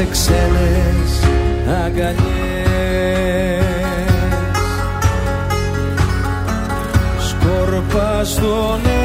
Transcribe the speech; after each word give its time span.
μέσα 0.00 0.14
σε 0.14 0.32
ξένες 0.32 1.20
αγκαλιές. 1.84 2.20
Σκόρπα 7.28 8.24
στον 8.24 8.99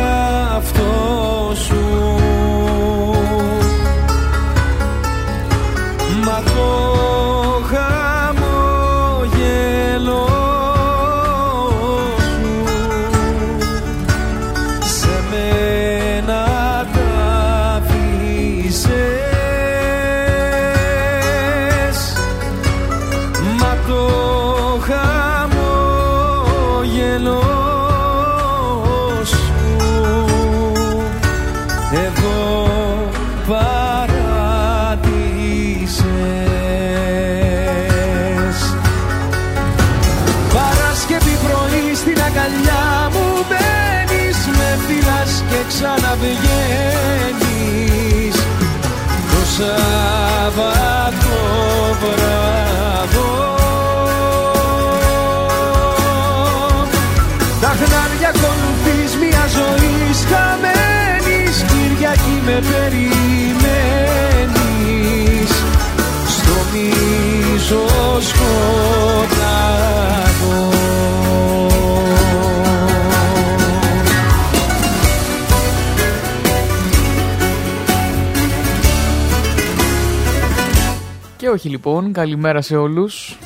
όχι 81.56 81.70
λοιπόν, 81.70 82.12
καλημέρα 82.12 82.62
σε 82.62 82.76
όλους. 82.76 83.38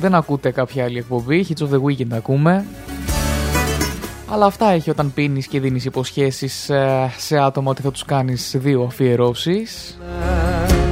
Δεν 0.00 0.14
ακούτε 0.14 0.50
κάποια 0.50 0.84
άλλη 0.84 0.98
εκπομπή, 0.98 1.46
Hits 1.48 1.62
of 1.62 1.68
the 1.68 1.80
Weekend 1.82 2.12
ακούμε. 2.12 2.64
Αλλά 4.28 4.46
αυτά 4.46 4.70
έχει 4.70 4.90
όταν 4.90 5.12
πίνεις 5.14 5.46
και 5.46 5.60
δίνεις 5.60 5.84
υποσχέσεις 5.84 6.70
ε, 6.70 7.10
σε 7.16 7.38
άτομα 7.38 7.70
ότι 7.70 7.82
θα 7.82 7.90
τους 7.90 8.04
κάνεις 8.04 8.54
δύο 8.58 8.82
αφιερώσεις. 8.82 9.98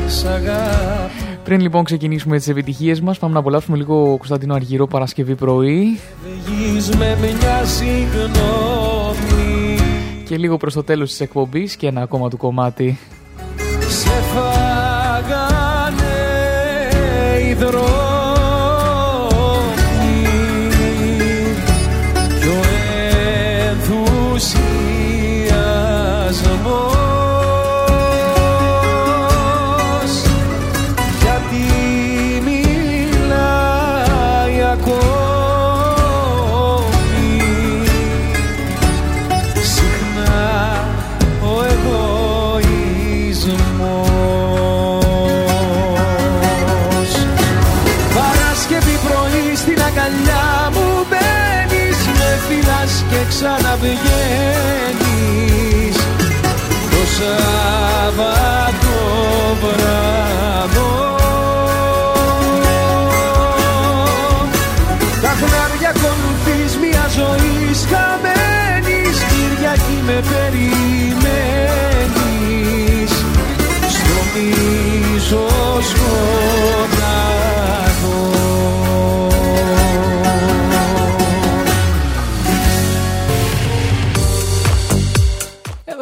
Σ' 0.07 0.25
αγάπη 0.25 1.13
Πριν 1.45 1.61
λοιπόν 1.61 1.85
ξεκινήσουμε 1.85 2.37
τις 2.37 2.49
επιτυχίες 2.49 3.01
μας, 3.01 3.19
πάμε 3.19 3.33
να 3.33 3.39
απολαύσουμε 3.39 3.77
λίγο 3.77 4.17
Κωνσταντίνο 4.17 4.55
Αργυρό 4.55 4.87
Παρασκευή 4.87 5.35
πρωί 5.35 6.01
Βγεις 6.45 6.89
με 6.89 7.19
μια 7.21 7.65
συγγνώμη 7.65 9.11
και 10.25 10.37
λίγο 10.37 10.57
προς 10.57 10.75
το 10.75 10.83
τέλος 10.83 11.11
της 11.11 11.21
εκπομπής 11.21 11.77
και 11.77 11.87
ένα 11.87 12.03
ακόμα 12.03 12.29
του 12.29 12.37
κομμάτι. 12.37 12.99
Σε 13.89 14.11
οι 17.61 18.00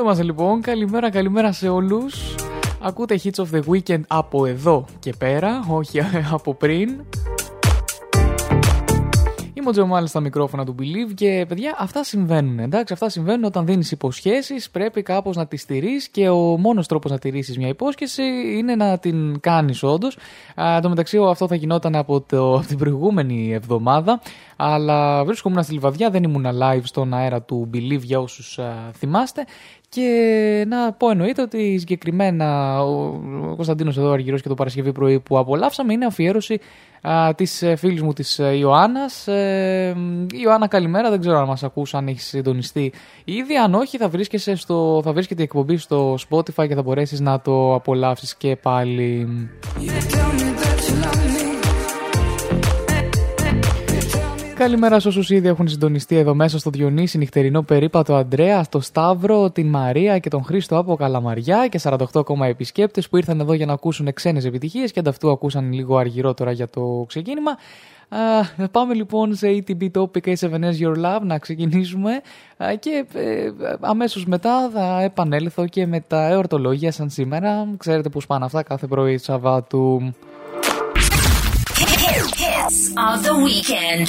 Εδώ 0.08 0.16
είμαστε 0.16 0.42
λοιπόν, 0.42 0.60
καλημέρα 0.60 1.10
καλημέρα 1.10 1.52
σε 1.52 1.68
όλους 1.68 2.34
Ακούτε 2.82 3.20
Hits 3.24 3.44
of 3.44 3.46
the 3.52 3.62
Weekend 3.70 4.00
από 4.06 4.46
εδώ 4.46 4.84
και 4.98 5.12
πέρα, 5.18 5.64
όχι 5.68 6.00
από 6.36 6.54
πριν 6.54 6.90
Είμαι 9.58 9.68
ο 9.68 9.72
Τζομάλ 9.72 10.06
στα 10.06 10.20
μικρόφωνα 10.20 10.64
του 10.64 10.74
Believe 10.78 11.14
και 11.14 11.44
παιδιά 11.48 11.76
αυτά 11.78 12.04
συμβαίνουν. 12.04 12.58
Εντάξει, 12.58 12.92
αυτά 12.92 13.08
συμβαίνουν 13.08 13.44
όταν 13.44 13.66
δίνεις 13.66 13.90
υποσχέσεις. 13.90 14.70
Πρέπει 14.70 15.02
κάπως 15.02 15.36
να 15.36 15.46
τις 15.46 15.60
στηρείς 15.60 16.08
και 16.08 16.28
ο 16.28 16.36
μόνος 16.36 16.86
τρόπος 16.86 17.10
να 17.10 17.18
τηρήσεις 17.18 17.58
μια 17.58 17.68
υπόσχεση 17.68 18.22
είναι 18.58 18.74
να 18.74 18.98
την 18.98 19.40
κάνεις 19.40 19.82
όντως. 19.82 20.18
Εν 20.54 20.80
τω 20.82 20.88
μεταξύ, 20.88 21.18
αυτό 21.28 21.46
θα 21.46 21.54
γινόταν 21.54 21.96
από, 21.96 22.20
το, 22.20 22.54
από 22.54 22.66
την 22.66 22.78
προηγούμενη 22.78 23.52
εβδομάδα. 23.52 24.20
Αλλά 24.56 25.24
βρίσκομαι 25.24 25.62
στη 25.62 25.72
Λιβαδιά, 25.72 26.10
δεν 26.10 26.22
ήμουν 26.22 26.46
live 26.62 26.82
στον 26.82 27.14
αέρα 27.14 27.42
του 27.42 27.70
Believe 27.74 28.02
για 28.02 28.20
όσους 28.20 28.58
θυμάστε. 28.92 29.44
Και 29.90 30.64
να 30.68 30.92
πω 30.92 31.10
εννοείται 31.10 31.42
ότι 31.42 31.78
συγκεκριμένα 31.78 32.78
ο, 32.82 33.20
ο 33.50 33.54
Κωνσταντίνος 33.54 33.96
εδώ 33.96 34.10
Αργυρός 34.10 34.42
και 34.42 34.48
το 34.48 34.54
Παρασκευή 34.54 34.92
πρωί 34.92 35.20
που 35.20 35.38
απολαύσαμε 35.38 35.92
είναι 35.92 36.04
αφιέρωση 36.04 36.60
α, 37.02 37.34
της 37.34 37.62
ε, 37.62 37.76
φίλης 37.76 38.02
μου 38.02 38.12
της 38.12 38.38
ε, 38.38 38.56
Ιωάννας. 38.56 39.28
Ε, 39.28 39.96
Ιωάννα 40.42 40.68
καλημέρα, 40.68 41.10
δεν 41.10 41.20
ξέρω 41.20 41.38
αν 41.38 41.46
μας 41.46 41.62
ακούς, 41.62 41.94
αν 41.94 42.08
έχεις 42.08 42.26
συντονιστεί 42.26 42.92
ήδη. 43.24 43.56
Αν 43.56 43.74
όχι 43.74 43.96
θα, 43.96 44.08
βρίσκεσαι 44.08 44.54
στο, 44.54 45.00
θα 45.04 45.12
βρίσκεται 45.12 45.40
η 45.40 45.44
εκπομπή 45.44 45.76
στο 45.76 46.16
Spotify 46.30 46.68
και 46.68 46.74
θα 46.74 46.82
μπορέσεις 46.82 47.20
να 47.20 47.40
το 47.40 47.74
απολαύσεις 47.74 48.36
και 48.36 48.56
πάλι. 48.56 49.28
Καλημέρα 54.68 55.00
σε 55.00 55.08
όσους 55.08 55.30
ήδη 55.30 55.48
έχουν 55.48 55.68
συντονιστεί 55.68 56.16
εδώ 56.16 56.34
μέσα 56.34 56.58
στο 56.58 56.70
Διονύση, 56.70 57.18
νυχτερινό 57.18 57.62
περίπατο 57.62 58.14
Αντρέα, 58.14 58.62
στο 58.62 58.80
Σταύρο, 58.80 59.50
την 59.50 59.66
Μαρία 59.66 60.18
και 60.18 60.28
τον 60.28 60.44
Χρήστο 60.44 60.78
από 60.78 60.96
Καλαμαριά 60.96 61.68
και 61.68 61.80
48 61.82 61.96
ακόμα 62.14 62.46
επισκέπτες 62.46 63.08
που 63.08 63.16
ήρθαν 63.16 63.40
εδώ 63.40 63.52
για 63.52 63.66
να 63.66 63.72
ακούσουν 63.72 64.12
ξένες 64.12 64.44
επιτυχίες 64.44 64.92
και 64.92 65.00
ανταυτού 65.00 65.30
ακούσαν 65.30 65.72
λίγο 65.72 65.96
αργυρότερα 65.96 66.52
για 66.52 66.68
το 66.68 67.04
ξεκίνημα. 67.08 67.56
Uh, 68.58 68.64
πάμε 68.70 68.94
λοιπόν 68.94 69.34
σε 69.34 69.46
ATB 69.46 69.90
Topic 69.94 70.34
A7S 70.36 70.80
Your 70.80 70.96
Love 71.04 71.22
να 71.22 71.38
ξεκινήσουμε 71.38 72.20
uh, 72.56 72.64
και 72.78 73.06
ε, 73.14 73.50
αμέσως 73.80 74.26
μετά 74.26 74.70
θα 74.72 75.02
επανέλθω 75.02 75.66
και 75.66 75.86
με 75.86 76.00
τα 76.00 76.28
εορτολόγια 76.28 76.92
σαν 76.92 77.10
σήμερα. 77.10 77.68
Ξέρετε 77.76 78.08
πώς 78.08 78.26
πάνε 78.26 78.44
αυτά 78.44 78.62
κάθε 78.62 78.86
πρωί 78.86 79.18
Σαββάτου. 79.18 80.14
Hits 82.38 82.92
of 82.96 83.22
the 83.24 83.34
weekend. 83.34 84.08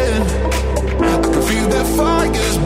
fires 1.97 2.60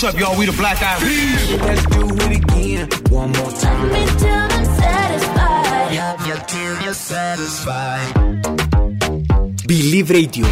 what's 0.00 0.02
up, 0.04 0.18
y'all? 0.18 0.38
We 0.38 0.46
the 0.46 0.52
Black 0.52 0.80
Eyed 0.82 1.00
Peas. 1.00 1.60
Let's 1.60 1.84
do 1.86 2.06
it 2.24 2.32
again. 2.42 2.88
One 3.10 3.30
more 3.32 3.50
time. 3.50 3.92
Me 3.92 4.06
till 4.18 4.28
I'm 4.28 4.64
satisfied. 4.64 5.92
Yeah, 5.92 6.26
yeah, 6.26 6.36
till 6.52 6.82
you're 6.82 6.94
satisfied. 6.94 8.08
Believe 9.66 10.10
Radio. 10.10 10.46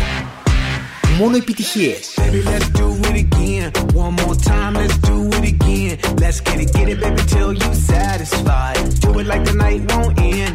Μόνο 1.18 1.36
επιτυχίες. 1.36 2.14
Baby, 2.16 2.40
let's 2.50 2.68
do 2.80 2.88
it 3.08 3.16
again. 3.24 3.68
One 4.04 4.14
more 4.22 4.36
time, 4.50 4.72
let's 4.80 4.98
do 5.08 5.16
it 5.36 5.44
again. 5.54 5.92
Let's 6.22 6.40
get 6.46 6.58
it, 6.64 6.70
get 6.76 6.88
it, 6.92 6.98
baby, 7.02 7.22
till 7.34 7.52
you 7.62 7.70
satisfied. 7.92 8.76
Do 9.04 9.10
it 9.20 9.26
like 9.32 9.44
the 9.50 9.54
night 9.64 9.80
won't 9.90 10.12
end. 10.20 10.47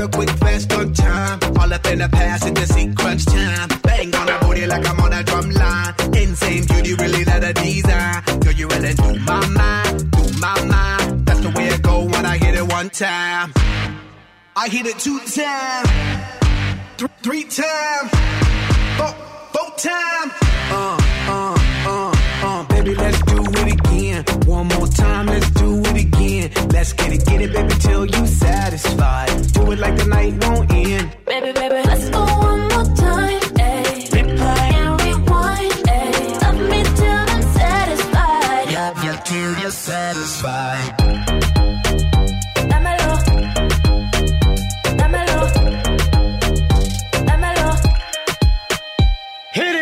The 0.00 0.08
quick 0.08 0.30
fast 0.30 0.72
on 0.72 0.92
time. 0.94 1.38
All 1.58 1.72
up 1.72 1.86
in 1.86 1.98
the 1.98 2.08
past 2.08 2.54
the 2.54 2.66
seat 2.66 2.96
crunch 2.96 3.24
time. 3.26 3.68
Bang 3.82 4.14
on 4.14 4.26
the 4.26 4.38
booty 4.40 4.66
like 4.66 4.86
I'm 4.88 4.98
on 5.00 5.12
a 5.12 5.22
drum 5.22 5.50
line. 5.50 5.94
Insane 6.16 6.64
beauty, 6.66 6.94
really 6.94 7.24
not 7.24 7.44
a 7.44 7.52
design. 7.52 8.22
Girl, 8.40 8.52
you 8.52 8.66
really 8.68 8.94
do 8.94 9.18
my 9.20 9.46
mind, 9.48 10.10
do 10.10 10.22
my 10.40 10.56
mind. 10.64 11.26
That's 11.26 11.40
the 11.40 11.50
way 11.50 11.66
it 11.68 11.82
go 11.82 12.04
when 12.04 12.24
I 12.24 12.38
hit 12.38 12.54
it 12.54 12.66
one 12.72 12.88
time. 12.90 13.52
I 14.56 14.68
hit 14.68 14.86
it 14.86 14.98
two 14.98 15.18
times, 15.20 15.88
th- 16.96 17.10
three 17.22 17.44
times, 17.44 18.10
four, 18.96 19.12
four 19.52 19.70
times. 19.76 20.32
Uh, 20.72 20.99
Let's 26.80 26.94
get 26.94 27.12
it, 27.12 27.26
get 27.26 27.42
it, 27.42 27.52
baby, 27.52 27.74
till 27.74 28.06
you 28.06 28.26
satisfied. 28.26 29.52
Do 29.52 29.70
it 29.70 29.78
like 29.80 29.98
the 29.98 30.06
night 30.06 30.32
won't 30.42 30.72
end. 30.72 31.14
Baby, 31.26 31.52
baby, 31.52 31.74
let's 31.84 32.08
go 32.08 32.24
one 32.24 32.60
more 32.72 32.96
time. 32.96 33.40
Ay. 33.60 34.08
Replay. 34.16 34.72
And 34.80 35.02
rewind. 35.02 35.74
Ay. 35.90 36.38
Love 36.40 36.60
me 36.72 36.80
till 36.98 37.20
I'm 37.34 37.42
satisfied. 37.60 38.70
Yeah, 38.72 39.04
yeah, 39.04 39.16
till 39.28 39.52
you're 39.60 39.70
satisfied. 39.70 40.96
Dámelo. 42.70 43.12
Dámelo. 45.00 45.40
Dámelo. 47.28 47.68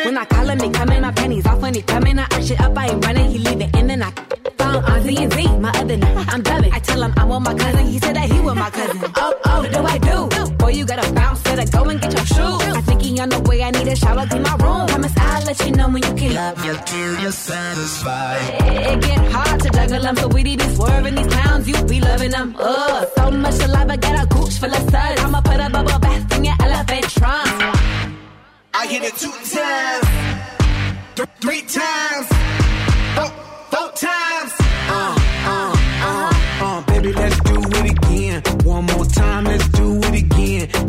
When 0.05 0.19
I 0.19 0.25
call 0.25 0.49
him, 0.51 0.59
he 0.59 0.71
coming, 0.71 1.03
my 1.03 1.13
panties 1.13 1.47
off 1.47 1.61
when 1.61 1.75
he 1.75 1.83
coming. 1.83 2.19
I 2.19 2.23
arch 2.23 2.51
it 2.51 2.61
up, 2.61 2.77
I 2.77 2.89
ain't 2.89 3.05
running, 3.07 3.31
he 3.31 3.39
leave 3.39 3.61
it 3.61 3.77
in 3.77 3.89
and 3.89 4.03
I 4.03 4.11
found 4.59 4.85
on 4.85 5.03
Z 5.03 5.17
and 5.17 5.33
Z, 5.33 5.47
my 5.59 5.71
other 5.71 5.97
night. 5.97 6.35
I'm 6.35 6.43
dubbing. 6.43 6.48
I 6.48 6.48
tell 6.99 7.09
him 7.09 7.15
I'm 7.17 7.29
with 7.29 7.41
my 7.41 7.55
cousin, 7.55 7.87
he 7.87 7.99
said 7.99 8.17
that 8.17 8.31
he 8.31 8.41
with 8.41 8.57
my 8.57 8.71
cousin. 8.71 9.13
Oh, 9.15 9.35
oh, 9.45 9.61
what 9.61 9.73
do 9.73 9.81
I 9.95 9.99
do? 9.99 10.55
Boy, 10.57 10.71
you 10.71 10.85
gotta 10.85 11.13
bounce, 11.13 11.43
better 11.43 11.71
go 11.71 11.85
and 11.85 12.01
get 12.01 12.13
your 12.13 12.27
shoes. 12.27 12.63
I 12.79 12.81
think 12.83 13.03
he 13.03 13.21
on 13.21 13.29
the 13.29 13.41
way, 13.41 13.63
I 13.63 13.71
need 13.71 13.89
a 13.89 13.97
shower, 13.97 14.27
clean 14.27 14.43
my 14.43 14.57
room. 14.57 14.87
Promise 14.89 15.15
I'll 15.17 15.45
let 15.45 15.67
you 15.67 15.73
know 15.73 15.89
when 15.89 16.03
you 16.03 16.15
can. 16.15 16.33
Yeah, 16.33 16.65
yeah, 16.65 16.81
till 16.83 17.21
you're 17.23 17.33
satisfied. 17.33 18.41
It 18.91 19.01
get 19.01 19.33
hard 19.33 19.61
to 19.61 19.71
juggle 19.71 20.03
them, 20.03 20.17
so 20.17 20.29
we 20.29 20.43
be 20.43 20.59
swerving 20.59 21.15
these 21.15 21.27
clowns, 21.27 21.69
you 21.69 21.85
be 21.85 22.01
loving 22.01 22.31
them. 22.31 22.57
Ugh, 22.59 23.09
so 23.17 23.31
much 23.31 23.55
saliva, 23.55 23.97
got 23.97 24.25
a 24.25 24.27
gooch 24.27 24.59
full 24.59 24.75
of 24.75 24.91
suds. 24.91 25.21
I'ma 25.23 25.41
put 25.41 25.61
a 25.61 25.71
bubble 25.71 25.99
bath 25.99 26.37
in 26.37 26.45
your 26.45 26.57
elephant 26.61 27.05
trunk. 27.11 27.49
I 28.75 28.87
hit 28.87 29.03
it 29.03 29.15
two 29.17 29.33
times, 29.55 30.07
th- 31.17 31.29
three 31.41 31.63
times, 31.63 32.08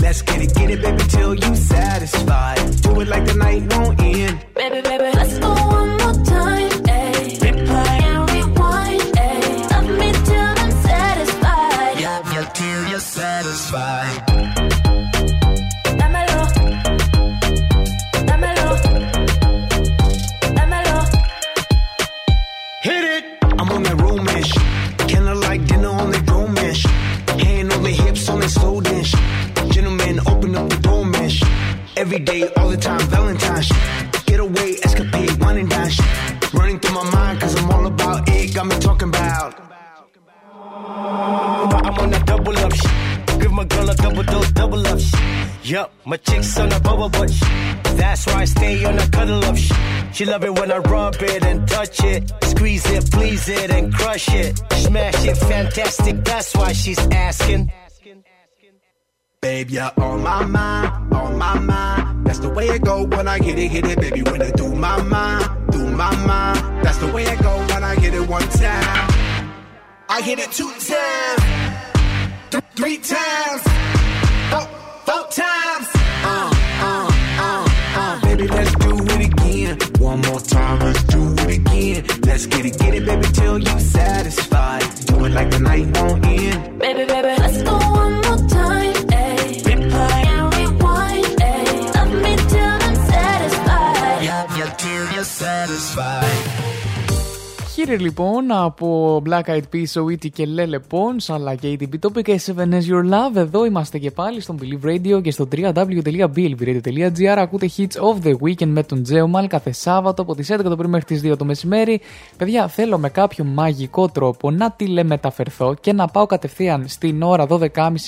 Let's 0.09 0.23
get 0.23 0.41
it, 0.41 0.55
get 0.55 0.71
it, 0.71 0.81
baby, 0.81 1.03
till 1.03 1.35
you 1.35 1.55
satisfied. 1.55 2.81
Do 2.81 2.99
it 2.99 3.09
like 3.09 3.27
the 3.27 3.35
night 3.35 3.71
won't 3.71 4.01
end. 4.01 4.43
Baby, 4.55 4.81
baby, 4.81 5.38
my 46.09 46.17
chick's 46.17 46.57
on 46.57 46.71
a 46.71 46.79
bubble 46.79 47.09
butt. 47.09 47.31
That's 47.95 48.25
why 48.25 48.41
I 48.41 48.45
stay 48.45 48.83
on 48.83 48.97
a 48.97 49.07
cuddle 49.09 49.45
up 49.45 49.55
shit. 49.55 49.77
She 50.11 50.25
love 50.25 50.43
it 50.43 50.53
when 50.57 50.71
I 50.71 50.79
rub 50.79 51.15
it 51.21 51.45
and 51.45 51.67
touch 51.67 52.03
it. 52.03 52.31
Squeeze 52.43 52.89
it, 52.89 53.11
please 53.11 53.47
it, 53.47 53.69
and 53.69 53.93
crush 53.93 54.27
it. 54.33 54.59
Smash 54.73 55.25
it, 55.25 55.37
fantastic. 55.37 56.25
That's 56.25 56.55
why 56.55 56.73
she's 56.73 56.99
asking. 57.11 57.71
Babe, 59.41 59.69
you're 59.69 59.91
on 59.97 60.23
my 60.23 60.45
mind, 60.45 61.13
on 61.13 61.37
my 61.37 61.59
mind. 61.59 62.25
That's 62.25 62.39
the 62.39 62.49
way 62.49 62.67
it 62.69 62.83
go 62.83 63.05
when 63.05 63.27
I 63.27 63.37
hit 63.37 63.59
it, 63.59 63.69
hit 63.69 63.85
it, 63.85 64.01
baby. 64.01 64.23
When 64.23 64.41
I 64.41 64.49
do 64.51 64.73
my 64.73 65.01
mind, 65.03 65.71
do 65.71 65.85
my 65.91 66.13
mind. 66.25 66.83
That's 66.83 66.97
the 66.97 67.11
way 67.13 67.23
it 67.23 67.39
go 67.41 67.55
when 67.67 67.83
I 67.83 67.95
hit 67.95 68.13
it 68.15 68.27
one 68.27 68.49
time. 68.49 69.09
I 70.09 70.21
hit 70.21 70.39
it 70.39 70.51
two 70.51 70.71
times, 70.71 71.41
th- 72.49 72.63
three 72.75 72.97
times, 72.97 73.61
more 80.39 80.47
time, 80.47 80.79
let's 80.79 81.03
do 81.03 81.33
it 81.33 81.57
again. 81.57 82.05
Let's 82.21 82.45
get 82.45 82.65
it, 82.65 82.77
get 82.79 82.93
it, 82.93 83.05
baby, 83.05 83.27
till 83.33 83.59
you 83.59 83.79
satisfied. 83.79 84.83
Do 85.05 85.25
it 85.25 85.31
like 85.31 85.51
the 85.51 85.59
night 85.59 85.97
won't 85.97 86.25
end. 86.25 86.79
Baby, 86.79 87.05
baby, 87.05 87.41
let's 87.41 87.61
go 87.63 87.77
one 87.77 88.15
more 88.25 88.47
time. 88.47 88.95
Ay. 89.11 89.61
Replay. 89.67 90.25
And 90.33 90.53
rewind. 90.55 91.39
Love 91.95 92.13
me 92.23 92.35
till 92.51 92.75
I'm 92.87 92.95
satisfied. 93.11 94.23
Yeah, 94.23 94.57
yeah, 94.57 94.73
till 94.77 95.11
you're 95.13 95.23
satisfied. 95.23 96.58
Here 97.85 97.97
λοιπόν 97.99 98.51
από 98.51 99.21
Black 99.25 99.43
Eyed 99.43 99.61
Peas, 99.73 100.03
Oiti 100.03 100.29
και 100.33 100.47
Lele 100.57 100.79
Pons 100.89 101.25
αλλά 101.27 101.55
και 101.55 101.77
ATP 101.79 101.93
Topic 102.07 102.21
και 102.21 102.41
7 102.45 102.49
As 102.57 102.63
Your 102.63 103.03
Love. 103.09 103.35
Εδώ 103.35 103.65
είμαστε 103.65 103.97
και 103.97 104.11
πάλι 104.11 104.41
στον 104.41 104.59
Believe 104.61 104.85
Radio 104.85 105.21
και 105.23 105.31
στο 105.31 105.47
www.blvradio.gr. 105.51 107.35
Ακούτε 107.37 107.69
Hits 107.77 107.83
of 107.83 108.17
the 108.23 108.33
Weekend 108.43 108.67
με 108.67 108.83
τον 108.83 109.03
Τζέομαλ 109.03 109.47
κάθε 109.47 109.71
Σάββατο 109.71 110.21
από 110.21 110.35
τις 110.35 110.51
11 110.53 110.59
το 110.63 110.75
πρωί 110.75 110.89
μέχρι 110.89 111.05
τις 111.05 111.31
2 111.31 111.37
το 111.37 111.45
μεσημέρι. 111.45 112.01
Παιδιά, 112.37 112.67
θέλω 112.67 112.97
με 112.97 113.09
κάποιο 113.09 113.43
μαγικό 113.43 114.07
τρόπο 114.07 114.51
να 114.51 114.71
τηλεμεταφερθώ 114.71 115.75
και 115.81 115.93
να 115.93 116.07
πάω 116.07 116.25
κατευθείαν 116.25 116.87
στην 116.87 117.21
ώρα 117.21 117.47
12.30 117.49 117.59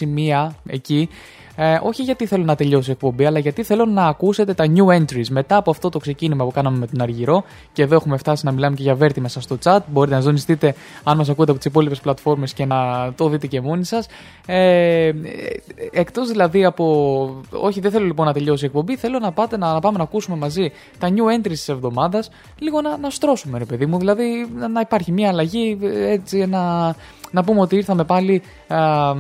μία 0.08 0.56
εκεί 0.68 1.10
ε, 1.64 1.80
όχι 1.84 2.04
γιατί 2.04 2.26
θέλω 2.26 2.44
να 2.44 2.56
τελειώσει 2.56 2.90
η 2.90 2.94
εκπομπή, 2.94 3.26
αλλά 3.26 3.40
γιατί 3.40 3.64
θέλω 3.64 3.86
να 3.86 4.06
ακούσετε 4.06 4.54
τα 4.54 4.66
new 4.76 5.00
entries. 5.00 5.28
Μετά 5.30 5.56
από 5.56 5.72
αυτό 5.72 5.90
το 5.90 6.00
ξεκίνημα 6.00 6.46
που 6.46 6.52
κάναμε 6.52 6.78
με 6.78 6.88
τον 6.88 7.02
Αργυρό, 7.02 7.44
και 7.74 7.82
εδώ 7.82 7.96
έχουμε 7.96 8.18
φτάσει 8.18 8.46
να 8.46 8.52
μιλάμε 8.52 8.76
και 8.76 8.82
για 8.82 8.96
Βέρτη 8.96 9.22
μέσα 9.22 9.42
στο 9.42 9.58
chat. 9.64 9.80
Μπορείτε 9.88 10.16
να 10.16 10.22
ζωνιστείτε 10.22 10.76
αν 11.04 11.18
μας 11.18 11.30
ακούτε 11.30 11.52
από 11.52 11.60
τις 11.60 11.70
υπόλοιπες 11.70 12.00
πλατφόρμες 12.00 12.54
και 12.54 12.66
να 12.66 13.12
το 13.16 13.28
δείτε 13.28 13.48
και 13.48 13.62
μόνοι 13.62 13.86
σας. 13.86 14.08
Ε, 14.46 15.12
Εκτός 15.92 16.30
δηλαδή 16.30 16.66
από. 16.66 16.86
Όχι, 17.52 17.80
δεν 17.80 17.92
θέλω 17.92 18.06
λοιπόν 18.06 18.26
να 18.26 18.34
τελειώσει 18.34 18.64
η 18.64 18.68
εκπομπή. 18.68 18.96
Θέλω 18.96 19.20
να, 19.20 19.32
πάτε, 19.32 19.58
να, 19.58 19.74
να 19.74 19.80
πάμε 19.80 19.98
να 19.98 20.04
ακούσουμε 20.04 20.38
μαζί 20.38 20.72
τα 21.00 21.10
new 21.10 21.38
entries 21.38 21.50
της 21.50 21.70
εβδομάδας. 21.70 22.30
Λίγο 22.60 22.82
να, 22.82 22.98
να 22.98 23.10
στρώσουμε, 23.10 23.58
ρε 23.58 23.66
παιδί 23.66 23.86
μου. 23.86 23.98
Δηλαδή 23.98 24.50
να, 24.56 24.68
να 24.68 24.80
υπάρχει 24.80 25.12
μια 25.12 25.30
αλλαγή, 25.30 25.80
έτσι 25.94 26.46
να, 26.46 26.96
να 27.32 27.44
πούμε 27.44 27.62
ότι 27.62 27.76
ήρθαμε 27.76 28.04
πάλι. 28.04 28.42
α, 28.68 29.14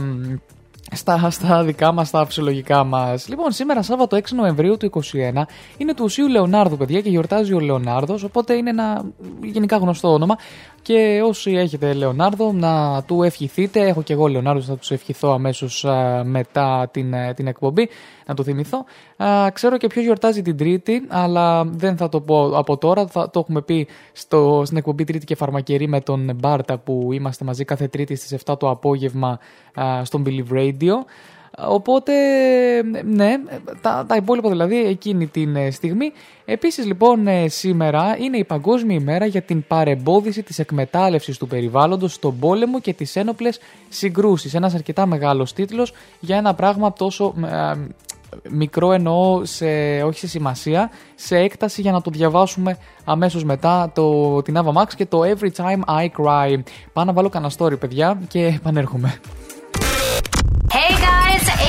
στα, 0.93 1.29
στα 1.29 1.63
δικά 1.63 1.91
μας, 1.91 2.07
στα 2.07 2.25
φυσιολογικά 2.25 2.83
μας. 2.83 3.27
Λοιπόν, 3.27 3.51
σήμερα 3.51 3.81
Σάββατο 3.81 4.17
6 4.17 4.21
Νοεμβρίου 4.29 4.77
του 4.77 4.89
2021 4.93 5.43
είναι 5.77 5.93
του 5.93 6.03
Ουσίου 6.03 6.27
Λεωνάρδου, 6.27 6.77
παιδιά, 6.77 7.01
και 7.01 7.09
γιορτάζει 7.09 7.53
ο 7.53 7.59
Λεωνάρδος, 7.59 8.23
οπότε 8.23 8.53
είναι 8.53 8.69
ένα 8.69 9.05
γενικά 9.43 9.77
γνωστό 9.77 10.13
όνομα. 10.13 10.37
Και 10.81 11.21
όσοι 11.25 11.51
έχετε 11.51 11.93
Λεωνάρδο, 11.93 12.51
να 12.51 13.03
του 13.03 13.23
ευχηθείτε. 13.23 13.87
Έχω 13.87 14.01
και 14.01 14.13
εγώ 14.13 14.27
Λεωνάρδο, 14.27 14.61
θα 14.61 14.77
τους 14.77 14.91
ευχηθώ 14.91 15.31
αμέσως 15.31 15.85
μετά 16.23 16.89
την, 16.91 17.13
ε, 17.13 17.33
την 17.33 17.47
εκπομπή, 17.47 17.89
να 18.25 18.33
το 18.33 18.43
θυμηθώ. 18.43 18.85
Α, 19.23 19.51
ξέρω 19.53 19.77
και 19.77 19.87
ποιος 19.87 20.03
γιορτάζει 20.03 20.41
την 20.41 20.57
Τρίτη, 20.57 21.05
αλλά 21.07 21.65
δεν 21.65 21.97
θα 21.97 22.09
το 22.09 22.21
πω 22.21 22.57
από 22.57 22.77
τώρα. 22.77 23.07
Θα, 23.07 23.29
το 23.29 23.39
έχουμε 23.39 23.61
πει 23.61 23.87
στο, 24.11 24.61
στην 24.65 24.77
εκπομπή 24.77 25.03
Τρίτη 25.03 25.25
και 25.25 25.35
Φαρμακερή 25.35 25.87
με 25.87 26.01
τον 26.01 26.35
Μπάρτα 26.35 26.77
που 26.77 27.09
είμαστε 27.11 27.45
μαζί 27.45 27.65
κάθε 27.65 27.87
Τρίτη 27.87 28.15
στις 28.15 28.41
7 28.45 28.59
το 28.59 28.69
απόγευμα 28.69 29.39
α, 29.81 30.05
στον 30.05 30.23
Believe 30.27 30.53
Radio. 30.53 30.93
Οπότε, 31.57 32.13
ναι, 33.05 33.35
τα, 33.81 34.05
τα 34.07 34.15
υπόλοιπα 34.15 34.49
δηλαδή 34.49 34.85
εκείνη 34.85 35.27
την 35.27 35.55
ε, 35.55 35.71
στιγμή. 35.71 36.11
Επίσης 36.45 36.85
λοιπόν 36.85 37.27
ε, 37.27 37.47
σήμερα 37.47 38.17
είναι 38.19 38.37
η 38.37 38.43
Παγκόσμια 38.43 38.95
ημέρα 38.95 39.25
για 39.25 39.41
την 39.41 39.63
παρεμπόδιση 39.67 40.43
της 40.43 40.59
εκμετάλλευσης 40.59 41.37
του 41.37 41.47
περιβάλλοντος 41.47 42.13
στον 42.13 42.39
πόλεμο 42.39 42.79
και 42.79 42.93
τις 42.93 43.15
ένοπλες 43.15 43.59
συγκρούσεις. 43.89 44.53
Ένας 44.53 44.73
αρκετά 44.73 45.05
μεγάλος 45.05 45.53
τίτλος 45.53 45.93
για 46.19 46.37
ένα 46.37 46.53
πράγμα 46.53 46.93
τόσο 46.93 47.33
ε, 47.45 47.73
μικρό 48.49 48.91
εννοώ 48.91 49.45
σε, 49.45 49.65
όχι 50.01 50.19
σε 50.19 50.27
σημασία, 50.27 50.89
σε 51.15 51.37
έκταση 51.37 51.81
για 51.81 51.91
να 51.91 52.01
το 52.01 52.09
διαβάσουμε 52.09 52.77
αμέσως 53.05 53.43
μετά 53.43 53.91
το, 53.95 54.41
την 54.41 54.57
Ava 54.57 54.81
Max 54.81 54.87
και 54.95 55.05
το 55.05 55.21
Every 55.23 55.49
Time 55.55 55.79
I 55.87 56.07
Cry. 56.17 56.59
Πάω 56.93 57.05
να 57.05 57.13
βάλω 57.13 57.29
κανένα 57.29 57.51
story 57.57 57.79
παιδιά 57.79 58.21
και 58.27 58.45
επανέρχομαι. 58.45 59.19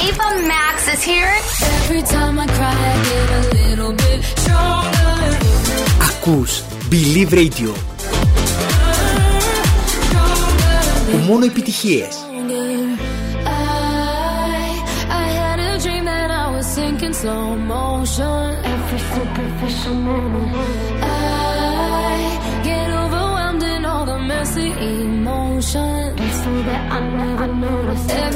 Hey 0.01 0.09
guys, 0.09 0.09
Ava 0.09 0.47
Max 0.47 0.87
is 0.93 1.03
here. 1.03 1.33
Every 1.83 2.01
time 2.01 2.39
I 2.39 2.47
cry, 2.47 2.77
I 2.91 2.97
get 3.09 3.29
a 3.39 3.43
little 3.57 3.93
bit 4.03 4.19
stronger. 4.23 5.37
Ακούς 6.09 6.63
Believe 6.89 7.31
Radio. 7.41 7.71
Που 11.11 11.17
μόνο 11.27 11.45
επιτυχίες. 11.45 12.15
I, 13.45 14.69
I 15.23 15.27
had 15.39 15.59
a 15.59 15.73
dream 15.83 16.03
that 16.05 16.29
I 16.43 16.45
was 16.55 16.65
sinking 16.75 17.15
slow 17.21 17.45
motion. 17.73 18.45
Every 18.73 19.01
superficial 19.13 19.97
moment. 20.09 20.51
I 21.03 22.19
get 22.69 22.87
overwhelmed 23.03 23.63
in 23.73 23.81
all 23.91 24.05
the 24.11 24.19
messy 24.31 24.69
emotions. 25.01 26.15
So 26.41 26.51
that 26.67 26.83
I 26.97 26.99
never 27.21 27.47
notice. 27.65 28.30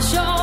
show. 0.00 0.37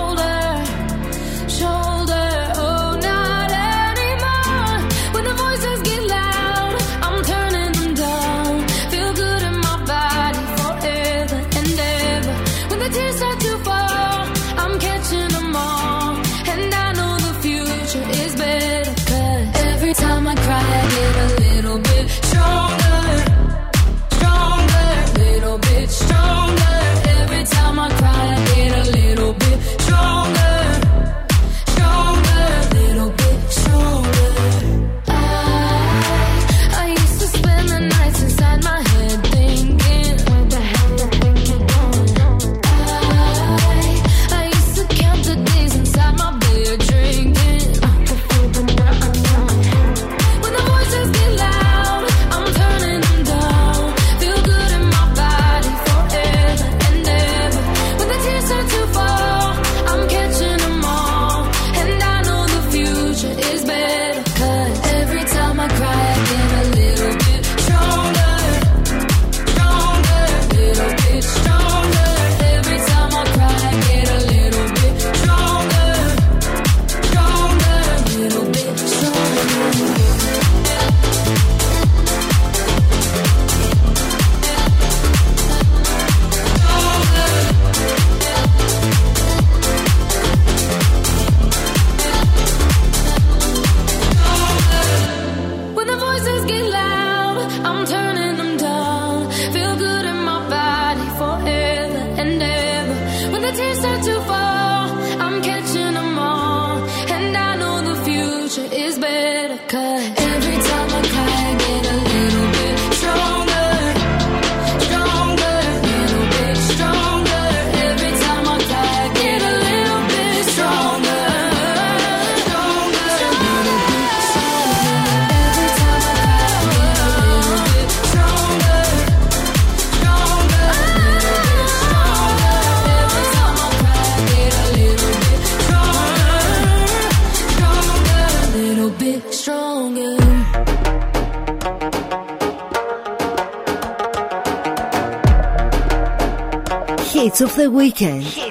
Weekend. 147.99 148.44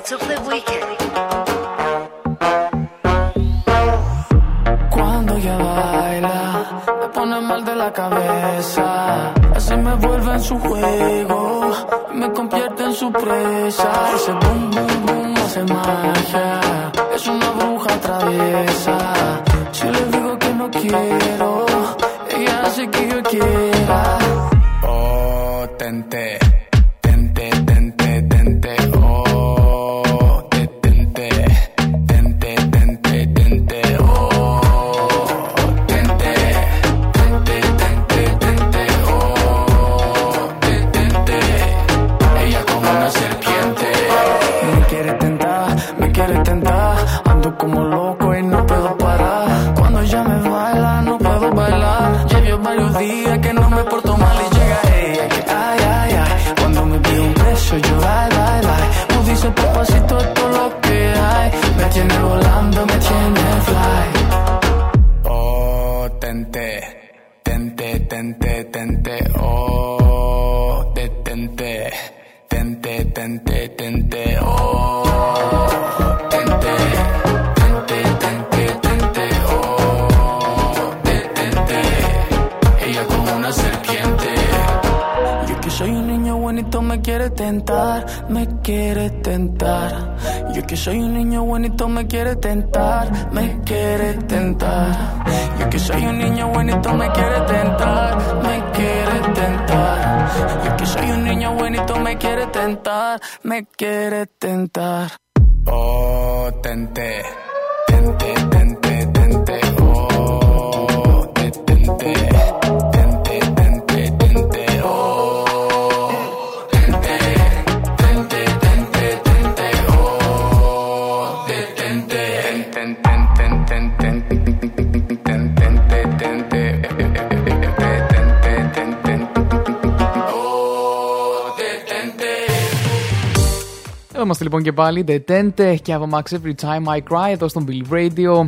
Πάλι. 134.74 135.04
The 135.08 135.18
Tente 135.28 135.76
και 135.82 135.92
από 135.92 136.08
Max 136.12 136.34
Every 136.34 136.54
Time 136.60 136.84
I 136.84 136.98
Cry 137.12 137.30
εδώ 137.30 137.48
στον 137.48 137.66
Bill 137.68 137.94
Radio. 137.94 138.46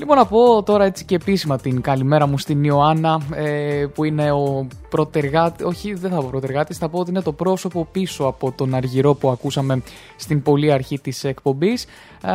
Λοιπόν, 0.00 0.16
να 0.16 0.26
πω 0.26 0.62
τώρα 0.62 0.84
έτσι 0.84 1.04
και 1.04 1.14
επίσημα 1.14 1.58
την 1.58 1.80
καλημέρα 1.80 2.26
μου 2.26 2.38
στην 2.38 2.64
Ιωάννα, 2.64 3.20
ε, 3.34 3.86
που 3.94 4.04
είναι 4.04 4.32
ο 4.32 4.66
προτεργάτης, 4.88 5.66
όχι 5.66 5.94
δεν 5.94 6.10
θα 6.10 6.16
πω 6.16 6.28
προτεργάτης, 6.30 6.78
θα 6.78 6.88
πω 6.88 6.98
ότι 6.98 7.10
είναι 7.10 7.22
το 7.22 7.32
πρόσωπο 7.32 7.88
πίσω 7.92 8.24
από 8.24 8.52
τον 8.52 8.74
Αργυρό 8.74 9.14
που 9.14 9.30
ακούσαμε 9.30 9.82
στην 10.16 10.42
πολύ 10.42 10.72
αρχή 10.72 10.98
της 10.98 11.24
εκπομπής 11.24 11.86
Α, 12.22 12.34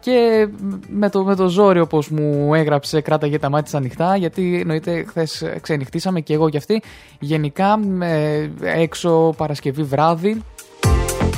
και 0.00 0.48
με 0.88 1.10
το, 1.10 1.24
με 1.24 1.34
το 1.34 1.48
ζόρι 1.48 1.80
όπως 1.80 2.08
μου 2.08 2.54
έγραψε 2.54 3.00
κράταγε 3.00 3.38
τα 3.38 3.50
μάτια 3.50 3.78
ανοιχτά 3.78 4.16
γιατί 4.16 4.58
εννοείται 4.60 5.04
χθες 5.08 5.44
ξενυχτήσαμε 5.60 6.20
και 6.20 6.34
εγώ 6.34 6.48
και 6.48 6.56
αυτή 6.56 6.82
γενικά 7.18 7.80
ε, 8.00 8.50
έξω 8.60 9.34
Παρασκευή 9.36 9.82
βράδυ 9.82 10.42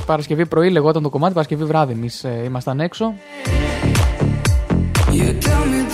Παρασκευή 0.06 0.46
πρωί 0.46 0.70
λεγόταν 0.70 1.02
το 1.02 1.08
κομμάτι, 1.10 1.32
Παρασκευή 1.32 1.64
βράδυ 1.64 1.92
εμείς 1.92 2.24
ε, 2.24 2.42
ήμασταν 2.44 2.80
έξω. 2.80 3.14
You 5.16 5.30
tell 5.44 5.64
me 5.72 5.93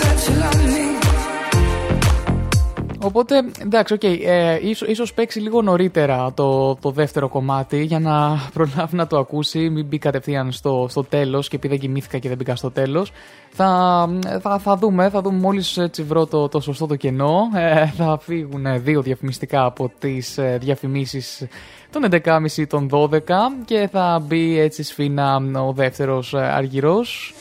Οπότε, 3.03 3.43
εντάξει, 3.59 3.93
οκ, 3.93 4.03
ε, 4.03 4.59
ίσως, 4.61 4.87
ίσως 4.87 5.13
παίξει 5.13 5.39
λίγο 5.39 5.61
νωρίτερα 5.61 6.33
το, 6.33 6.75
το 6.75 6.91
δεύτερο 6.91 7.29
κομμάτι 7.29 7.83
για 7.83 7.99
να 7.99 8.35
προλάβει 8.53 8.95
να 8.95 9.07
το 9.07 9.17
ακούσει, 9.17 9.69
μην 9.69 9.85
μπει 9.85 9.97
κατευθείαν 9.97 10.51
στο, 10.51 10.85
στο 10.89 11.03
τέλος 11.03 11.47
και 11.47 11.55
επειδή 11.55 11.73
δεν 11.73 11.83
κοιμήθηκα 11.83 12.17
και 12.17 12.27
δεν 12.27 12.37
μπήκα 12.37 12.55
στο 12.55 12.71
τέλος. 12.71 13.11
Θα, 13.53 14.07
θα, 14.41 14.59
θα 14.59 14.75
δούμε, 14.77 15.09
θα 15.09 15.21
δούμε 15.21 15.37
μόλις 15.37 15.77
έτσι 15.77 16.03
βρω 16.03 16.25
το, 16.25 16.47
το 16.47 16.59
σωστό 16.59 16.85
το 16.87 16.95
κενό. 16.95 17.49
Ε, 17.55 17.85
θα 17.85 18.17
φύγουν 18.21 18.83
δύο 18.83 19.01
διαφημιστικά 19.01 19.65
από 19.65 19.91
τις 19.99 20.37
ε, 20.37 20.57
διαφημίσεις 20.61 21.47
των 21.91 22.05
11.30 22.23 22.67
των 22.67 22.89
12 22.91 23.17
και 23.65 23.89
θα 23.91 24.23
μπει 24.27 24.59
έτσι 24.59 24.83
σφίνα 24.83 25.35
ο 25.67 25.73
δεύτερος 25.73 26.33
ε, 26.33 26.37
αργυρός. 26.37 27.33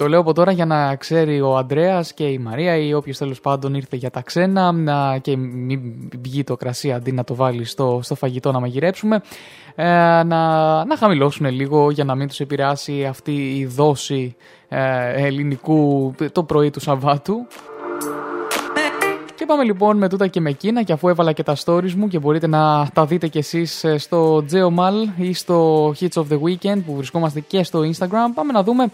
Το 0.00 0.08
λέω 0.08 0.20
από 0.20 0.32
τώρα 0.32 0.52
για 0.52 0.66
να 0.66 0.96
ξέρει 0.96 1.40
ο 1.40 1.56
Αντρέα 1.56 2.04
και 2.14 2.24
η 2.24 2.38
Μαρία 2.38 2.76
ή 2.76 2.94
όποιος 2.94 3.18
τέλος 3.18 3.40
πάντων 3.40 3.74
ήρθε 3.74 3.96
για 3.96 4.10
τα 4.10 4.22
ξένα 4.22 4.72
να, 4.72 5.18
και 5.18 5.36
μην 5.36 5.80
βγει 6.22 6.44
το 6.44 6.56
κρασί 6.56 6.92
αντί 6.92 7.12
να 7.12 7.24
το 7.24 7.34
βάλει 7.34 7.64
στο, 7.64 8.00
στο 8.02 8.14
φαγητό 8.14 8.52
να 8.52 8.60
μαγειρέψουμε. 8.60 9.20
Ε, 9.74 9.84
να, 9.84 10.84
να 10.84 10.96
χαμηλώσουν 10.96 11.46
λίγο 11.50 11.90
για 11.90 12.04
να 12.04 12.14
μην 12.14 12.28
τους 12.28 12.40
επηρεάσει 12.40 13.04
αυτή 13.04 13.58
η 13.58 13.66
δόση 13.66 14.36
ε, 14.68 15.24
ελληνικού 15.24 16.14
το 16.32 16.42
πρωί 16.42 16.70
του 16.70 16.80
Σαββάτου. 16.80 17.46
Και 19.34 19.46
πάμε 19.46 19.64
λοιπόν 19.64 19.96
με 19.96 20.08
τούτα 20.08 20.26
και 20.26 20.40
με 20.40 20.50
εκείνα 20.50 20.82
και 20.82 20.92
αφού 20.92 21.08
έβαλα 21.08 21.32
και 21.32 21.42
τα 21.42 21.56
stories 21.64 21.92
μου 21.92 22.08
και 22.08 22.18
μπορείτε 22.18 22.46
να 22.46 22.88
τα 22.92 23.06
δείτε 23.06 23.28
κι 23.28 23.38
εσείς 23.38 23.84
ε, 23.84 23.98
στο 23.98 24.44
Geomal 24.52 25.08
ή 25.16 25.32
στο 25.32 25.88
Hits 26.00 26.22
of 26.22 26.24
the 26.30 26.38
Weekend 26.40 26.82
που 26.86 26.94
βρισκόμαστε 26.94 27.40
και 27.40 27.62
στο 27.62 27.80
Instagram 27.80 28.30
πάμε 28.34 28.52
να 28.52 28.62
δούμε 28.62 28.90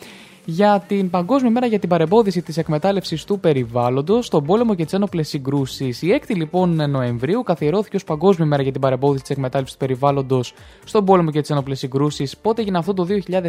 για 0.48 0.84
την 0.88 1.10
Παγκόσμια 1.10 1.50
Μέρα 1.50 1.66
για 1.66 1.78
την 1.78 1.88
Παρεμπόδιση 1.88 2.42
της 2.42 2.56
Εκμετάλλευσης 2.56 3.24
του 3.24 3.40
Περιβάλλοντος, 3.40 4.26
στον 4.26 4.44
πόλεμο 4.44 4.74
και 4.74 4.84
τις 4.84 4.92
ένοπλες 4.92 5.28
συγκρούσεις. 5.28 6.02
Η 6.02 6.20
6η 6.26 6.36
λοιπόν 6.36 6.90
Νοεμβρίου 6.90 7.42
καθιερώθηκε 7.42 7.96
ως 7.96 8.04
Παγκόσμια 8.04 8.46
Μέρα 8.46 8.62
για 8.62 8.72
την 8.72 8.80
Παρεμπόδιση 8.80 9.22
της 9.22 9.30
Εκμετάλλευσης 9.30 9.76
του 9.76 9.86
Περιβάλλοντος 9.86 10.54
στον 10.84 11.04
πόλεμο 11.04 11.30
και 11.30 11.40
τις 11.40 11.50
ένοπλες 11.50 11.78
συγκρούσεις. 11.78 12.36
Πότε 12.36 12.60
έγινε 12.60 12.78
αυτό 12.78 12.94
το 12.94 13.06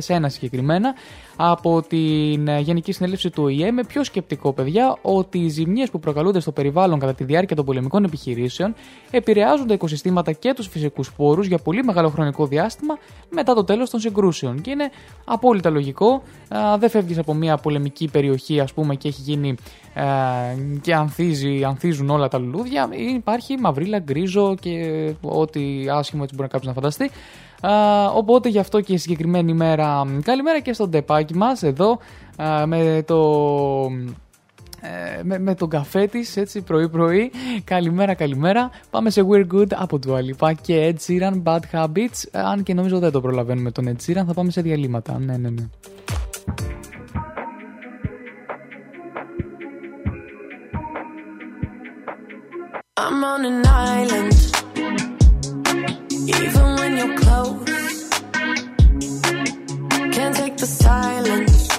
2001 0.08 0.26
συγκεκριμένα 0.26 0.96
από 1.36 1.82
την 1.82 2.48
Γενική 2.60 2.92
Συνέλευση 2.92 3.30
του 3.30 3.44
ΟΗΕ 3.44 3.72
με 3.72 3.84
πιο 3.84 4.04
σκεπτικό, 4.04 4.54
παιδιά, 4.54 4.98
ότι 5.02 5.38
οι 5.38 5.50
ζημιές 5.50 5.90
που 5.90 6.00
προκαλούνται 6.00 6.40
στο 6.40 6.52
περιβάλλον 6.52 7.00
κατά 7.00 7.14
τη 7.14 7.24
διάρκεια 7.24 7.56
των 7.56 7.66
πολεμικών 7.66 8.04
επιχειρήσεων 8.04 8.74
επηρεάζουν 9.12 9.68
τα 9.68 9.74
οικοσυστήματα 9.74 10.32
και 10.32 10.54
τους 10.54 10.68
φυσικούς 10.68 11.14
πόρους 11.14 11.48
για 11.48 11.58
πολύ 11.58 11.84
μεγάλο 11.84 12.10
χρονικό 12.10 12.46
διάστημα 12.46 12.98
μετά 13.30 13.54
το 13.54 13.64
τέλος 13.64 13.90
των 13.90 14.00
συγκρούσεων. 14.00 14.62
Και 14.62 14.70
είναι 14.70 14.90
απόλυτα 15.26 15.70
λογικό. 15.70 16.22
Α, 16.50 16.78
δεν 16.88 17.02
φεύγεις 17.02 17.18
από 17.18 17.34
μια 17.34 17.58
πολεμική 17.58 18.10
περιοχή, 18.12 18.60
ας 18.60 18.74
πούμε, 18.74 18.96
και 18.96 19.08
έχει 19.08 19.22
γίνει 19.22 19.56
ε, 19.94 20.04
και 20.82 20.94
ανθίζει, 20.94 21.64
ανθίζουν 21.64 22.10
όλα 22.10 22.28
τα 22.28 22.38
λουλούδια. 22.38 22.90
Υπάρχει 23.16 23.58
μαυρίλα, 23.58 24.00
γκρίζο 24.00 24.56
και 24.60 25.14
ό,τι 25.22 25.90
άσχημο 25.90 26.22
έτσι 26.24 26.36
μπορεί 26.36 26.50
κάποιο 26.50 26.68
να 26.68 26.74
φανταστεί. 26.74 27.12
Α, 27.62 27.72
οπότε 28.14 28.50
γι' 28.50 28.60
αυτό 28.60 28.82
και 28.82 28.94
η 28.94 28.98
συγκεκριμένη 28.98 29.52
ημέρα. 29.52 30.06
Καλημέρα 30.24 30.60
και 30.60 30.74
στον 30.74 30.92
τεπάκι 30.92 31.36
μας 31.36 31.64
εδώ 31.64 32.00
α, 32.36 32.68
με 32.68 33.04
το 33.06 33.18
ε, 34.82 35.24
με, 35.24 35.40
με 35.40 35.56
τον 35.56 35.70
καφέ 35.70 36.08
της, 36.08 36.38
έτσι 36.38 36.62
πρωί-πρωί. 36.62 37.32
Καλημέρα, 37.64 38.14
καλημέρα. 38.14 38.70
Πάμε 38.90 39.10
σε 39.10 39.26
We're 39.30 39.48
Good 39.54 39.74
από 39.76 40.00
του 40.00 40.18
Alipa 40.18 40.52
και 40.62 40.94
Ed 40.94 41.08
Sheeran 41.08 41.44
Bad 41.44 41.60
Habits. 41.72 42.24
Ε, 42.32 42.40
αν 42.40 42.64
και 42.64 42.74
νομίζω 42.74 43.00
δεν 43.00 43.12
το 43.12 43.22
προλαβαίνουμε 43.22 43.72
τον 43.72 43.86
Ed 43.88 44.06
Sheeran, 44.06 44.24
θα 44.28 44.34
πάμε 44.34 44.52
σε 44.52 44.62
διαλύματα. 44.62 45.20
Ναι, 45.20 45.38
ναι, 45.38 45.50
ναι. 45.50 45.70
I'm 53.00 53.24
on 53.24 53.46
an 53.46 53.64
island. 53.68 54.34
Even 56.28 56.76
when 56.78 56.98
you're 56.98 57.16
close, 57.16 58.10
can't 60.12 60.36
take 60.36 60.58
the 60.58 60.66
silence. 60.66 61.70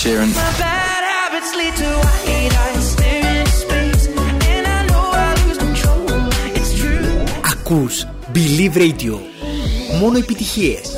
Sheeran. 0.00 0.30
Ακούς 7.52 8.04
Believe 8.34 8.76
Radio. 8.76 9.18
Μόνο 10.00 10.18
επιτυχίες. 10.18 10.88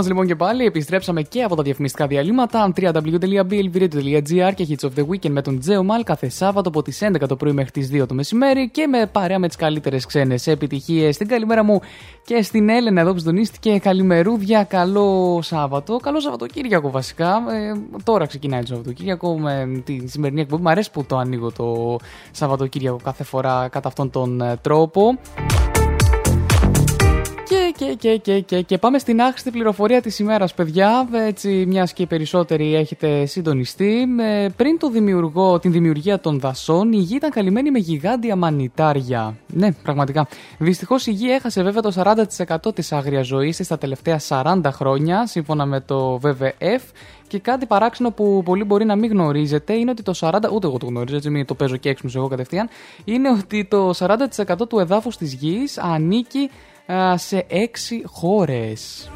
μας 0.00 0.08
λοιπόν 0.08 0.26
και 0.26 0.36
πάλι. 0.36 0.64
Επιστρέψαμε 0.64 1.22
και 1.22 1.42
από 1.42 1.56
τα 1.56 1.62
διαφημιστικά 1.62 2.06
διαλύματα. 2.06 2.72
www.blvradio.gr 2.76 4.52
και 4.54 4.66
Hits 4.68 4.88
of 4.88 4.90
the 4.98 5.06
Weekend 5.06 5.30
με 5.30 5.42
τον 5.42 5.58
Τζέο 5.58 5.84
Μάλ 5.84 6.02
κάθε 6.02 6.28
Σάββατο 6.28 6.68
από 6.68 6.82
τις 6.82 7.02
11 7.02 7.28
το 7.28 7.36
πρωί 7.36 7.52
μέχρι 7.52 7.70
τις 7.70 7.90
2 7.92 8.06
το 8.08 8.14
μεσημέρι 8.14 8.70
και 8.70 8.86
με 8.86 9.06
παρέα 9.06 9.38
με 9.38 9.46
τις 9.46 9.56
καλύτερες 9.56 10.06
ξένες 10.06 10.46
επιτυχίες. 10.46 11.16
Την 11.16 11.28
καλημέρα 11.28 11.64
μου 11.64 11.80
και 12.24 12.42
στην 12.42 12.68
Έλενα 12.68 13.00
εδώ 13.00 13.12
που 13.12 13.18
συντονίστηκε. 13.18 13.78
Καλημερούδια, 13.78 14.64
καλό 14.64 15.38
Σάββατο. 15.42 15.96
Καλό 15.96 16.20
Σαββατοκύριακο 16.20 16.90
βασικά. 16.90 17.42
Ε, 17.50 17.72
τώρα 18.04 18.26
ξεκινάει 18.26 18.60
το 18.60 18.66
Σαββατοκύριακο 18.66 19.38
με 19.38 19.82
τη 19.84 20.08
σημερινή 20.08 20.40
εκπομπή. 20.40 20.62
Μ' 20.62 20.68
αρέσει 20.68 20.90
που 20.90 21.04
το 21.04 21.16
ανοίγω 21.16 21.52
το 21.52 21.96
Σαββατοκύριακο 22.30 22.98
κάθε 23.04 23.24
φορά 23.24 23.68
κατά 23.68 23.88
αυτόν 23.88 24.10
τον 24.10 24.40
ε, 24.40 24.56
τρόπο 24.62 25.18
και, 27.80 27.94
και, 27.94 28.16
και, 28.16 28.40
και, 28.40 28.62
και 28.62 28.78
πάμε 28.78 28.98
στην 28.98 29.20
άχρηστη 29.20 29.50
πληροφορία 29.50 30.00
της 30.00 30.18
ημέρας, 30.18 30.54
παιδιά. 30.54 31.08
Έτσι, 31.12 31.64
μιας 31.68 31.92
και 31.92 32.02
οι 32.02 32.06
περισσότεροι 32.06 32.74
έχετε 32.74 33.26
συντονιστεί. 33.26 34.06
Ε, 34.20 34.48
πριν 34.56 34.78
το 34.78 34.90
δημιουργό, 34.90 35.58
την 35.58 35.72
δημιουργία 35.72 36.20
των 36.20 36.40
δασών, 36.40 36.92
η 36.92 36.96
γη 36.96 37.14
ήταν 37.14 37.30
καλυμμένη 37.30 37.70
με 37.70 37.78
γιγάντια 37.78 38.36
μανιτάρια. 38.36 39.36
Ναι, 39.46 39.72
πραγματικά. 39.72 40.28
Δυστυχώς 40.58 41.06
η 41.06 41.10
γη 41.10 41.30
έχασε 41.30 41.62
βέβαια 41.62 41.82
το 41.82 41.92
40% 42.66 42.74
της 42.74 42.92
άγριας 42.92 43.26
ζωής 43.26 43.56
της 43.56 43.68
τα 43.68 43.78
τελευταία 43.78 44.20
40 44.28 44.60
χρόνια, 44.66 45.26
σύμφωνα 45.26 45.66
με 45.66 45.80
το 45.80 46.20
WWF. 46.22 46.82
Και 47.28 47.38
κάτι 47.38 47.66
παράξενο 47.66 48.10
που 48.10 48.42
πολλοί 48.44 48.64
μπορεί 48.64 48.84
να 48.84 48.96
μην 48.96 49.10
γνωρίζετε 49.10 49.72
είναι 49.72 49.90
ότι 49.90 50.02
το 50.02 50.12
40%, 50.20 50.30
ούτε 50.52 50.66
εγώ 50.66 50.78
το 50.78 50.86
γνωρίζω, 50.86 51.16
έτσι 51.16 51.30
μην 51.30 51.46
το 51.46 51.54
παίζω 51.54 51.76
και 51.76 51.88
έξυπνος 51.88 52.16
εγώ 52.16 52.28
κατευθείαν, 52.28 52.68
είναι 53.04 53.30
ότι 53.30 53.64
το 53.64 53.92
40% 53.98 54.68
του 54.68 54.78
εδάφους 54.78 55.16
της 55.16 55.32
γης 55.32 55.78
ανήκει 55.78 56.38
α, 56.38 56.48
σε 57.16 57.46
6 57.48 57.64
χώρες. 58.04 59.10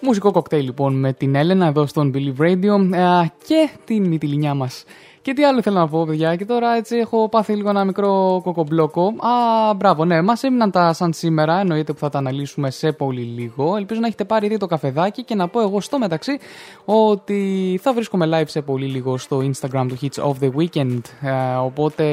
Μουσικό 0.00 0.30
κοκτέιλ 0.30 0.64
λοιπόν 0.64 0.94
με 0.94 1.12
την 1.12 1.34
Έλενα 1.34 1.66
εδώ 1.66 1.86
στον 1.86 2.12
Believe 2.14 2.42
Radio 2.42 2.96
α, 2.96 3.26
και 3.46 3.70
την 3.84 4.06
Μυτιλινιά 4.06 4.54
μας. 4.54 4.84
Και 5.22 5.32
τι 5.32 5.44
άλλο 5.44 5.62
θέλω 5.62 5.78
να 5.78 5.88
πω, 5.88 6.04
παιδιά, 6.04 6.36
και 6.36 6.44
τώρα 6.44 6.76
έτσι 6.76 6.96
έχω 6.96 7.28
πάθει 7.28 7.52
λίγο 7.54 7.68
ένα 7.68 7.84
μικρό 7.84 8.40
κοκομπλόκο. 8.44 9.06
Α, 9.06 9.74
μπράβο, 9.74 10.04
ναι, 10.04 10.22
μας 10.22 10.42
έμειναν 10.42 10.70
τα 10.70 10.92
σαν 10.92 11.12
σήμερα, 11.12 11.60
εννοείται 11.60 11.92
που 11.92 11.98
θα 11.98 12.08
τα 12.08 12.18
αναλύσουμε 12.18 12.70
σε 12.70 12.92
πολύ 12.92 13.20
λίγο. 13.20 13.76
Ελπίζω 13.76 14.00
να 14.00 14.06
έχετε 14.06 14.24
πάρει 14.24 14.46
ήδη 14.46 14.56
το 14.56 14.66
καφεδάκι 14.66 15.22
και 15.22 15.34
να 15.34 15.48
πω 15.48 15.60
εγώ 15.60 15.80
στο 15.80 15.98
μεταξύ 15.98 16.38
ότι 16.84 17.78
θα 17.82 17.92
βρίσκομαι 17.92 18.28
live 18.32 18.48
σε 18.48 18.60
πολύ 18.60 18.86
λίγο 18.86 19.18
στο 19.18 19.38
Instagram 19.38 19.86
του 19.88 19.98
Hits 20.00 20.22
of 20.22 20.32
the 20.40 20.50
Weekend. 20.56 21.00
Ε, 21.20 21.54
οπότε 21.64 22.04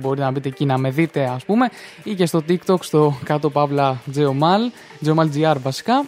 μπορείτε 0.00 0.24
να 0.24 0.30
μπείτε 0.30 0.48
εκεί 0.48 0.64
να 0.64 0.78
με 0.78 0.90
δείτε, 0.90 1.24
ας 1.34 1.44
πούμε, 1.44 1.68
ή 2.04 2.14
και 2.14 2.26
στο 2.26 2.42
TikTok 2.48 2.80
στο 2.80 3.14
κάτω 3.24 3.50
παύλα 3.50 4.00
Geomal, 4.14 4.72
Geomal 5.04 5.28
GR 5.34 5.56
βασικά. 5.62 6.04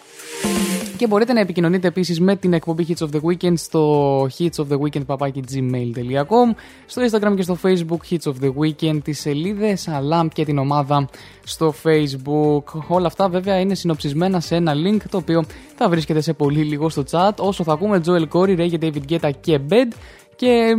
Και 0.97 1.07
μπορείτε 1.07 1.33
να 1.33 1.41
επικοινωνείτε 1.41 1.89
επίσης 1.89 2.21
με 2.21 2.37
την 2.37 2.53
εκπομπή 2.53 2.87
Hits 2.89 3.07
of 3.07 3.09
the 3.11 3.21
Weekend 3.21 3.53
στο 3.57 4.27
hitsoftheweekend.gmail.com 4.39 6.55
στο 6.87 7.03
Instagram 7.03 7.33
και 7.37 7.43
στο 7.43 7.59
Facebook 7.63 8.01
Hits 8.11 8.23
of 8.23 8.35
the 8.43 8.53
Weekend, 8.61 8.99
τις 9.05 9.21
σελίδες 9.21 9.89
αλλά 9.89 10.29
και 10.33 10.45
την 10.45 10.59
ομάδα 10.59 11.09
στο 11.45 11.75
Facebook. 11.83 12.63
Όλα 12.89 13.07
αυτά 13.07 13.29
βέβαια 13.29 13.61
είναι 13.61 13.75
συνοψισμένα 13.75 14.41
σε 14.41 14.55
ένα 14.55 14.73
link 14.75 15.01
το 15.11 15.17
οποίο 15.17 15.45
θα 15.77 15.89
βρίσκεται 15.89 16.21
σε 16.21 16.33
πολύ 16.33 16.63
λίγο 16.63 16.89
στο 16.89 17.03
chat 17.11 17.33
όσο 17.39 17.65
θα 17.65 17.73
ακούμε 17.73 18.01
Joel 18.07 18.29
Corey, 18.33 18.59
Ray 18.59 18.79
David 18.81 19.03
Guetta 19.09 19.31
και 19.41 19.61
Bed 19.69 19.93
και, 20.37 20.47
ε, 20.47 20.71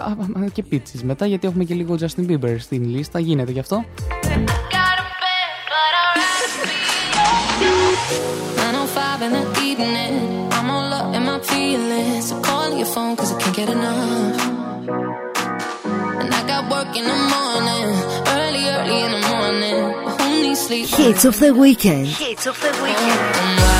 α, 0.00 0.06
α, 0.42 0.48
και 0.52 0.64
pizzas 0.70 1.00
μετά 1.02 1.26
γιατί 1.26 1.46
έχουμε 1.46 1.64
και 1.64 1.74
λίγο 1.74 1.96
Justin 2.00 2.30
Bieber 2.30 2.54
στην 2.58 2.84
λίστα. 2.84 3.18
Γίνεται 3.18 3.52
γι' 3.52 3.60
αυτό. 3.60 3.84
905 8.10 9.22
in 9.22 9.32
the 9.32 9.60
evening. 9.60 10.52
I'm 10.52 10.70
all 10.70 10.92
up 10.92 11.14
in 11.14 11.24
my 11.24 11.40
feelings. 11.40 12.28
So 12.28 12.40
call 12.40 12.74
your 12.74 12.86
phone 12.86 13.16
cause 13.16 13.32
I 13.32 13.38
can't 13.40 13.56
get 13.56 13.68
enough. 13.68 14.40
And 16.20 16.34
I 16.34 16.46
got 16.46 16.70
work 16.70 16.96
in 16.96 17.04
the 17.04 17.18
morning. 17.34 17.86
Early, 18.38 18.64
early 18.76 19.00
in 19.06 19.12
the 19.12 19.28
morning. 19.28 20.04
But 20.04 20.20
who 20.22 20.42
needs 20.42 20.60
sleep? 20.60 20.88
Hits 20.88 21.24
of 21.24 21.38
the 21.38 21.52
weekend. 21.54 22.06
Hits 22.06 22.46
of 22.46 22.58
the 22.60 22.72
weekend. 22.82 23.60
Oh, 23.60 23.77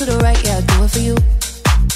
to 0.00 0.06
the 0.06 0.16
right, 0.18 0.42
yeah, 0.44 0.56
I 0.56 0.60
do 0.62 0.84
it 0.84 0.90
for 0.90 0.98
you. 0.98 1.14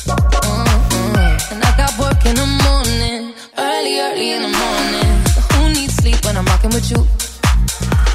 Mm-mm. 0.09 1.53
And 1.53 1.65
I 1.65 1.75
got 1.75 1.99
work 1.99 2.27
in 2.27 2.35
the 2.37 2.47
morning, 2.65 3.33
early, 3.57 3.99
early 3.99 4.33
in 4.33 4.43
the 4.43 4.49
morning. 4.49 5.13
Who 5.53 5.73
needs 5.73 5.95
sleep 5.95 6.23
when 6.27 6.37
I'm 6.37 6.45
with 6.71 6.91
you? 6.91 7.07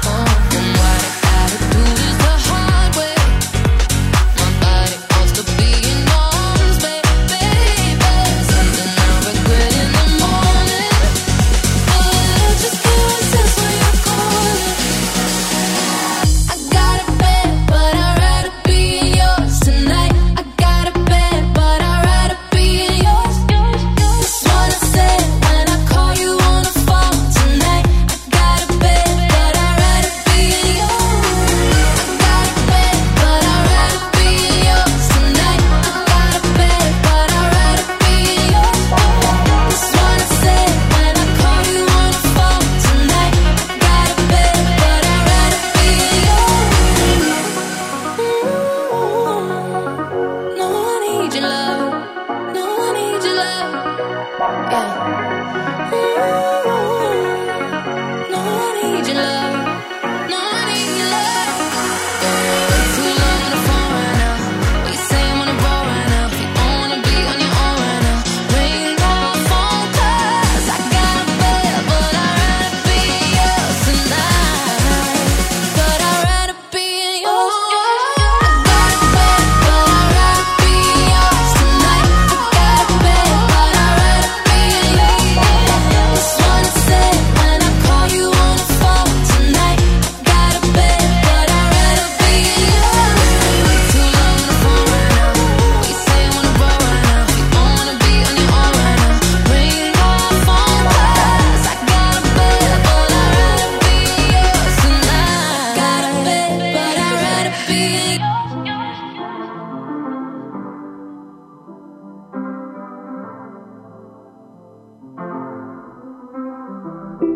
Uh, 0.04 1.19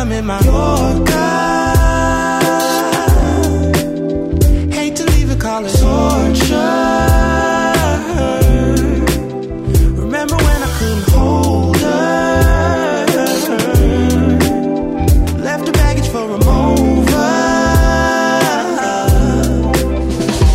Yorker. 0.00 1.12
Hate 4.72 4.96
to 4.96 5.04
leave 5.12 5.30
it, 5.30 5.38
call 5.38 5.62
torture. 5.62 6.56
Remember 10.00 10.36
when 10.36 10.62
I 10.62 10.70
couldn't 10.78 11.08
hold 11.10 11.76
her? 11.76 13.06
Left 15.44 15.66
her 15.66 15.72
baggage 15.72 16.08
for 16.08 16.24
a 16.24 16.38
mover. 16.48 17.16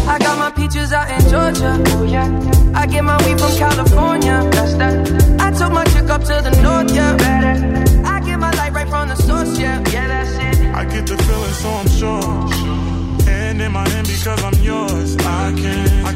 I 0.08 0.18
got 0.20 0.40
my 0.40 0.50
peaches 0.56 0.92
out 0.92 1.10
in 1.12 1.22
Georgia. 1.30 1.72
I 2.74 2.88
get 2.88 3.04
my 3.04 3.18
weed 3.26 3.40
from 3.40 3.56
California. 3.58 4.15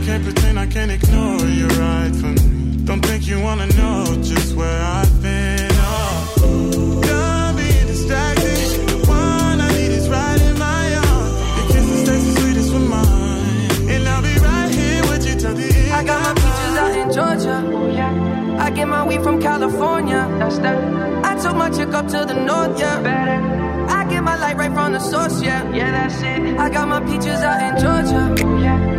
Can't, 0.09 0.21
I 0.21 0.31
pretend 0.31 0.59
I 0.59 0.65
can't 0.65 0.91
ignore 0.91 1.47
you 1.47 1.67
right 1.67 2.15
from 2.15 2.33
me. 2.35 2.85
Don't 2.85 3.05
think 3.05 3.27
you 3.27 3.39
wanna 3.41 3.67
know 3.67 4.05
just 4.23 4.55
where 4.55 4.81
I've 4.81 5.21
been. 5.21 5.69
Oh, 5.71 7.01
done 7.03 7.55
being 7.55 7.87
distracted. 7.87 8.89
The 8.89 8.97
one 9.07 9.61
I 9.61 9.69
need 9.77 9.91
is 9.99 10.09
right 10.09 10.41
in 10.41 10.57
my 10.57 10.95
arms. 10.95 11.33
Your 11.57 11.67
kisses 11.73 12.09
taste 12.09 12.25
the 12.25 12.41
sweetest 12.41 12.73
with 12.73 12.89
mine, 12.89 13.89
and 13.93 14.07
I'll 14.07 14.23
be 14.23 14.35
right 14.39 14.71
here 14.71 15.01
with 15.09 15.27
you 15.27 15.35
till 15.39 15.53
the 15.53 15.69
end. 15.77 15.93
I 15.93 16.03
got 16.03 16.19
my 16.25 16.33
peaches 16.41 16.75
out 16.83 16.93
in 17.01 17.07
Georgia. 17.17 17.57
Oh 17.77 17.89
yeah. 17.89 18.65
I 18.65 18.71
get 18.71 18.87
my 18.87 19.05
weed 19.05 19.21
from 19.21 19.39
California. 19.41 20.27
That's 20.39 20.57
that. 20.59 20.77
I 21.23 21.39
took 21.41 21.55
my 21.55 21.69
chick 21.69 21.93
up 21.93 22.07
to 22.07 22.25
the 22.25 22.33
north, 22.33 22.79
yeah. 22.79 23.01
Better. 23.01 23.39
I 23.97 24.05
get 24.09 24.23
my 24.23 24.37
light 24.37 24.57
right 24.57 24.73
from 24.73 24.93
the 24.93 24.99
source, 24.99 25.41
yeah. 25.41 25.71
Yeah, 25.71 25.91
that's 25.91 26.21
it. 26.21 26.57
I 26.57 26.69
got 26.69 26.87
my 26.87 26.99
peaches 27.01 27.41
out 27.49 27.59
in 27.67 27.73
Georgia. 27.83 28.45
Oh 28.45 28.57
yeah. 28.59 28.98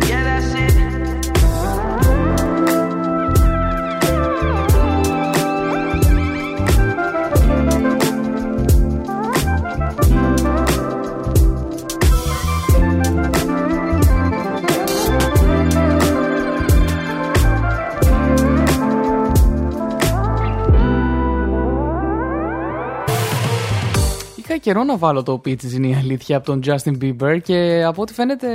Καιρό 24.61 24.83
να 24.83 24.97
βάλω 24.97 25.23
το 25.23 25.41
Peaches 25.45 25.71
είναι 25.71 25.87
η 25.87 25.93
αλήθεια 25.93 26.37
από 26.37 26.45
τον 26.45 26.61
Justin 26.65 26.93
Bieber 27.01 27.37
και 27.43 27.83
από 27.87 28.01
ό,τι 28.01 28.13
φαίνεται 28.13 28.47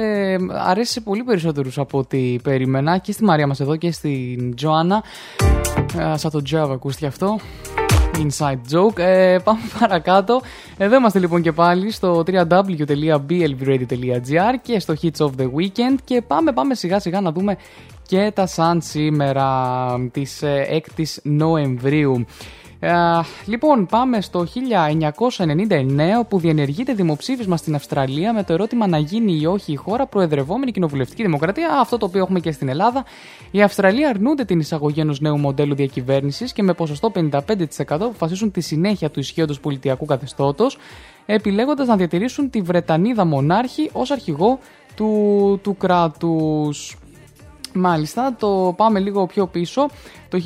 αρέσει 0.53 0.93
σε 0.93 1.01
πολύ 1.01 1.23
περισσότερους 1.23 1.79
από 1.79 1.99
ό,τι 1.99 2.37
περίμενα 2.43 2.99
και 2.99 3.13
στη 3.13 3.25
Μαρία 3.25 3.47
μας 3.47 3.61
εδώ 3.61 3.77
και 3.77 3.93
στην 3.93 4.55
Τζοάννα. 4.55 5.03
Ε, 5.99 6.17
Σαν 6.17 6.31
το 6.31 6.43
Java 6.51 6.71
ακούστηκε 6.73 7.07
αυτό. 7.07 7.39
Inside 8.17 8.61
joke. 8.73 8.99
Ε, 8.99 9.39
πάμε 9.45 9.61
παρακάτω. 9.79 10.41
Εδώ 10.77 10.97
είμαστε 10.97 11.19
λοιπόν 11.19 11.43
και 11.43 11.53
πάλι 11.53 11.91
στο 11.91 12.23
www.blvradio.gr 12.27 14.55
και 14.63 14.81
στο 14.81 14.95
Hits 15.03 15.27
of 15.27 15.31
the 15.39 15.45
Weekend 15.45 15.97
και 16.05 16.23
πάμε, 16.27 16.53
πάμε 16.53 16.75
σιγά 16.75 17.01
σιγά 17.01 17.21
να 17.21 17.33
δούμε 17.33 17.57
και 18.07 18.33
τα 18.35 18.47
σαν 18.47 18.81
σήμερα 18.83 19.89
της 20.13 20.43
ε, 20.43 20.83
6ης 20.97 21.17
Νοεμβρίου. 21.23 22.27
Ε, 22.81 22.93
λοιπόν, 23.47 23.87
πάμε 23.87 24.21
στο 24.21 24.47
1999 24.47 26.19
όπου 26.19 26.39
διενεργείται 26.39 26.95
δημοψήφισμα 26.95 27.57
στην 27.57 27.75
Αυστραλία 27.75 28.33
με 28.33 28.43
το 28.43 28.53
ερώτημα 28.53 28.87
να 28.87 28.99
γίνει 28.99 29.39
ή 29.41 29.47
όχι 29.47 29.73
η 29.73 29.77
χώρα 29.77 30.07
προεδρευόμενη 30.07 30.73
κοινοβουλευτική 30.73 31.23
δημοκρατία. 31.23 31.79
Αυτό 31.81 31.97
το 31.99 32.07
οποίο 32.07 32.21
έχουμε 32.21 32.41
και 32.41 32.53
στην 32.53 32.69
Ελλάδα. 32.69 33.05
Οι 33.51 33.63
Αυστραλοί 33.63 34.07
αρνούνται 34.07 34.45
την 34.45 34.59
εισαγωγή 34.59 35.01
ενός 35.01 35.21
νέου 35.21 35.39
μοντέλου 35.39 35.75
διακυβέρνησης 35.75 36.53
και 36.53 36.63
με 36.63 36.73
ποσοστό 36.73 37.13
55% 37.15 37.41
αποφασίσουν 37.89 38.51
τη 38.51 38.61
συνέχεια 38.61 39.11
του 39.11 39.21
ισχύοντος 39.21 39.61
πολιτιακού 39.61 40.05
καθεστώτος, 40.05 40.79
επιλέγοντας 41.27 41.87
να 41.87 41.97
διατηρήσουν 41.97 42.51
τη 42.51 42.61
Βρετανίδα 42.61 43.25
μονάρχη 43.25 43.91
ως 43.93 44.11
αρχηγό 44.11 44.59
του, 44.97 45.61
του 45.63 45.77
κράτους. 45.77 46.97
Μάλιστα, 47.77 48.35
το 48.39 48.75
πάμε 48.77 49.01
λίγο 49.01 49.27
πιο 49.27 49.47
πίσω. 49.47 49.89
Το 50.29 50.39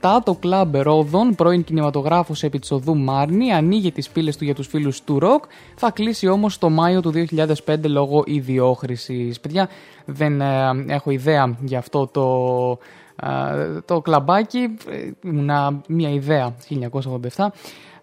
1987 0.00 0.18
το 0.24 0.34
κλαμπ 0.34 0.76
Ρόδων, 0.76 1.34
πρώην 1.34 1.64
κινηματογράφος 1.64 2.42
επί 2.42 2.58
της 2.58 2.70
οδού 2.70 2.96
Μάρνη, 2.96 3.52
ανοίγει 3.52 3.92
τις 3.92 4.08
πύλες 4.08 4.36
του 4.36 4.44
για 4.44 4.54
τους 4.54 4.66
φίλους 4.66 5.02
του 5.02 5.18
ροκ. 5.18 5.44
Θα 5.76 5.90
κλείσει 5.90 6.28
όμως 6.28 6.58
το 6.58 6.70
Μάιο 6.70 7.00
του 7.00 7.12
2005 7.12 7.88
λόγω 7.88 8.22
ιδιόχρησης. 8.26 9.40
Παιδιά, 9.40 9.68
δεν 10.04 10.40
ε, 10.40 10.70
έχω 10.86 11.10
ιδέα 11.10 11.56
για 11.60 11.78
αυτό 11.78 12.06
το, 12.06 12.78
ε, 13.28 13.80
το 13.80 14.00
κλαμπάκι. 14.00 14.76
Ε, 14.90 15.28
Ήμουνα 15.28 15.80
μια 15.88 16.10
ιδέα 16.10 16.54
1987. 17.36 17.52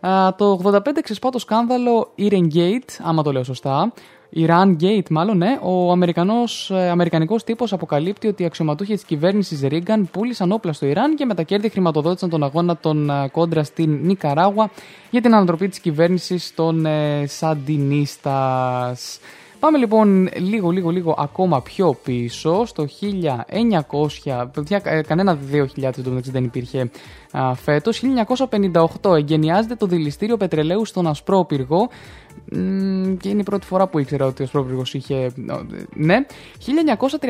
Α, 0.07 0.35
το 0.35 0.59
85 0.63 0.79
ξεσπά 1.03 1.29
το 1.29 1.39
σκάνδαλο 1.39 2.11
Iran 2.17 2.47
Gate, 2.53 2.89
άμα 3.03 3.23
το 3.23 3.31
λέω 3.31 3.43
σωστά. 3.43 3.93
Iran 4.35 4.75
Gate, 4.81 5.09
μάλλον, 5.09 5.37
ναι. 5.37 5.59
Ο 5.61 5.91
Αμερικανός, 5.91 6.71
ε, 6.71 6.89
Αμερικανικός 6.89 7.43
τύπος 7.43 7.73
αποκαλύπτει 7.73 8.27
ότι 8.27 8.43
οι 8.43 8.45
αξιωματούχοι 8.45 8.93
της 8.93 9.03
κυβέρνησης 9.03 9.61
Ρίγκαν 9.61 10.09
πούλησαν 10.11 10.51
όπλα 10.51 10.73
στο 10.73 10.85
Ιράν 10.85 11.15
και 11.15 11.25
με 11.25 11.33
τα 11.33 11.43
κέρδη 11.43 11.69
χρηματοδότησαν 11.69 12.29
τον 12.29 12.43
αγώνα 12.43 12.77
των 12.77 13.09
ε, 13.09 13.27
κόντρα 13.31 13.63
στην 13.63 13.99
Νικαράγουα 14.01 14.69
για 15.09 15.21
την 15.21 15.35
ανατροπή 15.35 15.67
της 15.67 15.79
κυβέρνησης 15.79 16.53
των 16.55 16.85
ε, 16.85 17.25
Σαντινίστας. 17.27 19.19
Πάμε 19.61 19.77
λοιπόν 19.77 20.29
λίγο 20.37 20.69
λίγο 20.69 20.89
λίγο 20.89 21.15
ακόμα 21.17 21.61
πιο 21.61 21.97
πίσω 22.03 22.65
στο 22.65 22.87
1900, 24.27 24.47
παιδιά, 24.53 24.81
ε, 24.83 25.01
κανένα 25.01 25.37
2000 25.51 25.97
εντωμεταξύ 25.97 26.31
δεν 26.31 26.43
υπήρχε 26.43 26.79
α, 26.81 26.85
φέτος, 27.55 28.01
1958 29.01 29.15
εγκαινιάζεται 29.15 29.75
το 29.75 29.85
δηληστήριο 29.85 30.37
πετρελαίου 30.37 30.85
στον 30.85 31.07
Ασπρό 31.07 31.45
Πυργό 31.45 31.89
Μμμ, 32.51 33.17
και 33.17 33.29
είναι 33.29 33.39
η 33.39 33.43
πρώτη 33.43 33.65
φορά 33.65 33.87
που 33.87 33.99
ήξερα 33.99 34.25
ότι 34.25 34.41
ο 34.41 34.45
Ασπρόπυργος 34.45 34.93
είχε... 34.93 35.31
Ναι. 35.95 36.15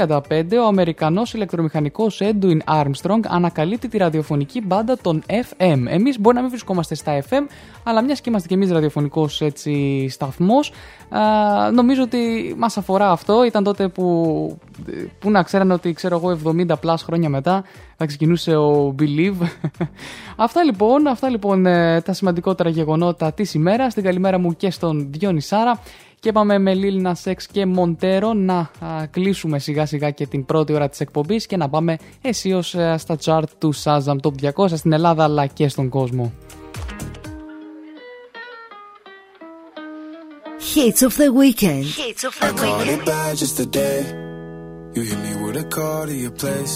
1935 0.09 0.19
ο 0.63 0.67
Αμερικανός 0.67 1.33
ηλεκτρομηχανικός 1.33 2.21
Edwin 2.21 2.57
Armstrong 2.81 3.19
ανακαλύπτει 3.27 3.87
τη 3.87 3.97
ραδιοφωνική 3.97 4.61
μπάντα 4.61 4.97
των 5.01 5.23
FM. 5.27 5.83
Εμείς 5.87 6.19
μπορεί 6.19 6.35
να 6.35 6.41
μην 6.41 6.49
βρισκόμαστε 6.49 6.95
στα 6.95 7.23
FM, 7.29 7.47
αλλά 7.83 8.03
μιας 8.03 8.21
και 8.21 8.29
είμαστε 8.29 8.47
και 8.47 8.53
εμείς 8.53 8.71
ραδιοφωνικός 8.71 9.41
έτσι, 9.41 10.07
σταθμός, 10.09 10.73
α, 11.09 11.71
νομίζω 11.71 12.03
ότι 12.03 12.55
μας 12.57 12.77
αφορά 12.77 13.11
αυτό. 13.11 13.43
Ήταν 13.43 13.63
τότε 13.63 13.87
που, 13.87 14.57
που 15.19 15.31
να 15.31 15.43
ξέρανε 15.43 15.73
ότι 15.73 15.93
ξέρω 15.93 16.15
εγώ 16.15 16.39
70 16.45 16.79
πλάς 16.79 17.03
χρόνια 17.03 17.29
μετά 17.29 17.63
θα 18.01 18.07
ξεκινούσε 18.07 18.55
ο 18.55 18.95
Believe. 18.99 19.47
αυτά 20.45 20.63
λοιπόν, 20.63 21.07
αυτά 21.07 21.29
λοιπόν 21.29 21.65
ε, 21.65 22.01
τα 22.01 22.13
σημαντικότερα 22.13 22.69
γεγονότα 22.69 23.33
της 23.33 23.53
ημέρας. 23.53 23.93
Την 23.93 24.03
καλημέρα 24.03 24.39
μου 24.39 24.55
και 24.55 24.71
στον 24.71 25.07
Διόνυ 25.11 25.41
Σάρα. 25.41 25.79
Και 26.19 26.31
πάμε 26.31 26.57
με 26.57 26.73
Lil 26.75 27.05
Nas 27.05 27.31
X 27.31 27.35
και 27.51 27.67
Montero 27.77 28.31
να 28.35 28.57
α, 28.57 28.69
κλείσουμε 29.11 29.59
σιγά 29.59 29.85
σιγά 29.85 30.09
και 30.09 30.27
την 30.27 30.45
πρώτη 30.45 30.73
ώρα 30.73 30.89
της 30.89 30.99
εκπομπής 30.99 31.45
και 31.45 31.57
να 31.57 31.69
πάμε 31.69 31.97
αισίως 32.21 32.75
ε, 32.75 32.95
στα 32.97 33.17
chart 33.25 33.43
του 33.57 33.73
Shazam 33.83 34.15
Top 34.21 34.51
200 34.55 34.67
στην 34.75 34.91
Ελλάδα 34.91 35.23
αλλά 35.23 35.45
και 35.45 35.67
στον 35.67 35.89
κόσμο. 35.89 36.33
Hits 40.75 41.01
of 41.07 41.13
the 41.21 41.29
weekend. 41.41 41.85
Hits 42.01 42.23
of 42.27 42.33
the 42.39 42.45
I 42.45 42.51
caught 42.61 42.87
it 42.95 43.01
bad 43.05 43.37
just 43.41 43.55
today. 43.63 43.99
You 44.95 45.01
hit 45.09 45.19
me 45.25 45.33
with 45.43 45.63
a 45.63 45.67
call 45.75 46.05
to 46.09 46.15
your 46.25 46.35
place. 46.43 46.75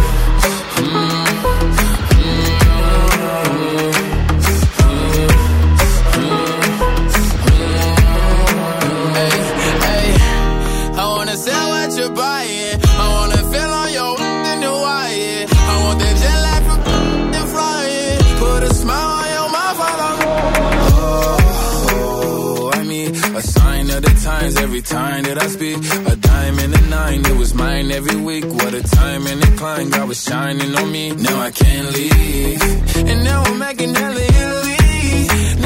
times 24.41 24.57
every 24.57 24.81
time 24.81 25.23
that 25.23 25.37
I 25.37 25.47
speak. 25.47 25.77
A 26.11 26.15
dime 26.15 26.59
and 26.59 26.73
a 26.73 26.81
nine, 26.89 27.19
it 27.25 27.37
was 27.37 27.53
mine 27.53 27.91
every 27.91 28.15
week. 28.15 28.45
What 28.45 28.73
a 28.73 28.81
time 28.81 29.27
and 29.27 29.43
a 29.43 29.51
climb, 29.57 29.89
God 29.89 30.07
was 30.07 30.23
shining 30.23 30.75
on 30.75 30.91
me. 30.91 31.11
Now 31.11 31.39
I 31.41 31.51
can't 31.51 31.87
leave. 31.95 32.61
And 33.09 33.23
now 33.23 33.43
I'm 33.43 33.59
making 33.59 33.93
hella 33.93 34.23
Italy. 34.39 34.77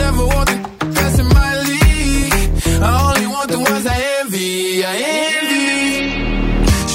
Never 0.03 0.25
want 0.33 0.47
the 0.49 0.57
best 0.97 1.19
in 1.19 1.27
my 1.39 1.51
league. 1.69 2.33
I 2.87 2.91
only 3.07 3.27
want 3.35 3.49
the 3.51 3.59
ones 3.59 3.85
I 3.95 3.97
envy. 4.19 4.85
I 4.93 4.95
envy. 5.27 5.65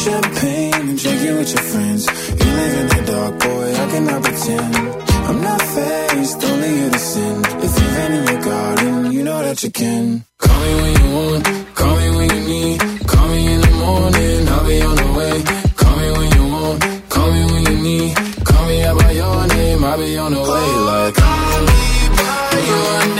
Champagne 0.03 0.89
and 0.91 0.99
drinking 1.03 1.37
with 1.39 1.51
your 1.55 1.65
friends. 1.71 2.03
You 2.41 2.49
live 2.61 2.75
in 2.81 2.87
the 2.95 3.01
dark, 3.13 3.39
boy, 3.45 3.69
I 3.83 3.85
cannot 3.93 4.23
pretend. 4.23 5.10
I'm 5.29 5.41
not 5.43 5.63
faced, 5.63 6.45
only 6.45 6.99
sin. 6.99 7.37
If 7.67 7.73
you've 7.79 7.95
been 7.97 8.13
in 8.13 8.27
your 8.31 8.43
garden, 8.43 9.13
you 9.13 9.23
know 9.23 9.43
that 9.43 9.63
you 9.63 9.71
can. 9.71 10.25
Call 10.39 10.61
me 10.61 10.75
when 10.81 10.93
you 11.01 11.09
want, 11.17 11.45
call 11.75 11.97
me 11.97 12.09
when 12.17 12.29
you 12.35 12.41
need. 12.53 12.81
Call 13.07 13.29
me 13.29 13.41
in 13.55 13.61
the 13.61 13.71
morning, 13.85 14.49
I'll 14.49 14.67
be 14.67 14.83
on 14.83 14.97
the 14.97 15.09
way. 15.19 15.37
Call 15.81 15.97
me 16.01 16.09
when 16.19 16.31
you 16.37 16.45
want, 16.55 16.79
call 17.09 17.31
me 17.33 17.43
when 17.53 17.63
you 17.71 17.77
need. 17.89 18.17
Call 18.45 18.67
me 18.67 18.83
out 18.83 18.99
by 18.99 19.11
your 19.13 19.47
name, 19.47 19.85
I'll 19.85 19.99
be 19.99 20.19
on 20.19 20.33
the 20.33 20.43
way. 20.53 20.69
Like, 20.91 21.15
call 21.15 21.61
me 21.69 21.83
by 22.17 22.59
your 22.71 23.15
name. 23.17 23.20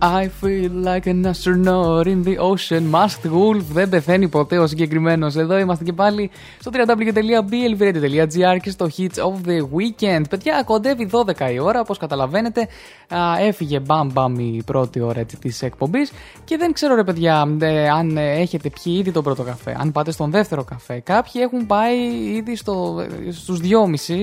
I 0.00 0.28
feel 0.28 0.72
like 0.72 1.06
an 1.06 1.24
astronaut 1.26 2.06
in 2.06 2.22
the 2.24 2.38
ocean. 2.38 2.90
Masked 2.90 3.26
Wolf 3.26 3.62
δεν 3.72 3.88
πεθαίνει 3.88 4.28
ποτέ 4.28 4.58
ο 4.58 4.66
συγκεκριμένος. 4.66 5.36
Εδώ 5.36 5.58
είμαστε 5.58 5.84
και 5.84 5.92
πάλι 5.92 6.30
στο 6.58 6.70
www.blvradio.gr 6.74 8.56
και 8.62 8.70
στο 8.70 8.88
Hits 8.96 9.16
of 9.16 9.34
the 9.48 9.60
Weekend. 9.60 10.22
Παιδιά, 10.30 10.62
κοντεύει 10.64 11.10
12 11.12 11.52
η 11.52 11.58
ώρα. 11.58 11.80
Όπως 11.80 11.98
καταλαβαίνετε, 11.98 12.68
α, 13.08 13.18
έφυγε 13.40 13.80
μπαμ 13.80 14.08
μπαμ 14.12 14.38
η 14.38 14.62
πρώτη 14.66 15.00
ώρα 15.00 15.24
της 15.40 15.62
εκπομπής. 15.62 16.12
Και 16.44 16.56
δεν 16.56 16.72
ξέρω, 16.72 16.94
ρε 16.94 17.04
παιδιά, 17.04 17.56
ε, 17.60 17.88
αν 17.88 18.16
ε, 18.16 18.32
έχετε 18.32 18.70
πιει 18.70 18.96
ήδη 18.98 19.10
τον 19.12 19.22
πρώτο 19.22 19.42
καφέ, 19.42 19.76
αν 19.78 19.92
πάτε 19.92 20.10
στον 20.10 20.30
δεύτερο 20.30 20.64
καφέ. 20.64 21.00
Κάποιοι 21.00 21.40
έχουν 21.44 21.66
πάει 21.66 21.96
ήδη 22.34 22.56
στο, 22.56 23.04
στους 23.30 23.60
2,5. 23.62 23.68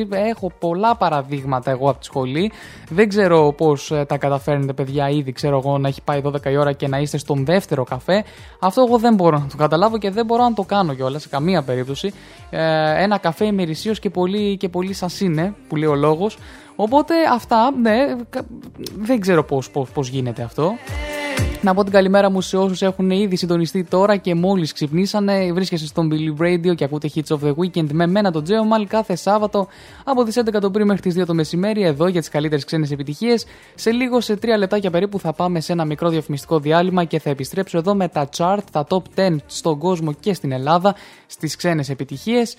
Έχω 0.09 0.51
πολλά 0.59 0.95
παραδείγματα 0.95 1.71
εγώ 1.71 1.89
από 1.89 1.99
τη 1.99 2.05
σχολή. 2.05 2.51
Δεν 2.89 3.09
ξέρω 3.09 3.53
πώς 3.57 3.93
τα 4.07 4.17
καταφέρνετε, 4.17 4.73
παιδιά, 4.73 5.09
ήδη 5.09 5.31
ξέρω 5.31 5.57
εγώ 5.57 5.70
να 5.77 5.87
έχει 5.87 6.01
πάει 6.01 6.21
12 6.25 6.45
η 6.45 6.57
ώρα 6.57 6.71
και 6.73 6.87
να 6.87 6.97
είστε 6.99 7.17
στον 7.17 7.45
δεύτερο 7.45 7.83
καφέ. 7.83 8.23
Αυτό 8.59 8.85
εγώ 8.87 8.97
δεν 8.97 9.13
μπορώ 9.13 9.37
να 9.39 9.47
το 9.47 9.57
καταλάβω 9.57 9.97
και 9.97 10.09
δεν 10.11 10.25
μπορώ 10.25 10.43
να 10.43 10.53
το 10.53 10.63
κάνω 10.63 10.93
κιόλας 10.93 11.21
σε 11.21 11.27
καμία 11.29 11.61
περίπτωση. 11.61 12.13
Ε, 12.49 13.03
ένα 13.03 13.17
καφέ 13.17 13.45
ημερησίως 13.45 13.99
και 13.99 14.09
πολύ, 14.09 14.57
και 14.57 14.69
πολύ 14.69 14.93
σας 14.93 15.19
είναι, 15.21 15.53
που 15.67 15.75
λέει 15.75 15.89
ο 15.89 15.95
λόγος. 15.95 16.37
Οπότε 16.75 17.13
αυτά, 17.33 17.71
ναι, 17.81 18.15
κα- 18.29 18.45
δεν 18.97 19.19
ξέρω 19.19 19.43
πώς, 19.43 19.69
πώς, 19.71 19.89
πώς 19.89 20.07
γίνεται 20.07 20.41
αυτό. 20.43 20.73
Να 21.63 21.73
πω 21.73 21.83
την 21.83 21.91
καλημέρα 21.91 22.29
μου 22.29 22.41
σε 22.41 22.57
όσους 22.57 22.81
έχουν 22.81 23.09
ήδη 23.09 23.35
συντονιστεί 23.35 23.83
τώρα 23.83 24.17
και 24.17 24.35
μόλις 24.35 24.73
ξυπνήσανε. 24.73 25.51
Βρίσκεσαι 25.53 25.85
στον 25.85 26.09
Believe 26.11 26.41
Radio 26.41 26.75
και 26.75 26.83
ακούτε 26.83 27.09
Hits 27.15 27.37
of 27.37 27.39
the 27.43 27.53
Weekend 27.55 27.89
με 27.91 28.07
μένα 28.07 28.31
τον 28.31 28.43
Τζέομαλ 28.43 28.87
κάθε 28.87 29.15
Σάββατο 29.15 29.67
από 30.03 30.23
τις 30.23 30.39
11 30.39 30.59
το 30.61 30.71
πρωί 30.71 30.85
μέχρι 30.85 31.01
τις 31.01 31.21
2 31.21 31.25
το 31.25 31.33
μεσημέρι 31.33 31.83
εδώ 31.83 32.07
για 32.07 32.19
τις 32.19 32.29
καλύτερες 32.29 32.65
ξένες 32.65 32.91
επιτυχίες. 32.91 33.45
Σε 33.75 33.91
λίγο, 33.91 34.21
σε 34.21 34.33
3 34.33 34.57
λεπτάκια 34.57 34.91
περίπου, 34.91 35.19
θα 35.19 35.33
πάμε 35.33 35.59
σε 35.59 35.71
ένα 35.71 35.85
μικρό 35.85 36.09
διαφημιστικό 36.09 36.59
διάλειμμα 36.59 37.03
και 37.03 37.19
θα 37.19 37.29
επιστρέψω 37.29 37.77
εδώ 37.77 37.95
με 37.95 38.07
τα 38.07 38.29
chart, 38.37 38.63
τα 38.71 38.85
top 38.89 39.01
10 39.15 39.35
στον 39.45 39.77
κόσμο 39.77 40.13
και 40.13 40.33
στην 40.33 40.51
Ελλάδα 40.51 40.95
στις 41.27 41.55
ξένες 41.55 41.89
επιτυχίες. 41.89 42.55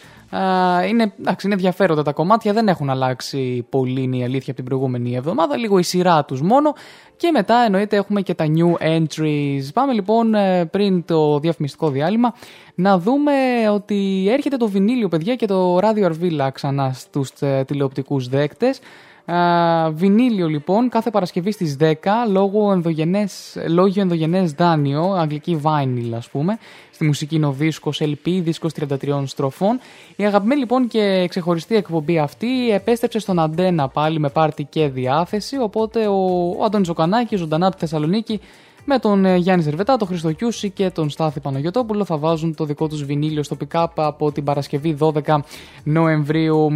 Είναι, 0.89 1.13
εντάξει, 1.21 1.47
είναι 1.47 1.55
ενδιαφέροντα 1.55 2.03
τα 2.03 2.13
κομμάτια, 2.13 2.53
δεν 2.53 2.69
έχουν 2.69 2.91
αλλάξει 2.91 3.67
πολύ 3.69 4.03
είναι 4.03 4.17
η 4.17 4.23
αλήθεια 4.25 4.47
από 4.47 4.55
την 4.55 4.65
προηγούμενη 4.65 5.15
εβδομάδα, 5.15 5.57
λίγο 5.57 5.79
η 5.79 5.83
σειρά 5.83 6.25
τους 6.25 6.43
μόνο. 6.43 6.73
Και 7.17 7.31
μετά 7.31 7.63
εννοείται 7.65 7.97
έχουμε 7.97 8.21
και 8.21 8.35
τα 8.35 8.45
new 8.57 8.87
entries. 8.87 9.63
Πάμε 9.75 9.93
λοιπόν 9.93 10.35
ε, 10.35 10.65
πριν 10.65 11.05
το 11.05 11.39
διαφημιστικό 11.39 11.89
διάλειμμα 11.89 12.35
να 12.75 12.99
δούμε 12.99 13.33
ότι 13.73 14.27
έρχεται 14.31 14.57
το 14.57 14.69
βινίλιο 14.69 15.09
παιδιά 15.09 15.35
και 15.35 15.47
το 15.47 15.79
Radio 15.79 16.11
Arvilla 16.11 16.49
ξανά 16.53 16.93
στους 16.93 17.31
ε, 17.41 17.65
τηλεοπτικούς 17.67 18.29
δέκτες. 18.29 18.81
Α, 19.25 19.91
βινίλιο 19.91 20.49
λοιπόν 20.49 20.89
κάθε 20.89 21.11
Παρασκευή 21.11 21.53
στις 21.53 21.77
10 21.81 21.93
λόγω 22.29 22.73
ενδογενές, 22.73 23.57
λόγιο 23.69 24.03
ενδογενές 24.03 24.53
δάνειο, 24.53 25.13
αγγλική 25.13 25.61
vinyl 25.63 26.13
ας 26.17 26.29
πούμε 26.29 26.59
στη 26.91 27.05
μουσική 27.05 27.35
είναι 27.35 27.47
ο 27.47 27.53
δίσκος 27.53 28.01
LP, 28.03 28.41
δίσκος 28.43 28.73
33 28.81 29.23
στροφών 29.25 29.81
η 30.17 30.25
αγαπημένη 30.25 30.61
λοιπόν 30.61 30.89
και 30.89 31.27
ξεχωριστή 31.29 31.77
εκπομπή 31.77 32.19
αυτή 32.19 32.71
επέστρεψε 32.71 33.19
στον 33.19 33.39
Αντένα 33.39 33.89
πάλι 33.89 34.19
με 34.19 34.29
πάρτι 34.29 34.65
και 34.65 34.89
διάθεση 34.89 35.57
οπότε 35.59 36.07
ο, 36.07 36.49
ο 36.59 36.65
Αντώνης 36.65 36.89
Οκανάκης 36.89 37.39
ζωντανά 37.39 37.67
από 37.67 37.75
τη 37.75 37.81
Θεσσαλονίκη 37.81 38.41
με 38.85 38.99
τον 38.99 39.25
ε, 39.25 39.37
Γιάννη 39.37 39.63
Ζερβετά, 39.63 39.97
τον 39.97 40.09
Χρήστο 40.09 40.33
Κιούση 40.33 40.71
και 40.71 40.91
τον 40.91 41.11
Στάθη 41.11 41.41
Παναγιωτόπουλο 41.41 42.05
θα 42.05 42.17
βάζουν 42.17 42.55
το 42.55 42.65
δικό 42.65 42.89
τους 42.89 43.05
βινίλιο 43.05 43.43
στο 43.43 43.57
pick-up 43.61 43.87
από 43.95 44.33
την 44.33 44.45
Παρασκευή 44.45 44.97
12 45.01 45.39
Νοεμβρίου. 45.85 46.71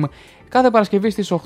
Κάθε 0.48 0.70
Παρασκευή 0.70 1.10
στις 1.10 1.32
8 1.32 1.38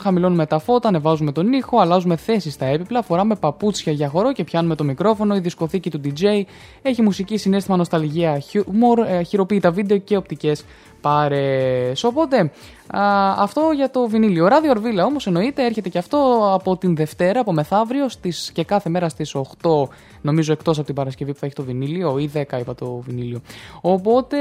χαμηλώνουμε 0.00 0.46
τα 0.46 0.58
φώτα, 0.58 0.88
ανεβάζουμε 0.88 1.32
τον 1.32 1.52
ήχο, 1.52 1.78
αλλάζουμε 1.78 2.16
θέση 2.16 2.50
στα 2.50 2.64
έπιπλα, 2.66 3.02
φοράμε 3.02 3.34
παπούτσια 3.34 3.92
για 3.92 4.08
χορό 4.08 4.32
και 4.32 4.44
πιάνουμε 4.44 4.74
το 4.74 4.84
μικρόφωνο. 4.84 5.36
Η 5.36 5.40
δισκοθήκη 5.40 5.90
του 5.90 6.00
DJ 6.04 6.42
έχει 6.82 7.02
μουσική 7.02 7.36
συνέστημα, 7.36 7.76
νοσταλγία, 7.76 8.38
χιούμορ, 8.38 8.98
ε, 8.98 9.22
χειροποίητα 9.22 9.70
βίντεο 9.70 9.98
και 9.98 10.16
οπτικές 10.16 10.64
πάρες. 11.00 12.04
Οπότε 12.04 12.50
α, 12.96 13.00
αυτό 13.38 13.70
για 13.74 13.90
το 13.90 14.08
βινίλιο. 14.08 14.48
Ράδιο 14.48 14.70
Ορβίλα 14.70 15.04
όμως 15.04 15.26
εννοείται 15.26 15.64
έρχεται 15.64 15.88
και 15.88 15.98
αυτό 15.98 16.50
από 16.52 16.76
την 16.76 16.96
Δευτέρα, 16.96 17.40
από 17.40 17.52
μεθαύριο 17.52 18.08
στις, 18.08 18.50
και 18.52 18.64
κάθε 18.64 18.88
μέρα 18.88 19.08
στις 19.08 19.34
8 19.34 19.88
νομίζω 20.22 20.52
εκτός 20.52 20.76
από 20.76 20.86
την 20.86 20.94
Παρασκευή 20.94 21.32
που 21.32 21.38
θα 21.38 21.46
έχει 21.46 21.54
το 21.54 21.62
βινίλιο 21.62 22.18
ή 22.18 22.30
10 22.34 22.58
είπα 22.60 22.74
το 22.74 23.02
βινίλιο. 23.06 23.40
Οπότε 23.80 24.36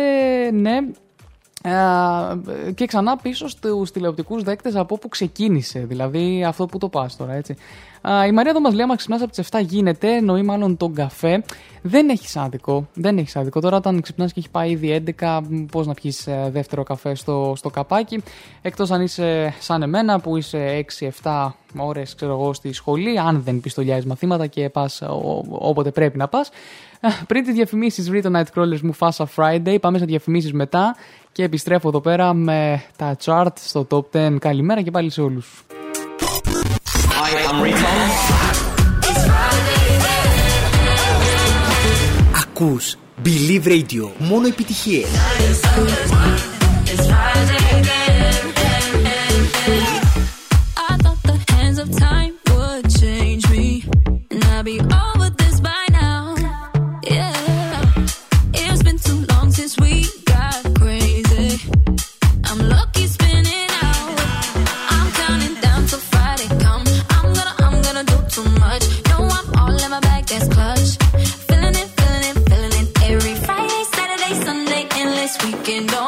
ναι, 0.51 0.77
ε, 0.77 0.81
και 2.75 2.85
ξανά 2.85 3.17
πίσω 3.17 3.47
στους 3.47 3.91
τηλεοπτικούς 3.91 4.43
δέκτες 4.43 4.75
από 4.75 4.95
όπου 4.95 5.07
ξεκίνησε, 5.09 5.79
δηλαδή 5.79 6.43
αυτό 6.47 6.65
που 6.65 6.77
το 6.77 6.89
πας 6.89 7.15
τώρα, 7.15 7.33
έτσι. 7.33 7.55
Α, 8.01 8.25
η 8.25 8.31
Μαρία 8.31 8.51
εδώ 8.51 8.59
μας 8.59 8.73
λέει, 8.73 8.83
άμα 8.83 8.95
ξυπνάς 8.95 9.21
από 9.21 9.31
τις 9.31 9.47
7 9.51 9.59
γίνεται, 9.61 10.15
εννοεί 10.15 10.41
μάλλον 10.41 10.77
τον 10.77 10.93
καφέ. 10.93 11.43
Δεν 11.81 12.09
έχει 12.09 12.39
άδικο, 12.39 12.87
δεν 12.93 13.17
έχει 13.17 13.39
άδικο. 13.39 13.59
Τώρα 13.59 13.77
όταν 13.77 14.01
ξυπνάς 14.01 14.33
και 14.33 14.39
έχει 14.39 14.49
πάει 14.49 14.69
ήδη 14.71 15.03
11, 15.19 15.39
πώς 15.71 15.87
να 15.87 15.93
πιεις 15.93 16.27
ε, 16.27 16.49
δεύτερο 16.53 16.83
καφέ 16.83 17.15
στο, 17.15 17.53
στο 17.57 17.69
καπάκι. 17.69 18.23
Εκτός 18.61 18.91
αν 18.91 19.01
είσαι 19.01 19.53
σαν 19.59 19.81
εμένα 19.81 20.19
που 20.19 20.37
είσαι 20.37 20.85
6-7 21.23 21.49
ώρες, 21.77 22.15
ξέρω 22.15 22.31
εγώ, 22.31 22.53
στη 22.53 22.73
σχολή, 22.73 23.19
αν 23.19 23.41
δεν 23.45 23.59
πιστολιάζεις 23.61 24.05
μαθήματα 24.05 24.47
και 24.47 24.69
πας 24.69 25.01
ο- 25.01 25.43
όποτε 25.49 25.91
πρέπει 25.91 26.17
να 26.17 26.27
πας. 26.27 26.49
Ε, 27.03 27.09
Πριν 27.27 27.43
τις 27.43 27.53
διαφημίσεις, 27.53 28.09
βρει 28.09 28.21
το 28.21 28.39
Nightcrawlers 28.39 28.79
μου 28.81 28.95
Fasa 28.99 29.25
Friday. 29.35 29.77
Πάμε 29.81 29.97
σε 29.97 30.05
διαφημίσεις 30.05 30.53
μετά 30.53 30.95
και 31.31 31.43
επιστρέφω 31.43 31.87
εδώ 31.87 32.01
πέρα 32.01 32.33
με 32.33 32.83
τα 32.95 33.17
chart 33.25 33.51
στο 33.55 33.87
top 33.89 34.17
10. 34.17 34.35
Καλημέρα 34.39 34.81
και 34.81 34.91
πάλι 34.91 35.09
σε 35.09 35.21
όλους. 35.21 35.63
Ακούς 42.41 42.97
Believe 43.25 43.67
Radio. 43.67 44.09
Μόνο 44.17 44.47
επιτυχίες. 44.47 45.07
looking 75.63 75.89
up. 75.93 76.02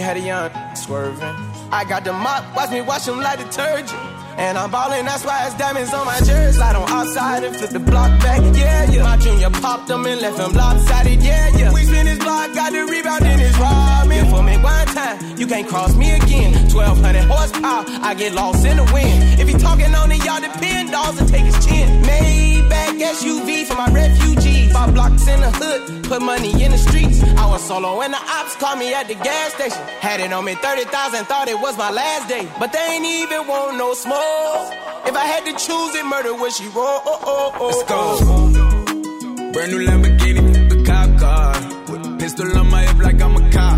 Had 0.00 0.16
a 0.16 0.20
young 0.20 0.50
swerving. 0.74 1.36
I 1.70 1.84
got 1.84 2.04
the 2.04 2.12
mop, 2.12 2.56
watch 2.56 2.70
me 2.70 2.80
wash 2.80 3.04
them 3.06 3.20
like 3.20 3.38
detergent. 3.38 3.92
And 4.36 4.56
I'm 4.56 4.70
ballin', 4.70 5.04
that's 5.04 5.24
why 5.24 5.46
it's 5.46 5.56
diamonds 5.58 5.92
on 5.92 6.06
my 6.06 6.18
jersey. 6.20 6.56
Slide 6.56 6.76
on 6.76 6.88
outside 6.88 7.44
and 7.44 7.54
flip 7.54 7.70
the 7.70 7.80
block 7.80 8.10
back, 8.20 8.40
yeah, 8.56 8.90
yeah. 8.90 9.02
My 9.02 9.16
junior 9.18 9.50
popped 9.50 9.88
them 9.88 10.06
and 10.06 10.20
left 10.20 10.38
them 10.38 10.52
lopsided, 10.52 11.22
yeah, 11.22 11.48
yeah. 11.56 11.72
We 11.72 11.84
spin 11.84 12.06
his 12.06 12.18
block, 12.18 12.54
got 12.54 12.72
the 12.72 12.84
rebound 12.84 13.26
in 13.26 13.38
his 13.38 13.56
robbing. 13.58 14.30
For 14.30 14.42
me 14.42 14.56
one 14.56 14.86
time, 14.88 15.31
you 15.38 15.46
can't 15.46 15.68
cross 15.68 15.94
me 15.96 16.10
again. 16.10 16.52
1200 16.72 17.24
horsepower, 17.24 17.84
I 18.02 18.14
get 18.14 18.34
lost 18.34 18.64
in 18.64 18.76
the 18.76 18.84
wind. 18.92 19.40
If 19.40 19.48
he 19.48 19.54
talking 19.54 19.94
on 19.94 20.10
it, 20.12 20.24
y'all 20.24 20.40
depend, 20.40 20.90
dolls 20.90 21.18
and 21.20 21.28
take 21.28 21.44
his 21.44 21.66
chin. 21.66 22.02
Maybach 22.02 22.98
SUV 23.00 23.66
for 23.66 23.74
my 23.74 23.90
refugees. 23.92 24.72
Five 24.72 24.94
blocks 24.94 25.26
in 25.28 25.40
the 25.40 25.50
hood, 25.50 26.04
put 26.04 26.22
money 26.22 26.50
in 26.62 26.70
the 26.72 26.78
streets. 26.78 27.22
I 27.22 27.46
was 27.46 27.62
solo 27.66 27.98
when 27.98 28.10
the 28.10 28.18
ops 28.18 28.56
called 28.56 28.78
me 28.78 28.92
at 28.94 29.08
the 29.08 29.14
gas 29.14 29.54
station. 29.54 29.82
Had 30.00 30.20
it 30.20 30.32
on 30.32 30.44
me 30.44 30.54
30,000, 30.54 31.24
thought 31.26 31.48
it 31.48 31.60
was 31.60 31.76
my 31.76 31.90
last 31.90 32.28
day. 32.28 32.48
But 32.58 32.72
they 32.72 32.78
ain't 32.92 33.04
even 33.04 33.46
want 33.46 33.76
no 33.76 33.94
smoke. 33.94 34.72
If 35.04 35.14
I 35.16 35.24
had 35.24 35.44
to 35.44 35.52
choose 35.52 35.94
it, 35.94 36.04
murder 36.06 36.34
would 36.34 36.52
she 36.52 36.64
roll? 36.68 37.00
Oh, 37.04 37.18
oh, 37.22 37.52
oh, 37.60 37.66
Let's 37.66 37.82
go. 37.90 39.52
Brand 39.52 39.72
new 39.72 39.86
Lamborghini, 39.86 40.72
a 40.72 40.84
cop 40.84 41.18
car. 41.20 41.52
With 41.90 42.20
pistol 42.20 42.56
on 42.56 42.70
my 42.70 42.82
hip 42.86 42.98
like 43.02 43.20
I'm 43.20 43.36
a 43.36 43.50
cop. 43.50 43.71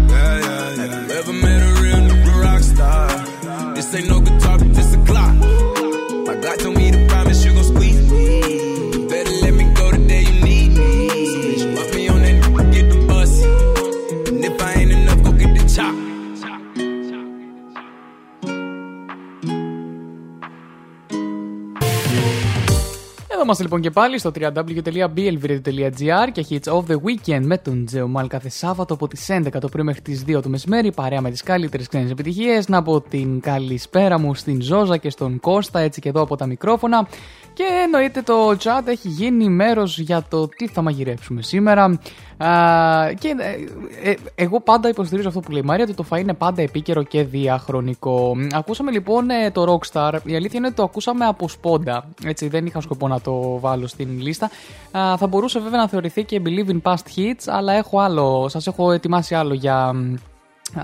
Have 1.25 1.35
you 1.35 1.41
ever 1.41 1.47
met 1.47 1.63
a 1.63 1.81
real 1.81 2.43
rock 2.43 2.63
star? 2.63 3.75
This 3.75 3.95
ain't 3.95 4.09
no 4.09 4.21
guitar, 4.21 4.59
but 4.59 4.75
this 4.75 4.93
a 4.93 4.99
clock. 5.07 5.35
My 6.27 6.35
God 6.35 6.59
told 6.59 6.77
me 6.77 6.91
to 6.91 7.04
Εδώ 23.55 23.63
είμαστε 23.63 23.77
λοιπόν 23.77 23.81
και 23.81 23.91
πάλι 23.91 24.19
στο 24.19 24.31
www.blvradio.gr 24.55 26.29
και 26.33 26.47
hits 26.51 26.73
of 26.73 26.83
the 26.91 26.97
weekend 27.07 27.43
με 27.43 27.59
τον 27.59 27.85
Τζεωμάλ 27.85 28.27
κάθε 28.27 28.49
Σάββατο 28.49 28.95
από 28.95 29.09
τις 29.09 29.27
11 29.31 29.49
το 29.61 29.69
πρωί 29.69 29.85
μέχρι 29.85 30.01
τις 30.01 30.25
2 30.29 30.43
το 30.43 30.49
μεσημέρι 30.49 30.93
παρέα 30.93 31.21
με 31.21 31.31
τις 31.31 31.43
καλύτερες 31.43 31.89
ξένες 31.89 32.11
επιτυχίες. 32.11 32.69
Να 32.69 32.83
πω 32.83 33.01
την 33.01 33.41
καλησπέρα 33.41 34.19
μου 34.19 34.35
στην 34.35 34.63
Ζόζα 34.63 34.97
και 34.97 35.11
στον 35.11 35.41
Κώστα 35.41 35.81
έτσι 35.81 36.01
και 36.01 36.09
εδώ 36.09 36.21
από 36.21 36.37
τα 36.37 36.47
μικρόφωνα 36.47 37.09
και 37.55 37.65
εννοείται 37.85 38.23
το 38.23 38.51
chat 38.51 38.87
έχει 38.87 39.09
γίνει 39.09 39.49
μέρος 39.49 39.99
για 39.99 40.27
το 40.29 40.49
τι 40.49 40.69
θα 40.69 40.83
μαγειρέψουμε 40.83 41.43
σήμερα. 41.43 41.99
Α, 42.37 43.13
και 43.19 43.35
ε, 44.03 44.11
ε, 44.11 44.15
εγώ 44.35 44.61
πάντα 44.61 44.89
υποστηρίζω 44.89 45.29
αυτό 45.29 45.41
που 45.41 45.51
λέει 45.51 45.61
η 45.65 45.67
Μαρία 45.67 45.85
ότι 45.85 45.95
το 45.95 46.05
φαΐ 46.11 46.19
είναι 46.19 46.35
πάντα 46.35 46.63
επίκαιρο 46.63 47.03
και 47.03 47.25
διαχρονικό. 47.25 48.37
Ακούσαμε 48.53 48.91
λοιπόν 48.91 49.31
ε, 49.31 49.51
το 49.51 49.65
Rockstar. 49.73 50.13
Η 50.25 50.35
αλήθεια 50.35 50.59
είναι 50.59 50.67
ότι 50.67 50.77
το 50.77 50.83
ακούσαμε 50.83 51.25
από 51.25 51.49
σπόντα. 51.49 52.09
Έτσι, 52.25 52.49
δεν 52.49 52.67
είχα 52.67 52.81
σκοπό 52.81 53.09
να 53.09 53.21
το 53.21 53.33
βάλω 53.61 53.87
στην 53.87 54.21
λίστα. 54.21 54.51
Α, 54.99 55.17
θα 55.17 55.27
μπορούσε 55.27 55.61
βέβαια 55.61 55.79
να 55.81 55.89
θεωρηθεί 55.89 56.25
και 56.25 56.43
Believe 56.45 56.69
in 56.69 56.81
Past 56.83 57.05
Hits, 57.17 57.45
αλλά 57.47 57.73
έχω 57.73 57.99
άλλο, 57.99 58.49
σας 58.49 58.67
έχω 58.67 58.93
ετοιμάσει 58.93 59.35
άλλο 59.35 59.55
για 59.55 59.93
μ, 59.93 60.15
α, 60.15 60.19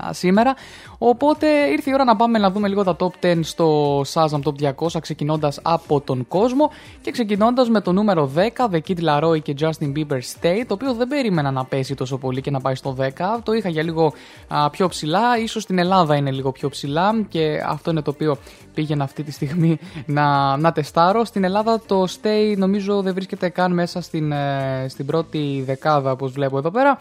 σήμερα. 0.09 0.55
Οπότε 0.97 1.47
ήρθε 1.47 1.89
η 1.89 1.93
ώρα 1.93 2.03
να 2.03 2.15
πάμε 2.15 2.37
να 2.37 2.51
δούμε 2.51 2.67
λίγο 2.67 2.83
τα 2.83 2.95
top 2.99 3.25
10 3.25 3.39
στο 3.41 3.99
Shazam 4.01 4.39
Top 4.43 4.73
200 4.75 4.87
ξεκινώντας 5.01 5.59
από 5.61 6.01
τον 6.01 6.27
κόσμο 6.27 6.71
και 7.01 7.11
ξεκινώντας 7.11 7.69
με 7.69 7.81
το 7.81 7.91
νούμερο 7.91 8.31
10 8.35 8.39
The 8.71 8.79
Kid 8.87 9.03
Laroi 9.03 9.41
και 9.41 9.55
Justin 9.59 9.91
Bieber 9.95 10.19
Stay 10.19 10.63
το 10.67 10.73
οποίο 10.73 10.93
δεν 10.93 11.07
περίμενα 11.07 11.51
να 11.51 11.65
πέσει 11.65 11.95
τόσο 11.95 12.17
πολύ 12.17 12.41
και 12.41 12.51
να 12.51 12.61
πάει 12.61 12.75
στο 12.75 12.95
10 12.99 13.07
το 13.43 13.53
είχα 13.53 13.69
για 13.69 13.83
λίγο 13.83 14.13
α, 14.47 14.69
πιο 14.69 14.87
ψηλά. 14.87 15.37
Ίσως 15.37 15.63
στην 15.63 15.77
Ελλάδα 15.77 16.15
είναι 16.15 16.31
λίγο 16.31 16.51
πιο 16.51 16.69
ψηλά 16.69 17.25
και 17.29 17.63
αυτό 17.67 17.91
είναι 17.91 18.01
το 18.01 18.11
οποίο 18.11 18.37
πήγαινα 18.73 19.03
αυτή 19.03 19.23
τη 19.23 19.31
στιγμή 19.31 19.79
να, 20.05 20.57
να 20.57 20.71
τεστάρω. 20.71 21.25
Στην 21.25 21.43
Ελλάδα 21.43 21.81
το 21.85 22.03
Stay 22.03 22.57
νομίζω 22.57 23.01
δεν 23.01 23.13
βρίσκεται 23.13 23.49
καν 23.49 23.73
μέσα 23.73 24.01
στην, 24.01 24.31
ε, 24.31 24.85
στην 24.89 25.05
πρώτη 25.05 25.63
δεκάδα 25.65 26.11
όπως 26.11 26.31
βλέπω 26.31 26.57
εδώ 26.57 26.71
πέρα 26.71 26.99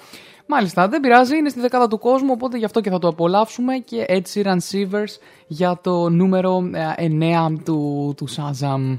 Μάλιστα, 0.53 0.89
δεν 0.89 1.01
πειράζει, 1.01 1.37
είναι 1.37 1.49
στη 1.49 1.61
δεκάδα 1.61 1.89
του 1.89 1.99
κόσμου, 1.99 2.29
οπότε 2.33 2.59
γι' 2.59 2.65
αυτό 2.65 2.81
και 2.81 2.91
θα 2.91 2.99
το 2.99 3.09
απολαύσουμε 3.09 3.75
και 3.77 4.07
Ed 4.09 4.23
Sheeran 4.35 4.59
Shivers 4.71 5.13
για 5.47 5.79
το 5.83 6.09
νούμερο 6.09 6.71
ε, 6.97 7.09
9 7.49 7.57
του, 7.65 8.15
του 8.17 8.29
Shazam. 8.29 8.99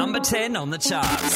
Number 0.00 0.20
10 0.20 0.56
on 0.62 0.68
the 0.74 0.80
charts. 0.88 1.34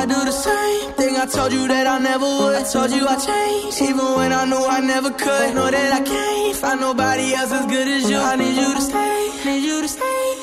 I 0.00 0.02
do 0.12 0.18
the 0.30 0.36
same 0.48 0.92
thing 0.98 1.12
I 1.24 1.26
told 1.36 1.52
you 1.56 1.64
that 1.74 1.86
I 1.94 1.98
never 2.10 2.28
would. 2.38 2.54
I 2.62 2.64
told 2.74 2.90
you 2.96 3.04
I 3.14 3.16
changed, 3.30 3.78
even 3.88 4.06
when 4.18 4.30
I 4.40 4.44
knew 4.50 4.64
I 4.76 4.80
never 4.94 5.10
could. 5.24 5.48
Know 5.56 5.68
that 5.76 5.90
I 5.98 6.02
can't 6.12 6.34
find 6.64 6.80
nobody 6.80 7.34
else 7.34 7.52
as 7.52 7.66
good 7.66 7.88
as 7.96 8.08
you. 8.10 8.18
I 8.18 8.36
need 8.36 8.56
you 8.62 8.70
to 8.74 8.80
stay, 8.80 9.23
need 9.44 9.62
you 9.62 9.82
to 9.82 9.88
stay. 9.88 10.33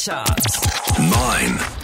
Charts. 0.00 0.98
Nine. 0.98 1.79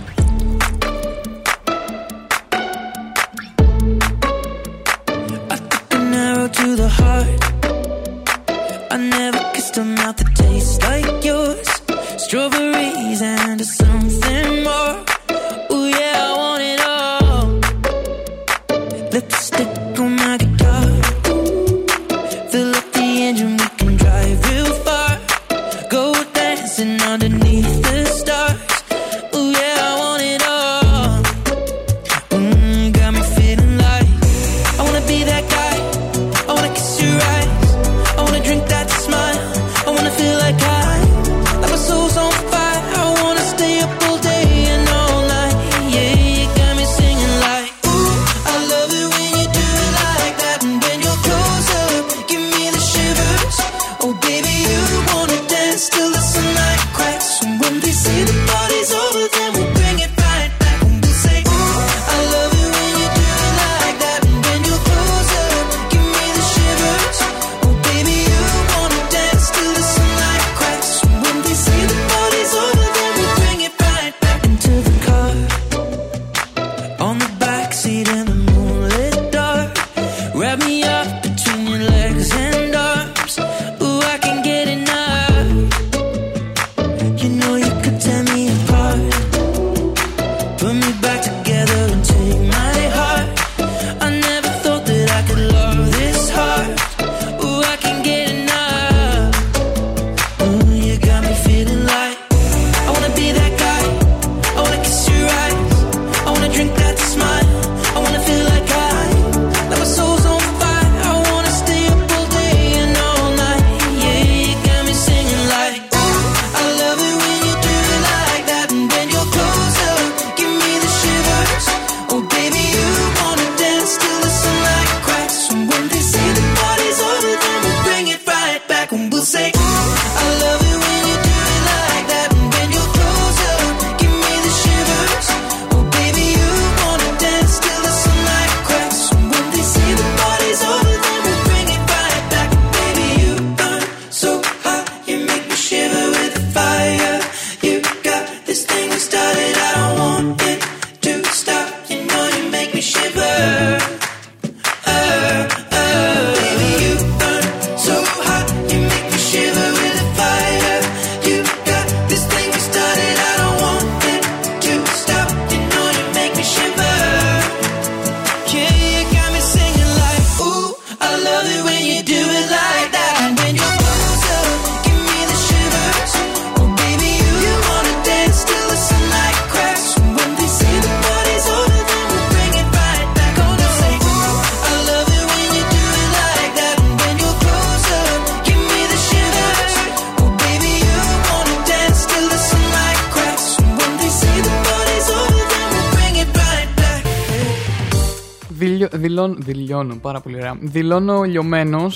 Πολύ 200.77 200.89
ωραία. 200.89 201.05
Δηλώνω 201.05 201.23
λιωμένο 201.23 201.89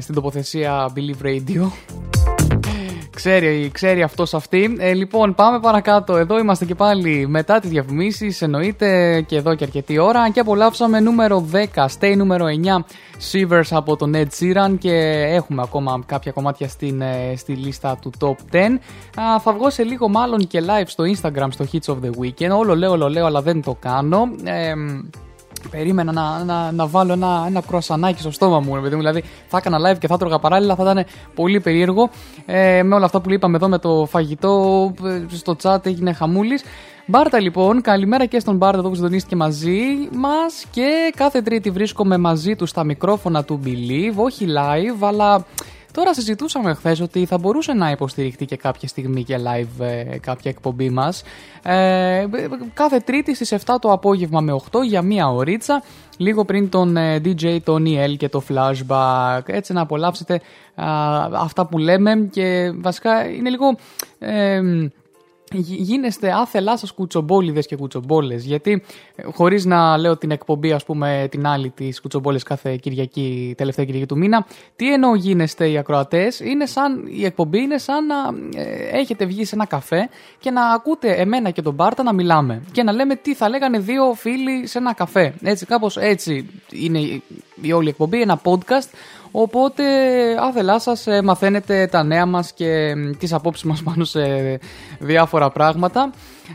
στην 0.00 0.14
τοποθεσία 0.14 0.92
Believe 0.94 1.26
Radio. 1.26 1.70
Ξέρει, 3.14 3.70
ξέρει 3.72 4.02
αυτός 4.02 4.34
αυτή. 4.34 4.76
Ε, 4.78 4.92
λοιπόν, 4.92 5.34
πάμε 5.34 5.60
παρακάτω. 5.60 6.16
Εδώ 6.16 6.38
είμαστε 6.38 6.64
και 6.64 6.74
πάλι 6.74 7.26
μετά 7.28 7.60
τις 7.60 7.70
διαφημίσεις. 7.70 8.42
Εννοείται 8.42 9.20
και 9.26 9.36
εδώ 9.36 9.54
και 9.54 9.64
αρκετή 9.64 9.98
ώρα. 9.98 10.30
Και 10.30 10.40
απολαύσαμε 10.40 11.00
νούμερο 11.00 11.46
10, 11.52 11.86
stay 11.98 12.16
νούμερο 12.16 12.46
9, 12.46 12.84
Shivers 13.32 13.68
από 13.70 13.96
τον 13.96 14.14
Ed 14.14 14.26
Sheeran. 14.38 14.78
Και 14.78 14.92
έχουμε 15.28 15.62
ακόμα 15.62 16.00
κάποια 16.06 16.32
κομμάτια 16.32 16.68
στην, 16.68 17.00
ε, 17.00 17.34
στη 17.36 17.52
λίστα 17.52 17.98
του 18.00 18.10
Top 18.18 18.36
10. 18.50 18.80
Α, 19.20 19.40
θα 19.40 19.52
βγω 19.52 19.70
σε 19.70 19.82
λίγο 19.82 20.08
μάλλον 20.08 20.46
και 20.46 20.62
live 20.66 20.86
στο 20.86 21.04
Instagram 21.04 21.48
στο 21.50 21.64
Hits 21.72 21.94
of 21.94 21.96
the 22.04 22.10
Weekend. 22.20 22.58
Όλο 22.58 22.76
λέω, 22.76 22.90
όλο 22.90 23.08
λέω, 23.08 23.26
αλλά 23.26 23.42
δεν 23.42 23.62
το 23.62 23.76
κάνω. 23.80 24.28
Ε, 24.44 24.72
Περίμενα 25.70 26.12
να, 26.12 26.44
να, 26.44 26.72
να 26.72 26.86
βάλω 26.86 27.12
ένα, 27.12 27.44
ένα 27.46 27.62
κρουασανάκι 27.66 28.20
στο 28.20 28.30
στόμα 28.30 28.60
μου, 28.60 28.74
ρε 28.74 28.80
παιδί 28.80 28.94
μου. 28.94 29.00
Δηλαδή, 29.00 29.24
θα 29.46 29.56
έκανα 29.56 29.78
live 29.78 29.98
και 29.98 30.06
θα 30.06 30.16
τρώγα 30.16 30.38
παράλληλα, 30.38 30.74
θα 30.74 30.82
ήταν 30.82 31.04
πολύ 31.34 31.60
περίεργο. 31.60 32.10
Ε, 32.46 32.82
με 32.82 32.94
όλα 32.94 33.04
αυτά 33.04 33.20
που 33.20 33.32
είπαμε 33.32 33.56
εδώ 33.56 33.68
με 33.68 33.78
το 33.78 34.06
φαγητό, 34.10 34.94
ε, 35.04 35.36
στο 35.36 35.56
chat 35.62 35.86
έγινε 35.86 36.12
χαμούλης. 36.12 36.62
Μπάρτα 37.10 37.40
λοιπόν, 37.40 37.80
καλημέρα 37.80 38.26
και 38.26 38.38
στον 38.38 38.56
Μπάρτα 38.56 38.78
εδώ 38.78 38.88
που 38.88 38.94
συντονίστηκε 38.94 39.36
μαζί 39.36 39.80
μας 40.12 40.64
και 40.70 41.12
κάθε 41.16 41.42
Τρίτη 41.42 41.70
βρίσκομαι 41.70 42.16
μαζί 42.18 42.56
του 42.56 42.66
στα 42.66 42.84
μικρόφωνα 42.84 43.44
του 43.44 43.60
Believe, 43.64 44.14
όχι 44.16 44.46
live, 44.48 45.06
αλλά 45.06 45.44
Τώρα 45.98 46.14
συζητούσαμε 46.14 46.74
χθες 46.74 47.00
ότι 47.00 47.26
θα 47.26 47.38
μπορούσε 47.38 47.72
να 47.72 47.90
υποστηριχτεί 47.90 48.44
και 48.44 48.56
κάποια 48.56 48.88
στιγμή 48.88 49.24
και 49.24 49.38
live 49.38 49.84
ε, 49.84 50.18
κάποια 50.18 50.50
εκπομπή 50.50 50.90
μας. 50.90 51.22
Ε, 51.62 52.26
κάθε 52.74 52.98
Τρίτη 52.98 53.34
στις 53.34 53.54
7 53.54 53.74
το 53.80 53.92
απόγευμα 53.92 54.40
με 54.40 54.60
8 54.72 54.82
για 54.84 55.02
μία 55.02 55.28
ωρίτσα, 55.28 55.82
λίγο 56.16 56.44
πριν 56.44 56.68
τον 56.68 56.96
ε, 56.96 57.20
DJ 57.24 57.58
Tony 57.64 58.06
L 58.06 58.16
και 58.16 58.28
το 58.28 58.42
flashback. 58.48 59.40
Έτσι 59.46 59.72
να 59.72 59.80
απολαύσετε 59.80 60.40
α, 60.74 60.86
αυτά 61.32 61.66
που 61.66 61.78
λέμε 61.78 62.28
και 62.30 62.72
βασικά 62.74 63.28
είναι 63.28 63.50
λίγο. 63.50 63.76
Ε, 65.54 65.58
γι- 65.58 65.74
γίνεστε 65.74 66.32
άθελά 66.32 66.76
σας 66.76 66.92
κουτσομπόλιδες 66.92 67.66
και 67.66 67.76
κουτσομπόλες. 67.76 68.44
Γιατί 68.44 68.82
χωρίς 69.34 69.64
να 69.64 69.96
λέω 69.96 70.16
την 70.16 70.30
εκπομπή, 70.30 70.72
ας 70.72 70.84
πούμε, 70.84 71.26
την 71.30 71.46
άλλη 71.46 71.70
της 71.70 72.00
κουτσομπόλες 72.00 72.42
κάθε 72.42 72.76
Κυριακή, 72.76 73.54
τελευταία 73.56 73.84
Κυριακή 73.84 74.06
του 74.06 74.18
μήνα, 74.18 74.46
τι 74.76 74.92
εννοώ 74.92 75.14
γίνεστε 75.14 75.70
οι 75.70 75.78
ακροατές, 75.78 76.40
είναι 76.40 76.66
σαν 76.66 77.04
η 77.10 77.24
εκπομπή 77.24 77.58
είναι 77.60 77.78
σαν 77.78 78.06
να 78.06 78.16
ε, 78.60 78.98
έχετε 78.98 79.24
βγει 79.24 79.44
σε 79.44 79.54
ένα 79.54 79.66
καφέ 79.66 80.08
και 80.38 80.50
να 80.50 80.66
ακούτε 80.72 81.12
εμένα 81.14 81.50
και 81.50 81.62
τον 81.62 81.74
Μπάρτα 81.74 82.02
να 82.02 82.12
μιλάμε. 82.12 82.62
Και 82.72 82.82
να 82.82 82.92
λέμε 82.92 83.14
τι 83.16 83.34
θα 83.34 83.48
λέγανε 83.48 83.78
δύο 83.78 84.12
φίλοι 84.14 84.66
σε 84.66 84.78
ένα 84.78 84.94
καφέ. 84.94 85.34
Έτσι, 85.42 85.66
κάπως 85.66 85.96
έτσι 85.96 86.46
είναι 86.72 86.98
η- 86.98 87.22
η 87.62 87.72
όλη 87.72 87.88
εκπομπή, 87.88 88.20
ένα 88.20 88.40
podcast. 88.44 88.88
Οπότε 89.30 89.84
άθελά 90.40 90.78
σας 90.78 91.06
ε, 91.06 91.22
μαθαίνετε 91.22 91.86
τα 91.90 92.02
νέα 92.02 92.26
μας 92.26 92.52
και 92.52 92.94
μ, 92.96 93.10
τις 93.18 93.32
απόψεις 93.32 93.64
μας 93.64 93.82
πάνω 93.82 94.04
σε 94.04 94.20
διάφορα 94.98 95.50
πράγματα. 95.50 96.00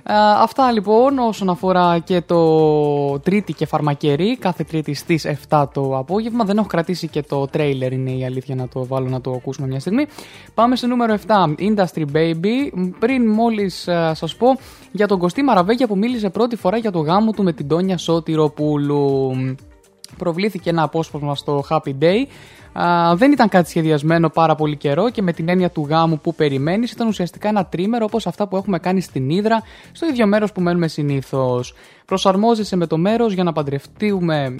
Α, 0.03 0.15
αυτά 0.41 0.71
λοιπόν 0.71 1.19
όσον 1.19 1.49
αφορά 1.49 1.99
και 1.99 2.21
το 2.21 3.19
τρίτη 3.19 3.53
και 3.53 3.65
φαρμακερή 3.65 4.37
κάθε 4.37 4.63
τρίτη 4.63 4.93
στις 4.93 5.27
7 5.49 5.65
το 5.73 5.97
απόγευμα. 5.97 6.43
Δεν 6.43 6.57
έχω 6.57 6.67
κρατήσει 6.67 7.07
και 7.07 7.21
το 7.21 7.47
τρέιλερ 7.47 7.91
είναι 7.91 8.11
η 8.11 8.25
αλήθεια 8.25 8.55
να 8.55 8.67
το 8.67 8.85
βάλω 8.85 9.09
να 9.09 9.21
το 9.21 9.31
ακούσουμε 9.31 9.67
μια 9.67 9.79
στιγμή. 9.79 10.05
Πάμε 10.53 10.75
στο 10.75 10.87
νούμερο 10.87 11.17
7, 11.27 11.33
Industry 11.59 12.05
Baby. 12.13 12.71
Μ, 12.73 12.87
Πριν 12.99 13.31
μόλις 13.31 13.87
α, 13.87 14.13
σας 14.13 14.35
πω 14.35 14.47
για 14.91 15.07
τον 15.07 15.19
Κωστή 15.19 15.43
Μαραβέγια 15.43 15.87
που 15.87 15.97
μίλησε 15.97 16.29
πρώτη 16.29 16.55
φορά 16.55 16.77
για 16.77 16.91
το 16.91 16.99
γάμο 16.99 17.31
του 17.31 17.43
με 17.43 17.53
την 17.53 17.67
Τόνια 17.67 17.97
Σωτηροπούλου 17.97 19.31
προβλήθηκε 20.17 20.69
ένα 20.69 20.83
απόσπασμα 20.83 21.35
στο 21.35 21.63
Happy 21.69 21.93
Day. 21.99 22.25
Α, 22.73 23.15
δεν 23.15 23.31
ήταν 23.31 23.49
κάτι 23.49 23.69
σχεδιασμένο 23.69 24.29
πάρα 24.29 24.55
πολύ 24.55 24.77
καιρό 24.77 25.09
και 25.09 25.21
με 25.21 25.33
την 25.33 25.49
έννοια 25.49 25.69
του 25.69 25.85
γάμου 25.89 26.19
που 26.19 26.35
περιμένεις 26.35 26.91
ήταν 26.91 27.07
ουσιαστικά 27.07 27.47
ένα 27.47 27.65
τρίμερο 27.65 28.05
όπως 28.05 28.27
αυτά 28.27 28.47
που 28.47 28.57
έχουμε 28.57 28.79
κάνει 28.79 29.01
στην 29.01 29.29
Ήδρα, 29.29 29.63
στο 29.91 30.05
ίδιο 30.05 30.27
μέρος 30.27 30.51
που 30.51 30.61
μένουμε 30.61 30.87
συνήθως. 30.87 31.73
Προσαρμόζεσαι 32.05 32.75
με 32.75 32.87
το 32.87 32.97
μέρος 32.97 33.33
για 33.33 33.43
να 33.43 33.53
παντρευτούμε 33.53 34.55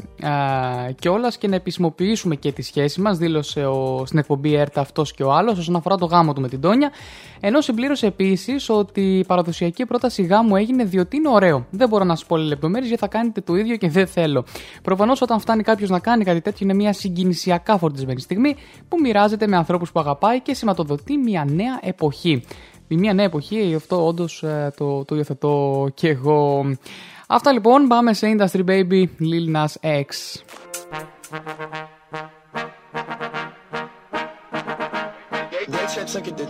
κιόλας 1.00 1.38
και 1.38 1.48
να 1.48 1.56
επισημοποιήσουμε 1.56 2.36
και 2.36 2.52
τη 2.52 2.62
σχέση 2.62 3.02
μας, 3.02 3.18
δήλωσε 3.18 3.66
ο, 3.66 4.04
στην 4.06 4.20
εκπομπή 4.20 4.54
ΕΡΤ 4.56 4.78
αυτός 4.78 5.14
και 5.14 5.24
ο 5.24 5.34
άλλος 5.34 5.58
όσον 5.58 5.76
αφορά 5.76 5.96
το 5.96 6.06
γάμο 6.06 6.34
του 6.34 6.42
με 6.42 6.48
την 6.48 6.62
Τόνια. 6.62 6.92
Ενώ 7.40 7.62
συμπλήρωσε 7.62 8.06
επίσης 8.06 8.70
ότι 8.70 9.18
η 9.18 9.26
παραδοσιακή 9.26 9.86
πρόταση 9.86 10.24
γάμου 10.24 10.56
έγινε 10.56 10.84
διότι 10.84 11.16
είναι 11.18 11.30
ωραίο. 11.30 11.66
Δεν 11.70 11.88
μπορώ 11.90 12.04
να 12.04 12.16
σας 12.16 12.26
πω 12.26 12.38
λεπτομέρειες 12.38 12.88
γιατί 12.88 13.02
θα 13.02 13.10
κάνετε 13.10 13.42
το 13.42 13.56
ίδιο 13.56 13.76
και 13.76 13.90
δεν 13.90 14.08
θέλω. 14.08 14.46
Προφανώς 14.82 15.22
όταν 15.22 15.40
φτάνει 15.40 15.64
κάποιος 15.64 15.90
να 15.90 16.00
κάνει 16.00 16.24
κάτι 16.24 16.42
τέτοιο 16.42 16.66
είναι 16.66 16.74
μια 16.74 16.94
συγκινησιακά 16.94 17.78
φορτισμένη 17.78 18.20
στιγμή 18.20 18.56
που 18.88 18.98
μοιράζεται 19.02 19.48
με 19.48 19.56
ανθρώπους 19.56 19.92
που 19.92 20.00
αγαπάει 20.00 20.42
και 20.42 20.54
σηματοδοτεί 20.54 21.18
μια 21.18 21.46
νέα 21.50 21.80
εποχή. 21.82 22.44
Η 22.88 22.96
μια 22.96 23.14
νέα 23.14 23.26
εποχή, 23.26 23.74
αυτό 23.76 24.08
όντως 24.08 24.44
το, 24.78 25.06
το 25.06 25.16
υιοθετώ 25.16 25.88
και 25.94 26.08
εγώ. 26.08 26.66
Αυτά 27.28 27.52
λοιπόν, 27.52 27.88
πάμε 27.88 28.14
σε 28.14 28.36
Industry 28.38 28.64
Baby 28.66 29.06
Lil 29.20 29.56
Nas 29.56 29.74
X. 29.82 30.08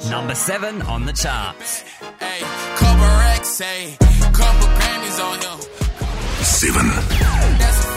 Number 0.09 0.35
7 0.35 0.81
on 0.93 1.05
the 1.05 1.13
charts. 1.23 1.83
Hey, 2.19 2.39
couple 2.79 3.11
racks, 3.21 3.53
hey, 3.59 3.83
couple 4.39 4.69
Grammys 4.77 5.19
on 5.29 5.37
him. 5.45 5.59
7. 6.41 7.92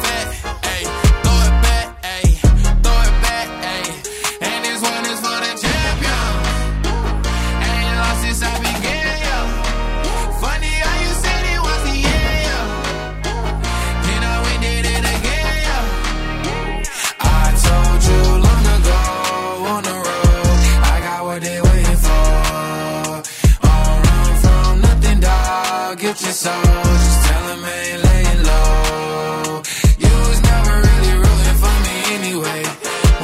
Get 26.17 26.25
your 26.25 26.33
soul, 26.33 26.62
just 26.62 27.27
tell 27.27 27.45
'em 27.53 27.64
ain't 27.77 28.05
laying 28.07 28.43
low. 28.51 29.62
You 30.05 30.12
was 30.29 30.41
never 30.51 30.75
really 30.89 31.14
rooting 31.23 31.59
for 31.62 31.77
me 31.85 31.95
anyway. 32.17 32.62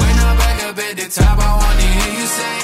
When 0.01 0.15
I'm 0.27 0.37
back 0.37 0.59
up 0.69 0.79
at 0.79 0.95
the 1.01 1.09
top, 1.09 1.39
I 1.39 1.51
wanna 1.61 1.87
hear 1.97 2.13
you 2.21 2.27
say, 2.39 2.59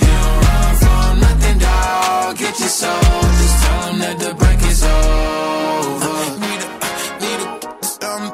You 0.00 0.06
don't 0.06 0.38
run 0.46 0.76
from 0.82 1.20
nothing, 1.26 1.58
dog. 1.58 2.36
Get 2.38 2.54
your 2.60 2.68
soul, 2.82 3.22
just 3.40 3.56
tell 3.64 3.80
'em 3.88 3.98
that 3.98 4.16
the 4.20 4.30
break 4.40 4.60
is 4.72 4.82
over. 4.84 6.16
Need 6.44 6.60
a, 6.66 6.68
need 7.22 7.40
a, 7.44 7.48
um, 8.10 8.24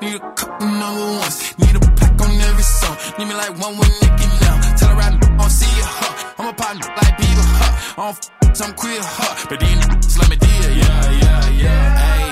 need 0.00 0.14
a 0.14 0.22
couple 0.38 0.68
number 0.82 1.06
ones. 1.22 1.36
Need 1.58 1.74
a 1.74 1.80
pack 1.98 2.20
on 2.22 2.40
every 2.48 2.66
song. 2.78 2.96
Need 3.18 3.28
me 3.30 3.34
like 3.34 3.54
one 3.64 3.74
with 3.80 3.92
Nicky 4.00 4.26
now. 4.44 4.56
Tell 4.78 4.90
her 4.94 5.02
I 5.06 5.10
don't 5.38 5.50
see 5.58 5.72
you, 5.78 5.86
huh? 5.98 6.14
I'm 6.38 6.46
a 6.46 6.52
partner 6.52 6.86
like 6.98 7.14
Bieber, 7.18 7.46
huh? 7.60 7.63
I 7.96 8.10
don't 8.10 8.30
f- 8.44 8.56
some 8.56 8.72
queer, 8.74 8.98
huh? 9.02 9.46
But 9.48 9.60
these 9.60 9.70
niggas 9.70 10.18
let 10.18 10.28
me 10.30 10.36
deal, 10.36 10.70
yeah, 10.82 11.10
yeah, 11.22 11.50
yeah. 11.62 11.84
Hey, 12.02 12.26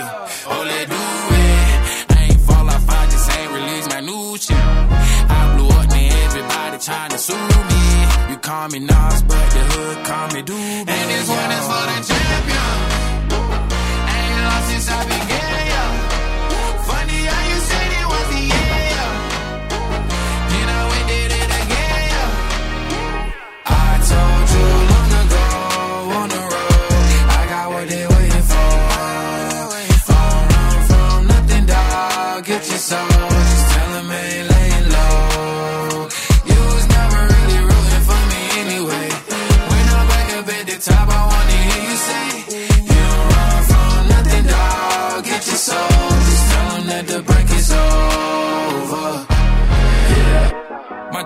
oh, 0.51 0.63
let 0.67 0.89
do 0.91 1.03
it. 1.39 2.17
I 2.19 2.23
ain't 2.31 2.41
fall 2.41 2.67
off, 2.69 2.89
I 2.91 3.05
just 3.07 3.31
ain't 3.39 3.53
release 3.53 3.89
my 3.89 4.01
new 4.01 4.37
shit. 4.39 4.57
I 4.59 5.41
blew 5.55 5.69
up, 5.69 5.89
man, 5.91 6.13
everybody 6.27 6.79
trying 6.79 7.11
to 7.11 7.19
sue 7.19 7.35
me. 7.71 7.83
You 8.31 8.37
call 8.39 8.69
me 8.71 8.79
Nas, 8.81 9.23
but 9.23 9.47
the 9.55 9.63
hood 9.71 10.05
call 10.07 10.27
me 10.35 10.43
Doobie. 10.43 10.89
And 10.91 11.07
this 11.15 11.29
one 11.29 11.51
is 11.59 11.65
for 11.71 11.85
the 11.91 12.12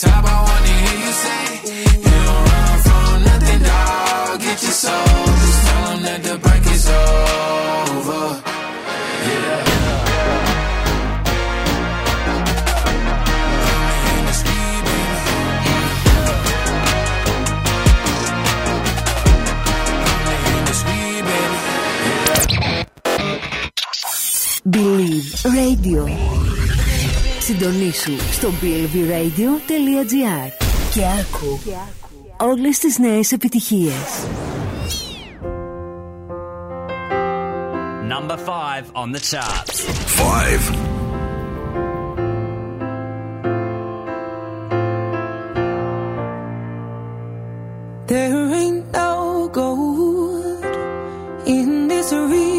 Top, 0.00 0.24
I 0.24 0.42
wanna 0.46 0.74
hear 0.82 0.98
you 1.04 1.12
say, 1.24 1.42
You 2.04 2.16
don't 2.26 2.44
run 2.50 2.78
from 2.86 3.24
nothing, 3.24 3.62
dog. 3.68 4.40
Get 4.40 4.62
your 4.62 4.76
soul. 4.84 5.26
Just 5.42 5.60
tell 5.66 5.86
'em 5.92 6.02
that 6.06 6.20
the 6.22 6.34
break 6.44 6.64
is 6.76 6.86
over. 6.88 8.24
Yeah. 9.26 9.64
Believe 24.70 25.44
Radio. 25.44 26.67
Συντονίσου 27.48 28.16
στο 28.30 28.48
believeradio.gr 28.62 30.50
και 30.94 31.04
άκου 31.04 31.58
όλες 32.36 32.78
τις 32.78 32.98
νέες 32.98 33.32
επιτυχίες. 33.32 34.26
Number 38.08 38.36
five 38.36 38.84
on 38.92 39.12
the 39.12 39.20
charts. 39.30 39.76
Five. 40.22 40.62
There 48.06 48.42
ain't 48.60 48.84
no 49.02 49.14
gold 49.58 50.64
in 51.56 51.68
this 51.90 52.08
river 52.12 52.57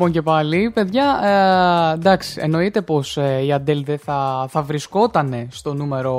λοιπόν 0.00 0.14
και 0.14 0.22
πάλι. 0.30 0.70
Παιδιά, 0.74 1.20
ε, 1.22 1.94
εντάξει, 1.94 2.40
εννοείται 2.42 2.82
πως 2.82 3.16
ε, 3.16 3.42
η 3.44 3.52
Αντέλ 3.52 3.82
δεν 3.84 3.98
θα, 3.98 4.46
θα 4.50 4.62
βρισκόταν 4.62 5.46
στο 5.50 5.74
νούμερο, 5.74 6.16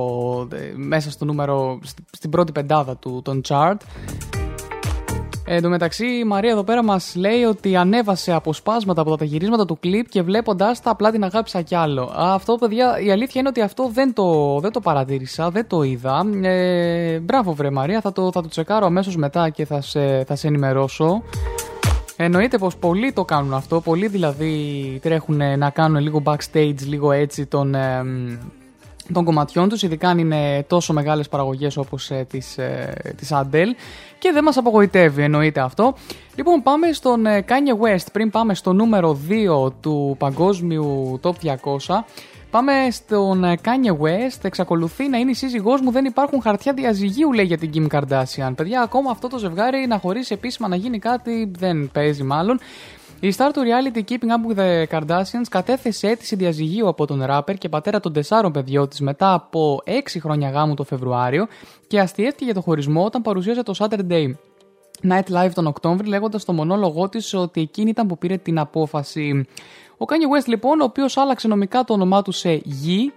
ε, 0.54 0.58
μέσα 0.76 1.12
στο 1.12 1.26
νούμερο, 1.26 1.80
στη- 1.84 2.04
στην 2.12 2.30
πρώτη 2.30 2.52
πεντάδα 2.52 2.96
του, 2.98 3.22
των 3.24 3.42
chart. 3.48 3.76
Ε, 5.46 5.56
Εν 5.56 5.62
τω 5.62 5.70
μεταξύ, 5.70 6.06
η 6.06 6.24
Μαρία 6.24 6.52
εδώ 6.52 6.64
πέρα 6.64 6.84
μας 6.84 7.16
λέει 7.16 7.44
ότι 7.44 7.76
ανέβασε 7.76 8.34
αποσπάσματα 8.34 9.02
από 9.02 9.18
τα 9.18 9.26
γυρίσματα 9.26 9.66
του 9.66 9.78
κλιπ 9.80 10.10
και 10.10 10.22
βλέποντα 10.22 10.76
τα 10.84 10.92
απλά 10.92 11.12
την 11.12 11.24
αγάπησα 11.24 11.62
κι 11.62 11.76
άλλο. 11.76 12.02
Α, 12.04 12.34
Αυτό, 12.34 12.56
παιδιά, 12.56 13.00
η 13.00 13.12
αλήθεια 13.12 13.40
είναι 13.40 13.50
ότι 13.50 13.62
αυτό 13.62 13.90
δεν 13.94 14.14
το, 14.14 14.60
δεν 14.60 14.72
το 14.72 14.80
παρατήρησα, 14.80 15.50
δεν 15.50 15.68
το 15.68 15.84
είδα. 15.84 16.26
Ε, 16.42 17.20
μπράβο, 17.20 17.54
βρε 17.54 17.70
Μαρία, 17.70 18.02
θα 18.02 18.12
το, 18.12 18.32
θα 18.32 18.42
το 18.42 18.48
τσεκάρω 18.48 18.86
αμέσως 18.86 19.16
μετά 19.16 19.50
και 19.50 19.66
θα 19.66 19.82
σε, 19.82 20.24
θα 20.24 20.36
σε 20.36 20.48
ενημερώσω. 20.48 21.22
Εννοείται 22.24 22.58
πως 22.58 22.76
πολλοί 22.78 23.12
το 23.12 23.26
κάνουν 23.26 23.54
αυτό, 23.54 23.82
πολλοί 23.82 24.08
δηλαδή 24.08 25.00
τρέχουν 25.02 25.58
να 25.58 25.70
κάνουν 25.70 26.02
λίγο 26.02 26.22
backstage, 26.26 26.80
λίγο 26.86 27.12
έτσι 27.12 27.46
των, 27.46 27.76
ε, 27.76 28.04
των 29.14 29.24
κομματιών 29.24 29.70
τους, 29.70 29.84
ειδικά 29.84 30.10
αν 30.10 30.18
είναι 30.18 30.64
τόσο 30.68 30.94
μεγάλες 30.94 31.30
παραγωγές 31.30 31.78
όπως 31.78 32.12
ε, 32.12 32.26
της, 32.30 32.58
ε, 32.58 33.14
της 33.18 33.30
Adele 33.34 33.74
και 34.20 34.32
δεν 34.34 34.44
μας 34.44 34.58
απογοητεύει, 34.58 35.24
εννοείται 35.24 35.60
αυτό. 35.60 35.94
Λοιπόν, 36.36 36.64
πάμε 36.64 36.92
στον 36.92 37.26
ε, 37.26 37.46
Kanye 37.48 37.86
West, 37.86 38.06
πριν 38.12 38.30
πάμε 38.30 38.56
στο 38.56 38.74
νούμερο 38.74 39.20
2 39.68 39.72
του 39.82 40.16
παγκόσμιου 40.20 41.20
Top 41.24 41.34
200. 41.44 41.56
Πάμε 42.52 42.88
στον 42.92 43.44
ε, 43.44 43.58
Kanye 43.64 43.98
West. 44.02 44.40
Εξακολουθεί 44.42 45.10
να 45.10 45.18
είναι 45.18 45.32
η 45.32 45.34
σύζυγός 45.34 45.82
μου. 45.82 45.92
Δεν 45.92 46.06
υπάρχουν 46.06 46.42
χαρτιά 46.42 46.74
διαζυγίου, 46.74 47.32
λέει 47.32 47.46
για 47.46 47.58
την 47.58 47.72
Kim 47.74 47.98
Kardashian. 47.98 48.54
Παιδιά, 48.56 48.82
ακόμα 48.82 49.12
αυτό 49.12 49.28
το 49.28 49.38
ζευγάρι 49.38 49.88
να 49.88 49.98
χωρίσει 49.98 50.34
επίσημα 50.34 50.68
να 50.68 50.76
γίνει 50.76 51.00
κάτι 51.00 51.52
δεν 51.58 51.90
παίζει 51.94 52.24
μάλλον. 52.24 52.60
Η 53.20 53.34
star 53.38 53.50
του 53.54 53.62
reality 53.62 53.98
Keeping 53.98 54.14
Up 54.14 54.56
with 54.56 54.60
the 54.60 54.98
Kardashians 54.98 55.46
κατέθεσε 55.50 56.08
αίτηση 56.08 56.36
διαζυγίου 56.36 56.88
από 56.88 57.06
τον 57.06 57.24
ράπερ 57.24 57.56
και 57.56 57.70
πατέρα 57.70 58.00
των 58.00 58.14
τεσσάρων 58.14 58.52
παιδιών 58.52 58.88
της 58.90 59.00
μετά 59.00 59.34
από 59.34 59.82
6 59.86 59.92
χρόνια 60.20 60.50
γάμου 60.50 60.74
το 60.74 60.84
Φεβρουάριο 60.84 61.48
και 61.88 62.00
αστείευτηκε 62.00 62.46
για 62.46 62.54
το 62.54 62.62
χωρισμό 62.62 63.06
όταν 63.06 63.22
παρουσίασε 63.22 63.64
το 63.64 63.74
Saturday 63.78 64.32
Night 65.10 65.34
Live 65.34 65.52
τον 65.54 65.68
Οκτώβρη 65.68 66.08
λέγοντας 66.08 66.42
στο 66.42 66.54
μονόλογό 66.54 67.10
της 67.10 67.34
ότι 67.34 67.62
εκείνη 67.62 67.90
ήταν 67.90 68.08
που 68.08 68.18
πήρε 68.18 68.38
την 68.38 68.60
απόφαση. 68.60 69.46
Ο 70.02 70.06
Kanye 70.08 70.38
West 70.42 70.46
λοιπόν, 70.48 70.82
ο 70.82 70.84
οποίος 70.84 71.18
άλλαξε 71.18 71.48
νομικά 71.48 71.84
το 71.84 71.94
όνομά 71.94 72.22
του 72.22 72.32
σε 72.32 72.62
Ye, 72.66 73.12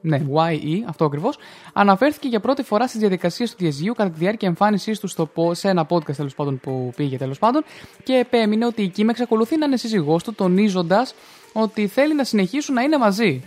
ναι, 0.00 0.22
YE, 0.34 0.82
αυτό 0.88 1.04
ακριβώς, 1.04 1.38
αναφέρθηκε 1.72 2.28
για 2.28 2.40
πρώτη 2.40 2.62
φορά 2.62 2.86
στις 2.88 3.00
διαδικασίες 3.00 3.50
του 3.50 3.56
διαζυγίου 3.58 3.94
κατά 3.94 4.10
τη 4.10 4.18
διάρκεια 4.18 4.48
εμφάνισής 4.48 4.98
του 5.00 5.06
στο, 5.06 5.26
πο- 5.26 5.54
σε 5.54 5.68
ένα 5.68 5.86
podcast 5.88 6.14
τέλος 6.16 6.34
πάντων 6.34 6.60
που 6.60 6.92
πήγε 6.96 7.16
τέλος 7.16 7.38
πάντων 7.38 7.64
και 8.02 8.12
επέμεινε 8.14 8.66
ότι 8.66 8.82
η 8.82 8.92
Kim 8.96 9.08
εξακολουθεί 9.08 9.58
να 9.58 9.66
είναι 9.66 9.76
σύζυγός 9.76 10.22
του, 10.24 10.34
τονίζοντας 10.34 11.14
ότι 11.52 11.86
θέλει 11.86 12.14
να 12.14 12.24
συνεχίσουν 12.24 12.74
να 12.74 12.82
είναι 12.82 12.98
μαζί. 12.98 13.42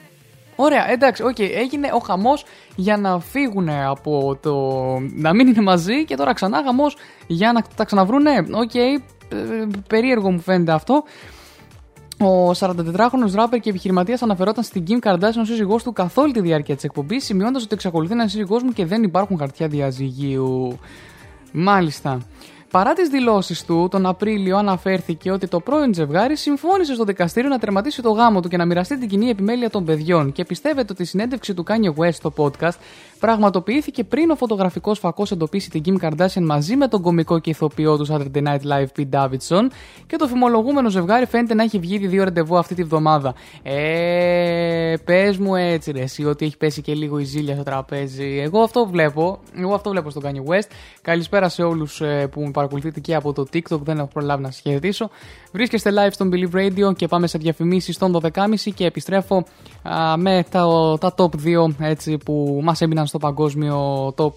Ωραία, 0.56 0.90
εντάξει, 0.92 1.24
οκ, 1.24 1.40
έγινε 1.40 1.90
ο 1.94 2.00
χαμός 2.00 2.46
για 2.76 2.98
να 2.98 3.20
φύγουν 3.20 3.70
από 3.70 4.38
το. 4.42 4.54
να 5.00 5.34
μην 5.34 5.48
είναι 5.48 5.62
μαζί 5.62 6.06
και 6.06 6.16
τώρα 6.16 6.34
ξανά 6.34 6.64
χαμός 6.64 6.96
για 7.28 7.52
να 7.52 7.62
τα 7.76 7.84
ξαναβρούνε. 7.86 8.46
Οκ, 8.52 8.76
ε, 8.76 9.02
περίεργο 9.88 10.32
μου 10.32 10.40
φαίνεται 10.40 10.72
αυτό. 10.72 11.04
Ο 12.22 12.52
44χρονος 12.52 13.32
ράπερ 13.34 13.60
και 13.60 13.70
επιχειρηματίας 13.70 14.22
αναφερόταν 14.22 14.64
στην 14.64 14.84
Kim 14.88 15.00
Kardashian 15.08 15.40
ως 15.40 15.48
σύζυγός 15.48 15.84
του 15.84 15.94
καθ' 15.94 16.18
όλη 16.18 16.34
τη 16.34 16.42
διάρκεια 16.42 16.76
της 16.76 16.84
εκπομπής, 16.84 17.26
σημειώνοντας 17.26 17.64
ότι 17.64 17.74
εξακολουθεί 17.74 18.14
να 18.14 18.22
είναι 18.22 18.32
σύζυγός 18.32 18.64
μου 18.64 18.72
και 18.72 18.86
δεν 18.86 19.04
υπάρχουν 19.04 19.38
χαρτιά 19.38 19.68
διαζυγίου. 19.68 20.80
Μάλιστα. 21.52 22.18
Παρά 22.72 22.94
τις 22.94 23.10
δηλώσεις 23.10 23.66
του, 23.66 23.88
τον 23.92 24.06
Απρίλιο 24.06 24.58
αναφέρθηκε 24.58 25.32
ότι 25.32 25.48
το 25.48 25.60
πρώην 25.60 25.94
ζευγάρι 25.94 26.36
συμφώνησε 26.36 26.94
στο 26.94 27.04
δικαστήριο 27.04 27.50
να 27.50 27.60
τερματίσει 27.60 28.02
το 28.02 28.12
γάμο 28.12 28.40
του 28.40 28.48
και 28.48 28.58
να 28.58 28.66
μοιραστεί 28.66 28.98
την 28.98 29.10
κοινή 29.10 29.30
επιμέλεια 29.30 29.70
των 29.70 29.86
παιδιών. 29.86 30.32
Και 30.32 30.46
πιστεύετε 30.46 30.88
ότι 30.92 31.02
η 31.02 31.06
συνέντευξη 31.06 31.54
του 31.54 31.64
Kanye 31.68 32.04
West 32.04 32.14
στο 32.14 32.34
podcast 32.38 32.76
πραγματοποιήθηκε 33.20 34.04
πριν 34.04 34.30
ο 34.30 34.36
φωτογραφικός 34.36 35.00
φακός 35.00 35.32
εντοπίσει 35.32 35.70
την 35.70 35.84
Kim 35.86 36.06
Kardashian 36.06 36.42
μαζί 36.42 36.76
με 36.76 36.88
τον 36.88 37.02
κωμικό 37.02 37.40
και 37.40 37.50
ηθοποιό 37.50 37.98
του 37.98 38.08
Saturday 38.10 38.44
Night 38.44 38.62
Live 38.72 38.88
Pete 38.98 39.10
Davidson 39.12 39.68
και 40.08 40.16
το 40.16 40.28
φημολογούμενο 40.28 40.90
ζευγάρι 40.90 41.26
φαίνεται 41.26 41.54
να 41.54 41.64
έχει 41.64 41.80
βγει 41.80 41.96
ήδη 41.96 42.08
δύο 42.08 42.24
ραντεβού 42.24 42.58
αυτή 42.58 42.76
τη 42.76 42.84
βδομάδα. 42.84 43.34
Ε, 43.64 44.94
πες 45.06 45.38
μου 45.38 45.56
έτσι 45.56 45.92
ρε, 45.92 46.02
εσύ 46.02 46.26
ότι 46.26 46.46
έχει 46.46 46.58
πέσει 46.58 46.82
και 46.82 46.94
λίγο 46.94 47.20
η 47.20 47.24
ζήλια 47.24 47.54
στο 47.54 47.64
τραπέζι. 47.64 48.40
Εγώ 48.44 48.62
αυτό 48.62 48.86
βλέπω. 48.86 49.40
Εγώ 49.56 49.74
αυτό 49.74 49.90
βλέπω 49.90 50.10
στον 50.10 50.24
Kanye 50.26 50.52
West. 50.52 50.68
Καλησπέρα 51.02 51.50
σε 51.50 51.64
όλους 51.64 52.02
που 52.32 52.42
με 52.42 52.52
παρακολουθείτε 52.60 53.00
και 53.00 53.16
από 53.16 53.34
το 53.34 53.46
TikTok. 53.54 53.80
Δεν 53.82 53.98
έχω 53.98 54.10
προλάβει 54.14 54.42
να 54.42 54.52
σας 54.52 54.60
χαιρετήσω. 54.60 55.10
Βρίσκεστε 55.52 55.92
live 55.94 56.12
στον 56.12 56.32
Believe 56.34 56.56
Radio 56.56 56.96
και 56.96 57.08
πάμε 57.08 57.28
σε 57.28 57.38
διαφημίσεις 57.38 57.98
των 57.98 58.20
12.30 58.22 58.30
και 58.76 58.86
επιστρέφω 58.86 59.46
α, 59.84 60.18
με 60.18 60.46
τα, 60.52 60.68
τα 61.00 61.14
top 61.18 61.30
2 61.68 61.74
έτσι, 61.80 62.18
που 62.18 62.60
μας 62.64 62.82
έμειναν 62.82 63.08
στο 63.08 63.18
παγκόσμιο 63.18 64.08
top 64.18 64.32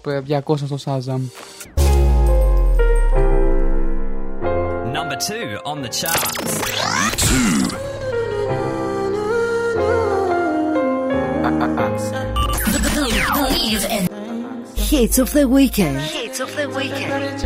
200 0.45 0.57
στο 0.57 0.77
Shazam. 0.85 1.21
Number 4.97 5.17
two 5.29 5.47
on 5.71 5.77
the 5.81 5.89
charts. 5.99 6.53
Hits 14.93 15.17
of 15.17 15.33
the 15.33 15.47
weekend. 15.47 15.99
Hits 16.01 16.39
of 16.39 16.55
the 16.55 16.69
weekend. 16.69 17.41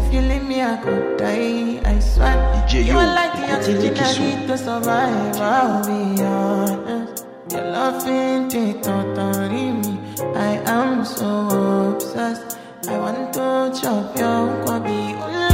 If 0.00 0.12
you 0.12 0.20
leave 0.20 0.42
me, 0.42 0.60
I 0.60 0.76
could 0.78 1.16
die. 1.16 1.80
I 1.84 2.00
swear. 2.00 2.66
You 2.72 2.98
are 2.98 3.06
like 3.06 3.34
the 3.34 3.46
DJ 3.46 3.54
oxygen 3.54 3.96
I 3.96 4.18
need 4.18 4.48
to 4.48 4.58
survive. 4.58 5.36
I'll 5.36 5.86
be 5.86 6.20
honest. 6.24 7.24
Your 7.52 7.62
love 7.70 8.08
ain't 8.08 8.52
it 8.52 8.82
totally 8.82 9.70
me. 9.78 9.96
I 10.34 10.60
am 10.66 11.04
so 11.04 11.94
obsessed. 11.94 12.58
I 12.88 12.98
want 12.98 13.32
to 13.34 13.80
chop 13.80 14.18
your 14.18 14.48
kwabi. 14.64 15.14
Ule, 15.22 15.50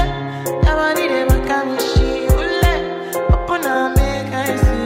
yabari 0.65 1.09
de 1.13 1.21
makamishi. 1.29 2.11
Ule, 2.41 2.75
open 3.35 3.67
up, 3.67 3.97
make 3.99 4.33
I 4.33 4.57
see. 4.57 4.82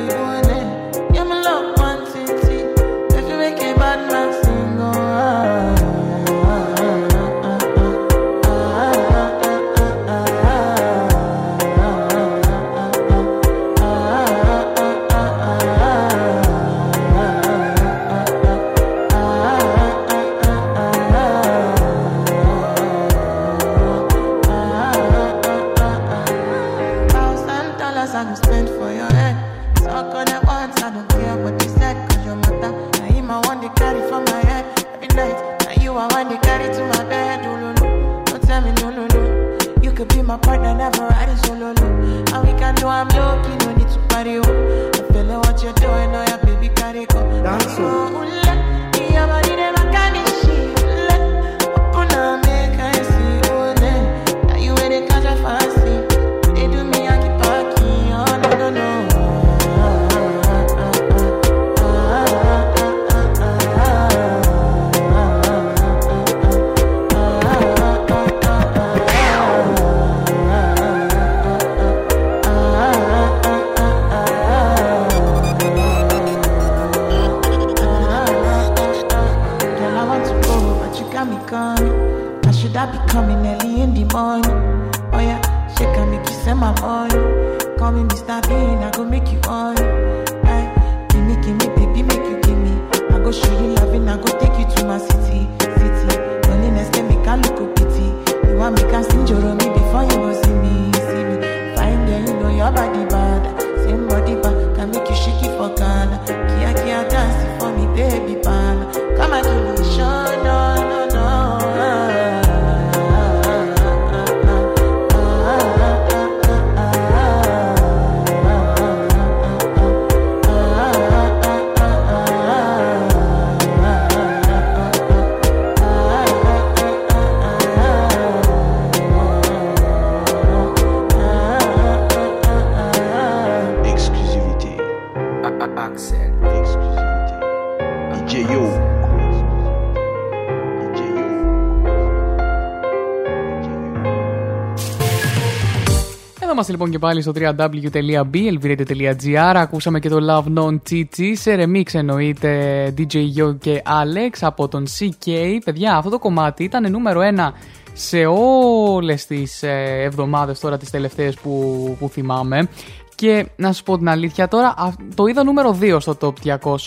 Είμαστε 146.57 146.75
λοιπόν 146.75 146.91
και 146.91 146.99
πάλι 146.99 147.23
στο 147.23 147.33
www.blvradio.gr. 147.37 149.53
Ακούσαμε 149.57 149.99
και 150.01 150.09
το 150.09 150.19
Love 150.29 150.45
Non 150.59 150.77
Chichi. 150.91 151.33
Σε 151.33 151.55
remix 151.59 151.83
εννοείται 151.93 152.95
DJ 152.99 153.15
Yo 153.15 153.57
και 153.59 153.83
Alex 153.87 154.37
από 154.41 154.69
τον 154.69 154.87
CK. 154.99 155.31
Παιδιά, 155.65 155.97
αυτό 155.97 156.11
το 156.11 156.19
κομμάτι 156.19 156.65
ήταν 156.65 156.91
νούμερο 156.91 157.21
ένα 157.21 157.53
σε 157.93 158.25
όλες 158.27 159.27
τις 159.27 159.63
ε, 159.63 160.01
εβδομάδες 160.03 160.61
τώρα 160.61 160.77
τις 160.79 160.91
τελευταίες 160.91 161.35
που, 161.35 161.97
που 161.99 162.09
θυμάμαι. 162.09 162.69
Και 163.15 163.47
να 163.57 163.73
σου 163.73 163.83
πω 163.83 163.99
την 163.99 164.09
αλήθεια 164.09 164.49
τώρα, 164.49 164.75
α- 164.77 164.93
το 165.15 165.27
είδα 165.27 165.45
νούμερο 165.45 165.79
2 165.81 165.97
στο 166.01 166.17
top 166.21 166.33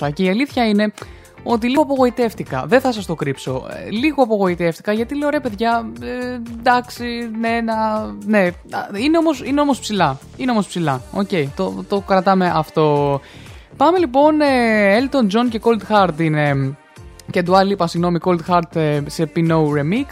200 0.01 0.13
και 0.13 0.23
η 0.23 0.29
αλήθεια 0.29 0.67
είναι 0.67 0.93
ότι 1.43 1.67
λίγο 1.69 1.81
απογοητεύτηκα. 1.81 2.63
Δεν 2.67 2.81
θα 2.81 2.91
σας 2.91 3.05
το 3.05 3.15
κρύψω. 3.15 3.67
Ε, 3.69 3.89
Λίγο 3.89 4.23
απογοητεύτηκα 4.23 4.91
γιατί 4.91 5.17
λέω 5.17 5.29
ρε 5.29 5.39
παιδιά, 5.39 5.91
ε, 6.01 6.39
εντάξει, 6.59 7.29
ναι, 7.39 7.61
να, 7.61 8.05
ναι. 8.25 8.39
Α, 8.71 8.87
Είναι 8.97 9.17
όμως 9.17 9.41
είναι 9.45 9.61
όμως 9.61 9.79
ψηλά. 9.79 10.17
Είναι 10.37 10.51
όμως 10.51 10.67
ψηλά. 10.67 11.01
Οκ, 11.11 11.29
το, 11.55 11.83
το 11.87 11.99
κρατάμε 11.99 12.51
αυτό. 12.55 13.19
Πάμε 13.77 13.97
λοιπόν, 13.97 14.41
ε, 14.41 14.99
Elton 14.99 15.23
John 15.23 15.47
και 15.49 15.61
Cold 15.63 15.93
Heart 15.93 16.19
είναι. 16.19 16.77
Και 17.31 17.43
Dua 17.47 17.61
Lipa, 17.61 17.83
συγγνώμη, 17.85 18.17
Cold 18.23 18.39
Heart 18.47 18.75
ε, 18.75 18.99
σε 19.05 19.31
Pnau 19.35 19.49
Remix. 19.51 20.05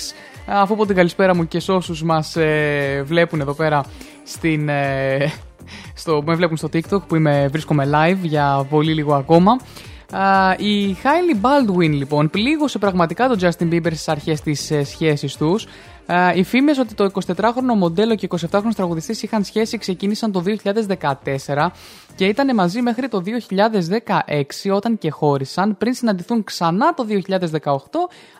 Ε, 0.48 0.54
Αφού 0.54 0.76
πω 0.76 0.86
την 0.86 0.96
καλησπέρα 0.96 1.36
μου 1.36 1.48
και 1.48 1.60
σε 1.60 1.72
όσους 1.72 2.04
μας 2.04 2.36
ε, 2.36 3.04
βλέπουν 3.06 3.40
εδώ 3.40 3.54
πέρα 3.54 3.84
στην, 4.24 4.70
ε, 4.70 5.18
στο, 6.02 6.24
με 6.26 6.36
βλέπουν 6.36 6.58
στο 6.58 6.70
TikTok 6.74 7.08
που 7.08 7.16
είμαι, 7.16 7.48
βρίσκομαι 7.52 7.90
live 7.94 8.22
για 8.22 8.66
πολύ 8.70 8.94
λίγο 8.94 9.16
ακόμα. 9.16 9.58
Α, 10.12 10.54
η 10.58 10.98
Hailey 11.04 11.42
Baldwin 11.42 11.90
λοιπόν 11.90 12.30
πλήγωσε 12.30 12.78
πραγματικά 12.78 13.28
τον 13.28 13.40
Justin 13.42 13.74
Bieber 13.74 13.92
στις 13.92 14.08
αρχές 14.08 14.42
της 14.42 14.72
ε, 14.72 14.84
σχέσης 14.84 15.36
τους. 15.36 15.68
Α, 16.06 16.34
οι 16.34 16.44
φήμες 16.44 16.78
ότι 16.78 16.94
το 16.94 17.10
24χρονο 17.14 17.76
μοντέλο 17.78 18.16
και 18.16 18.28
27χρονος 18.32 18.76
τραγουδιστής 18.76 19.24
είχαν 19.24 19.44
σχέση 19.44 19.78
ξεκίνησαν 19.78 20.32
το 20.32 20.44
2014 21.46 21.68
και 22.16 22.26
ήταν 22.26 22.56
μαζί 22.56 22.82
μέχρι 22.82 23.08
το 23.08 23.24
2016 24.06 24.72
όταν 24.72 24.98
και 24.98 25.10
χώρισαν 25.10 25.78
πριν 25.78 25.94
συναντηθούν 25.94 26.44
ξανά 26.44 26.94
το 26.94 27.06
2018 27.10 27.70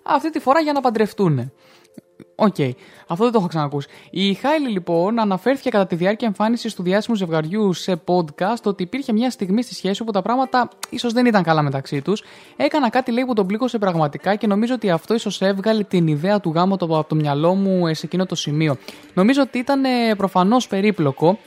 αυτή 0.04 0.30
τη 0.30 0.40
φορά 0.40 0.60
για 0.60 0.74
να 0.74 0.82
παντρευτούν. 0.82 1.52
Οκ, 2.40 2.56
αυτό 3.08 3.24
δεν 3.24 3.32
το 3.34 3.38
έχω 3.38 3.48
ξανακούσει. 3.48 3.88
Η 4.10 4.34
Hailey 4.34 4.70
λοιπόν 4.70 5.20
αναφέρθηκε 5.20 5.70
κατά 5.70 5.88
τη 5.88 5.96
διάρκεια 5.96 6.28
εμφάνισης 6.28 6.74
του 6.74 6.84
διάσημου 6.84 7.16
ζευγαριού 7.16 7.74
σε 7.74 8.02
podcast 8.06 8.62
ότι 8.64 8.84
υπήρχε 8.84 9.14
μια 9.14 9.32
στιγμή 9.32 9.64
στη 9.64 9.74
σχέση 9.74 10.02
όπου 10.02 10.12
τα 10.12 10.22
πράγματα 10.22 10.70
ίσως 10.90 11.14
δεν 11.14 11.26
ήταν 11.26 11.44
καλά 11.44 11.62
μεταξύ 11.62 12.02
τους. 12.02 12.24
Έκανα 12.56 12.90
κάτι 12.90 13.12
λέει 13.12 13.26
που 13.26 13.34
τον 13.34 13.48
πλήγωσε 13.48 13.78
πραγματικά 13.78 14.36
και 14.36 14.48
νομίζω 14.48 14.74
ότι 14.74 14.90
αυτό 14.90 15.14
ίσως 15.14 15.42
έβγαλε 15.42 15.84
την 15.84 16.08
ιδέα 16.08 16.40
του 16.40 16.52
γάμου 16.56 16.74
από 16.74 17.06
το 17.08 17.16
μυαλό 17.16 17.54
μου 17.54 17.94
σε 17.94 18.06
εκείνο 18.06 18.26
το 18.26 18.36
σημείο. 18.36 18.78
Νομίζω 19.14 19.42
ότι 19.42 19.58
ήταν 19.58 19.82
προφανώς 20.18 20.68
περίπλοκο. 20.68 21.38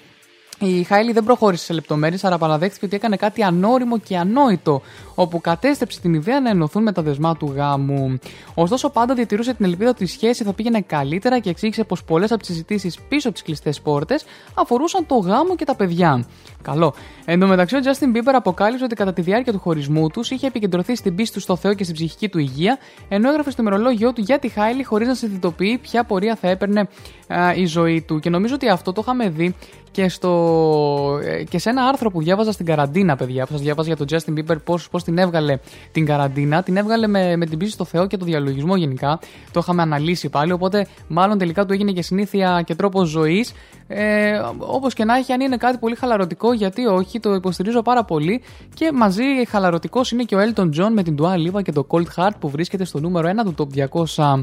Η 0.63 0.83
Χάιλι 0.83 1.13
δεν 1.13 1.25
προχώρησε 1.25 1.65
σε 1.65 1.73
λεπτομέρειες, 1.73 2.25
αλλά 2.25 2.39
παραδέχτηκε 2.39 2.85
ότι 2.85 2.97
έκανε 2.97 3.17
κάτι 3.17 3.43
ανώριμο 3.43 3.99
και 3.99 4.17
ανόητο, 4.17 4.83
όπου 5.21 5.41
κατέστρεψε 5.41 6.01
την 6.01 6.15
ιδέα 6.15 6.41
να 6.41 6.51
ενωθούν 6.51 6.83
με 6.83 6.93
τα 6.93 7.03
δεσμά 7.03 7.37
του 7.37 7.53
γάμου. 7.57 8.19
Ωστόσο, 8.55 8.91
πάντα 8.91 9.15
διατηρούσε 9.15 9.55
την 9.55 9.65
ελπίδα 9.65 9.91
ότι 9.91 10.03
η 10.03 10.07
σχέση 10.07 10.45
θα 10.45 10.53
πήγαινε 10.53 10.81
καλύτερα 10.81 11.39
και 11.39 11.51
εξήγησε 11.51 11.85
πως 11.85 12.05
πολλές 12.05 12.31
από 12.31 12.41
τις 12.41 12.49
συζητήσεις 12.49 12.99
πίσω 13.09 13.29
από 13.29 13.37
τις 13.37 13.45
κλειστές 13.45 13.81
πόρτες 13.81 14.25
αφορούσαν 14.55 15.07
το 15.07 15.15
γάμο 15.15 15.57
και 15.57 15.65
τα 15.65 15.75
παιδιά. 15.75 16.25
Καλό. 16.63 16.95
Εν 17.25 17.41
τω 17.41 17.47
μεταξύ, 17.47 17.77
ο 17.77 17.79
Justin 17.83 18.17
Bieber 18.17 18.33
αποκάλυψε 18.33 18.85
ότι 18.85 18.95
κατά 18.95 19.13
τη 19.13 19.23
διάρκεια 19.23 19.53
του 19.53 19.59
χωρισμού 19.59 20.09
τους 20.09 20.31
είχε 20.31 20.47
επικεντρωθεί 20.47 20.97
στην 20.97 21.15
πίστη 21.15 21.35
του 21.35 21.41
στο 21.41 21.57
Θεό 21.57 21.75
και 21.75 21.85
στην 21.85 21.95
ψυχική 21.95 22.29
του 22.29 22.39
υγεία, 22.39 22.79
ενώ 23.09 23.29
έγραφε 23.29 23.51
στο 23.51 23.63
ημερολόγιο 23.63 24.13
του 24.13 24.21
για 24.21 24.39
τη 24.39 24.49
Χάιλι 24.49 24.83
χωρίς 24.83 25.09
να 25.09 25.15
συνειδητοποιεί 25.15 25.79
ποια 25.79 26.05
πορεία 26.05 26.37
θα 26.37 26.49
έπαιρνε 26.49 26.89
α, 27.29 27.55
η 27.55 27.67
ζωή 27.67 28.03
του. 28.03 28.19
Και 28.19 28.31
νομίζω 28.31 28.55
ότι 28.55 28.69
αυτό 28.69 28.93
το 28.93 29.01
είχαμε 29.05 29.29
δει 29.29 29.55
και, 29.91 30.09
στο, 30.09 31.21
ε, 31.25 31.45
και 31.45 31.59
σε 31.59 31.71
ένα 31.71 31.83
άρθρο 31.85 32.11
που 32.11 32.23
διάβαζα 32.23 32.53
στην 32.53 32.67
καραντίνα, 32.67 33.17
παιδιά, 33.17 33.47
που 33.47 33.53
σας 33.53 33.61
διάβαζα 33.61 33.95
για 33.95 34.07
τον 34.07 34.07
Justin 34.11 34.39
Bieber, 34.39 34.57
πώς 34.65 34.89
πώς 34.89 35.05
την 35.11 35.19
έβγαλε 35.19 35.59
την 35.93 36.07
καραντίνα. 36.07 36.63
Την 36.63 36.77
έβγαλε 36.77 37.07
με, 37.07 37.37
με 37.37 37.47
την 37.47 37.59
πίστη 37.59 37.75
στο 37.75 37.85
Θεό 37.85 38.07
και 38.07 38.17
το 38.17 38.25
διαλογισμό 38.25 38.77
γενικά. 38.77 39.19
Το 39.53 39.61
είχαμε 39.63 39.83
αναλύσει 39.83 40.29
πάλι, 40.29 40.53
οπότε 40.53 40.87
μάλλον 41.09 41.39
τελικά 41.39 41.67
του 41.67 41.73
έγινε 41.73 41.93
και 41.93 42.03
συνήθεια 42.03 42.63
και 42.67 42.75
τρόπο 42.75 43.05
ζωής. 43.05 43.53
Ε, 43.87 44.41
Όπως 44.59 44.95
και 44.95 45.05
να 45.05 45.17
έχει, 45.17 45.33
αν 45.33 45.41
είναι 45.41 45.57
κάτι 45.57 45.79
πολύ 45.79 45.95
χαλαρωτικό, 45.95 46.53
γιατί 46.53 46.87
όχι, 46.87 47.21
το 47.21 47.35
υποστηρίζω 47.35 47.83
πάρα 47.83 48.05
πολύ. 48.05 48.43
Και 48.75 48.93
μαζί 48.93 49.25
χαλαρωτικός 49.49 50.11
είναι 50.11 50.23
και 50.23 50.37
ο 50.37 50.39
Elton 50.39 50.69
John 50.81 50.91
με 50.93 51.03
την 51.03 51.17
Dua 51.21 51.35
Lipa 51.35 51.63
και 51.63 51.73
το 51.73 51.87
Cold 51.89 52.07
Heart 52.17 52.35
που 52.39 52.49
βρίσκεται 52.49 52.85
στο 52.85 53.01
νούμερο 53.01 53.31
1 53.47 53.55
του 53.55 53.55
Top 53.59 53.89
200. 54.15 54.43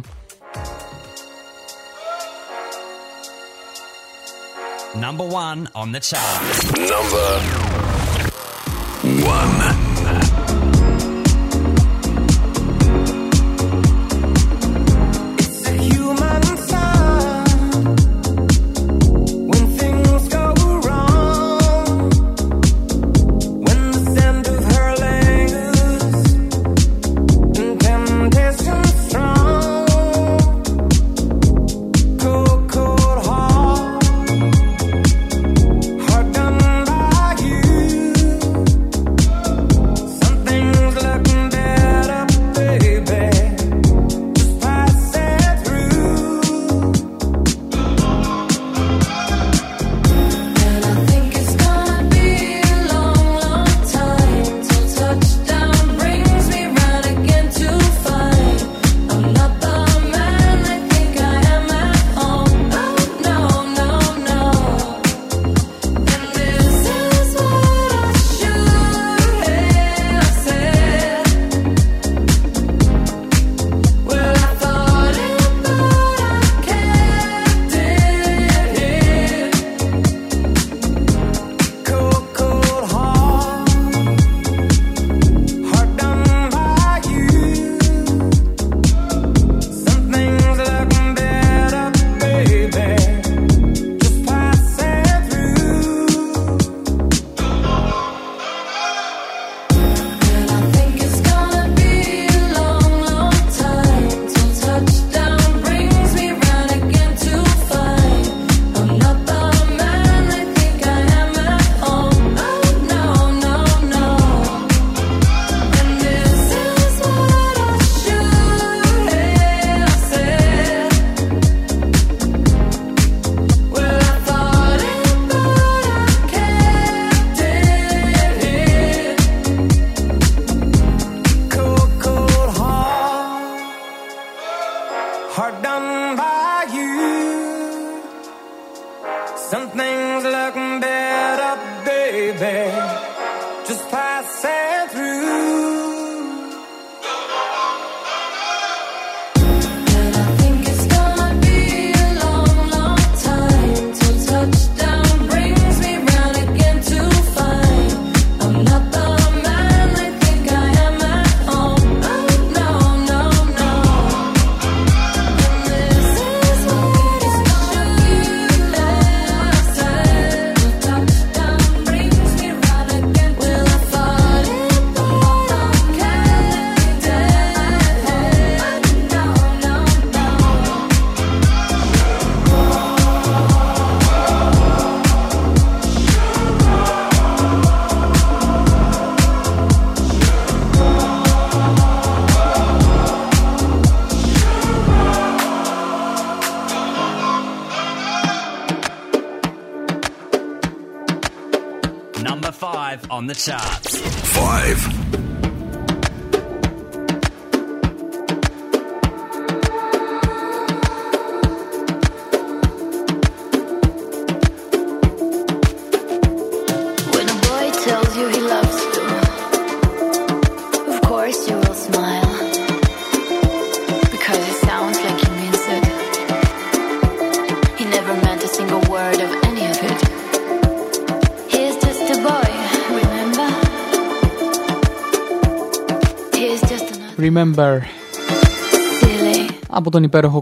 Number 5.06 5.28
one 5.46 5.70
on 5.76 5.92
the 5.92 6.00
chart. 6.00 6.42
Number 6.94 7.30
one. 9.34 9.77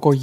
Τον 0.06 0.14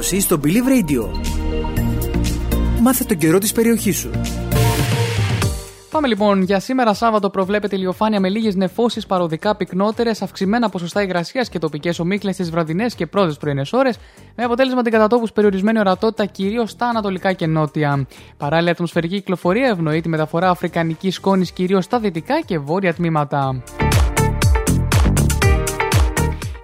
ενημέρωση 0.00 0.20
στο 0.20 0.40
Believe 0.44 0.90
Radio. 0.90 1.08
Μάθε 2.80 3.04
τον 3.04 3.16
καιρό 3.16 3.38
της 3.38 3.52
περιοχής 3.52 3.96
σου. 3.96 4.10
Πάμε 5.90 6.06
λοιπόν. 6.06 6.42
Για 6.42 6.60
σήμερα 6.60 6.94
Σάββατο 6.94 7.30
προβλέπεται 7.30 7.76
ηλιοφάνεια 7.76 8.20
με 8.20 8.28
λίγες 8.28 8.54
νεφώσεις 8.54 9.06
παροδικά 9.06 9.56
πυκνότερες, 9.56 10.22
αυξημένα 10.22 10.68
ποσοστά 10.68 11.02
υγρασίας 11.02 11.48
και 11.48 11.58
τοπικές 11.58 11.98
ομίχλες 11.98 12.34
στις 12.34 12.50
βραδινές 12.50 12.94
και 12.94 13.06
πρώτες 13.06 13.36
πρωινές 13.36 13.72
ώρες, 13.72 13.96
με 14.36 14.44
αποτέλεσμα 14.44 14.82
την 14.82 14.92
κατά 14.92 15.06
τόπους 15.06 15.32
περιορισμένη 15.32 15.78
ορατότητα 15.78 16.26
κυρίως 16.26 16.70
στα 16.70 16.86
ανατολικά 16.86 17.32
και 17.32 17.46
νότια. 17.46 18.06
Παράλληλα, 18.36 18.68
η 18.68 18.72
ατμοσφαιρική 18.72 19.14
κυκλοφορία 19.14 19.68
ευνοεί 19.68 20.00
τη 20.00 20.08
μεταφορά 20.08 20.50
αφρικανικής 20.50 21.14
σκόνης 21.14 21.52
κυρίως 21.52 21.84
στα 21.84 21.98
δυτικά 21.98 22.40
και 22.40 22.58
βόρεια 22.58 22.94
τμήματα. 22.94 23.62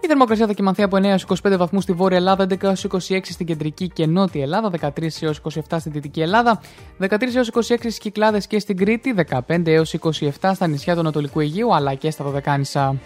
Η 0.06 0.08
θερμοκρασία 0.08 0.46
θα 0.46 0.52
κοιμανθεί 0.52 0.82
από 0.82 0.96
9 0.96 1.04
έως 1.04 1.26
25 1.26 1.56
βαθμούς 1.56 1.82
στη 1.82 1.92
Βόρεια 1.92 2.16
Ελλάδα, 2.16 2.46
11 2.48 2.62
έως 2.62 2.86
26 2.90 2.98
στην 3.22 3.46
Κεντρική 3.46 3.88
και 3.88 4.06
Νότια 4.06 4.42
Ελλάδα, 4.42 4.70
13 4.70 5.22
έως 5.22 5.40
27 5.70 5.76
στην 5.78 5.92
Δυτική 5.92 6.20
Ελλάδα, 6.20 6.60
13 6.98 7.34
έως 7.34 7.48
26 7.48 7.60
στις 7.60 7.98
Κυκλάδες 7.98 8.46
και 8.46 8.58
στην 8.58 8.76
Κρήτη, 8.76 9.14
15 9.46 9.66
έως 9.66 9.92
27 9.92 10.50
στα 10.54 10.66
νησιά 10.66 10.94
του 10.94 11.00
Ανατολικού 11.00 11.40
Αιγείου 11.40 11.74
αλλά 11.74 11.94
και 11.94 12.10
στα 12.10 12.24
Δωδεκάνησα. 12.24 12.96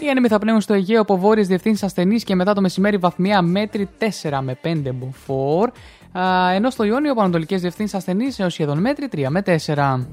Οι 0.00 0.10
άνεμοι 0.10 0.28
θα 0.28 0.38
πνέουν 0.38 0.60
στο 0.60 0.74
Αιγαίο 0.74 1.00
από 1.00 1.18
βόρειες 1.18 1.46
διευθύνσεις 1.46 1.82
ασθενείς 1.82 2.24
και 2.24 2.34
μετά 2.34 2.54
το 2.54 2.60
μεσημέρι 2.60 2.96
βαθμία 2.96 3.42
μέτρη 3.42 3.88
4 4.22 4.38
με 4.42 4.58
5 4.62 4.92
μποφόρ. 4.92 5.70
Α, 6.18 6.52
ενώ 6.54 6.70
στο 6.70 6.84
Ιόνιο 6.84 7.12
από 7.12 7.20
ανατολικές 7.20 7.60
διευθύνσεις 7.60 7.96
ασθενείς 7.96 8.38
έως 8.38 8.52
σχεδόν 8.52 8.78
μέτρη 8.78 9.08
3 9.08 9.26
με 9.28 9.42
4. 9.42 10.06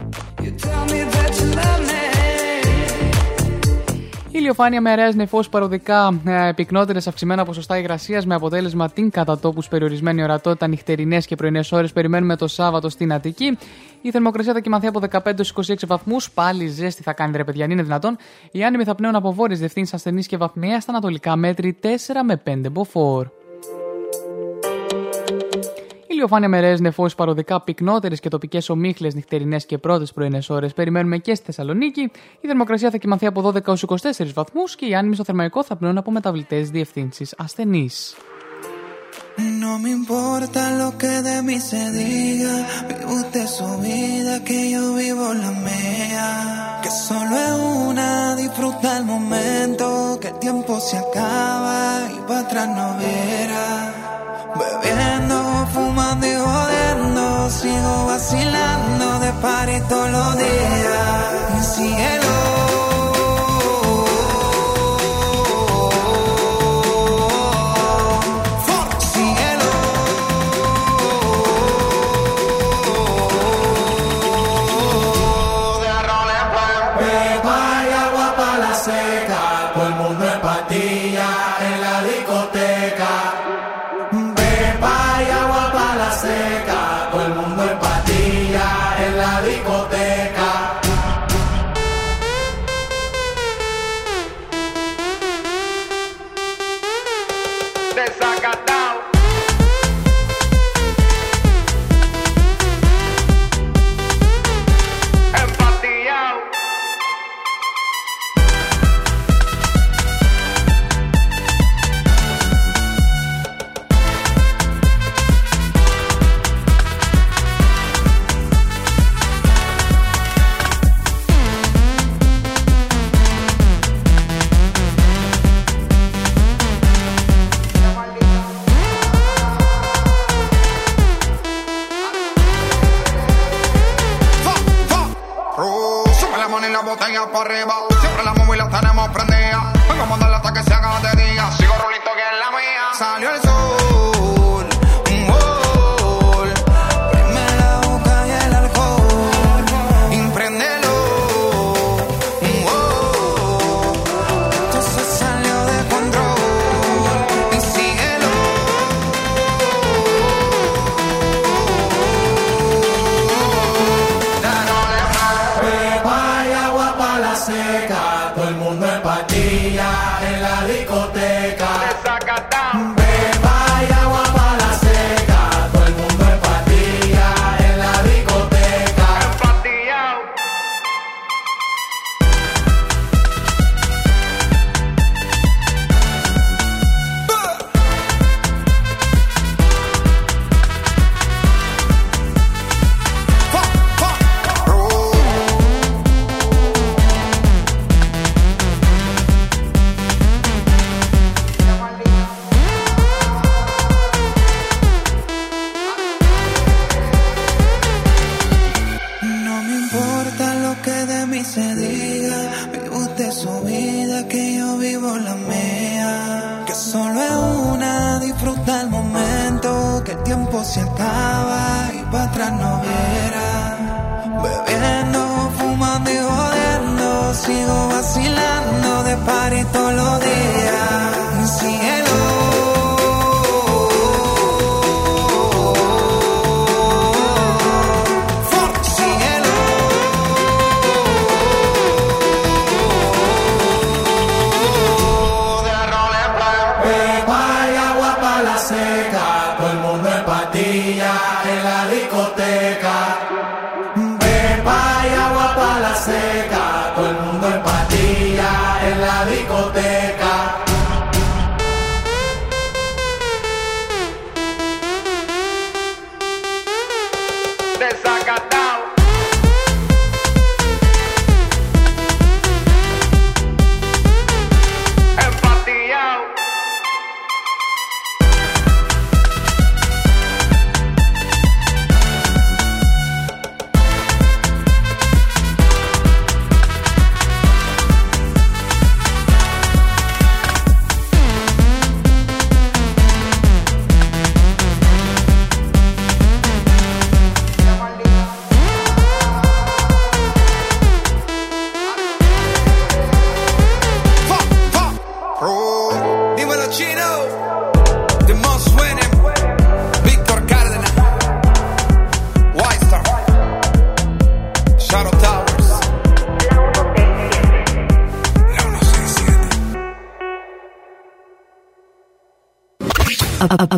Ηλιοφάνεια 4.34 4.82
με 4.82 4.90
αερέα 4.90 5.12
νεφός 5.16 5.50
παροδικά 5.50 6.22
ε, 6.26 6.52
πυκνότερε 6.56 7.00
αυξημένα 7.08 7.46
ποσοστά 7.46 7.78
υγρασίας 7.78 8.26
με 8.26 8.36
αποτέλεσμα 8.36 8.90
την 8.90 9.10
κατά 9.10 9.40
τόπους 9.40 9.68
περιορισμένη 9.68 10.24
ορατότητα 10.24 10.68
νυχτερινές 10.68 11.26
και 11.26 11.36
πρωινές 11.36 11.72
ώρες. 11.72 11.92
Περιμένουμε 11.94 12.36
το 12.36 12.48
Σάββατο 12.48 12.90
στην 12.90 13.14
Αττική. 13.14 13.58
Η 14.02 14.12
θερμοκρασία 14.12 14.54
θα 14.54 14.60
κοιμαθεί 14.60 14.88
από 14.88 15.00
15 15.12 15.20
26 15.56 15.74
βαθμούς. 15.88 16.32
Πάλι 16.32 16.68
ζέστη 16.68 17.04
θα 17.04 17.14
κάνει 17.14 17.38
ρε 17.38 17.44
παιδιά, 17.44 17.66
αν 17.66 17.72
είναι 17.72 17.84
δυνατόν. 17.84 18.18
Οι 18.52 18.64
άνεμοι 18.64 18.84
θα 18.84 18.96
πνέουν 18.96 19.16
από 19.16 19.34
βόρειες 19.34 19.60
διευθύνσεις 19.60 19.94
ασθενείς 19.94 20.28
και 20.28 20.38
βαθμία 20.38 20.80
στα 20.80 20.92
ανατολικά 20.92 21.36
μέτρη 21.36 21.78
4 21.82 21.88
με 22.26 22.42
5 22.46 22.72
μποφόρ. 22.72 23.28
Ηλιοφάνεια 26.12 26.50
με 26.50 26.60
ρέε 26.60 26.76
νεφώσει 26.80 27.16
παροδικά 27.16 27.62
πυκνότερες 27.62 28.20
και 28.20 28.30
τοπικές 28.30 28.70
ομίχλες 28.70 29.16
νυχτερινές 29.16 29.66
και 29.66 29.78
πρώτες 29.78 30.14
πρωινές 30.14 30.50
ώρες. 30.50 30.74
Περιμένουμε 30.74 31.18
και 31.18 31.36
στη 31.36 31.46
Θεσσαλονίκη. 31.46 32.02
Η 32.42 32.48
θερμοκρασία 32.48 32.90
θα 32.90 32.98
κοιμαθεί 32.98 33.26
από 33.26 33.42
12 33.42 33.68
έως 33.68 33.84
24 33.84 34.34
βαθμούς 34.34 34.76
και 34.76 34.86
οι 34.86 34.96
άνεμοι 34.96 35.16
στο 35.16 35.24
θερμαϊκό 35.24 35.64
θα 35.64 35.76
πνέουν 35.76 35.98
από 35.98 36.12
μεταβλητές 36.12 36.70
διευθύνσεις 36.70 37.34
ασθενείς. 37.38 38.16
No 39.64 39.74
me 39.84 39.92
importa 40.02 40.62
lo 40.82 40.90
que 41.02 41.14
de 41.30 41.38
mí 41.48 41.58
se 41.72 41.84
diga, 42.00 42.56
vive 42.88 43.06
usted 43.20 43.48
su 43.58 43.70
vida, 43.88 44.34
que 44.48 44.60
yo 44.74 44.84
vivo 45.02 45.26
la 45.44 45.52
mía. 45.68 46.30
Que 46.84 46.92
solo 47.08 47.34
es 47.48 47.58
una, 47.88 48.36
disfruta 48.42 48.88
el 49.00 49.06
momento, 49.14 49.86
que 50.22 50.30
el 50.34 50.38
tiempo 50.46 50.72
se 50.88 50.96
acaba 51.06 51.80
y 52.18 52.20
para 52.28 52.42
atrás 52.46 52.68
no 52.78 52.88
verá. 53.02 54.21
Bebiendo, 54.54 55.68
fumando 55.74 56.28
y 56.28 56.36
jodiendo, 56.36 57.50
sigo 57.50 58.06
vacilando 58.08 59.20
de 59.20 59.32
party 59.34 59.82
todos 59.88 60.10
los 60.12 60.38
días. 60.38 61.76
Cielo. 61.76 62.61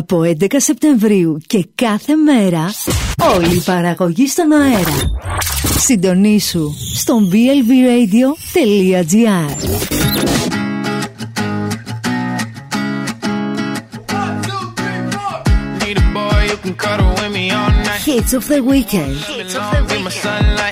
Από 0.06 0.20
11 0.24 0.46
Σεπτεμβρίου 0.56 1.38
και 1.46 1.68
κάθε 1.74 2.14
μέρα 2.14 2.72
όλη 3.36 3.54
η 3.54 3.60
παραγωγή 3.64 4.28
στον 4.28 4.52
αέρα. 4.52 5.10
Συντονίσου 5.78 6.74
στο 6.94 7.18
blvradio.gr 7.32 7.64
Hits 18.06 18.32
of 18.38 18.46
the 18.48 18.60
weekend. 18.62 19.16
Hits 19.16 19.54
of 19.54 19.64
the 19.88 19.98
weekend. 20.04 20.64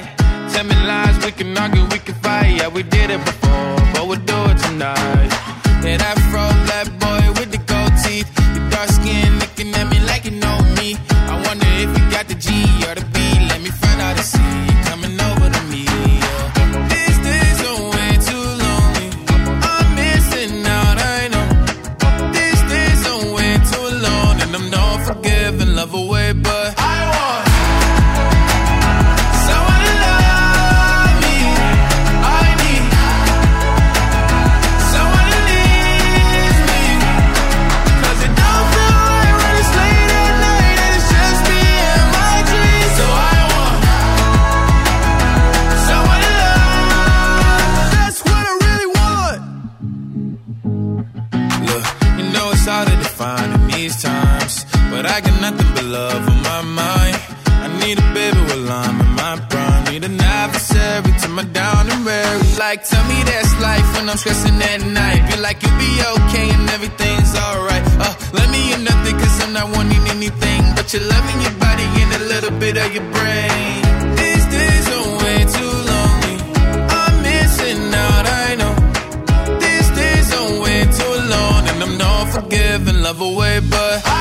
Like, 62.72 62.88
tell 62.88 63.04
me 63.06 63.22
that's 63.24 63.52
life 63.60 63.88
when 63.96 64.08
I'm 64.08 64.16
stressing 64.16 64.56
at 64.62 64.80
night. 64.80 65.20
Be 65.28 65.36
like, 65.42 65.62
you'll 65.62 65.76
be 65.76 65.92
okay 66.16 66.48
and 66.56 66.70
everything's 66.70 67.36
alright. 67.36 67.84
Uh, 68.00 68.14
let 68.32 68.48
me 68.48 68.72
in 68.72 68.82
nothing 68.82 69.14
cause 69.20 69.44
I'm 69.44 69.52
not 69.52 69.68
wanting 69.76 70.00
anything. 70.08 70.62
But 70.74 70.90
you're 70.94 71.04
loving 71.04 71.38
your 71.44 71.56
body 71.60 71.84
and 72.00 72.10
a 72.16 72.24
little 72.32 72.54
bit 72.58 72.78
of 72.78 72.88
your 72.96 73.04
brain. 73.12 73.76
These 74.16 74.44
days 74.56 74.84
are 74.88 75.08
way 75.20 75.38
too 75.56 75.72
lonely. 75.92 76.36
I'm 76.96 77.14
missing 77.20 77.82
out, 77.92 78.24
I 78.40 78.48
know. 78.60 78.74
These 79.60 79.88
days 80.00 80.28
are 80.32 80.50
way 80.64 80.80
too 80.98 81.14
long. 81.28 81.60
And 81.68 81.78
I'm 81.84 81.98
not 81.98 82.24
forgiving, 82.32 83.02
love 83.02 83.20
away, 83.20 83.60
but 83.68 84.11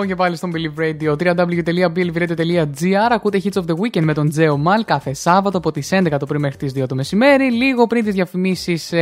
λοιπόν 0.00 0.16
και 0.16 0.22
πάλι 0.22 0.36
στον 0.36 0.52
Believe 0.54 0.74
Radio, 0.80 1.16
www.billivradio.gr. 1.16 3.10
Ακούτε 3.10 3.40
Hits 3.44 3.52
of 3.52 3.64
the 3.64 3.74
Weekend 3.74 4.02
με 4.02 4.14
τον 4.14 4.28
Τζέο 4.28 4.56
Μαλ 4.56 4.84
κάθε 4.84 5.14
Σάββατο 5.14 5.58
από 5.58 5.70
τις 5.70 5.88
11 5.92 6.16
το 6.18 6.26
πρωί 6.26 6.40
μέχρι 6.40 6.56
τις 6.56 6.72
2 6.76 6.88
το 6.88 6.94
μεσημέρι. 6.94 7.52
Λίγο 7.52 7.86
πριν 7.86 8.04
τις 8.04 8.14
διαφημίσεις 8.14 8.92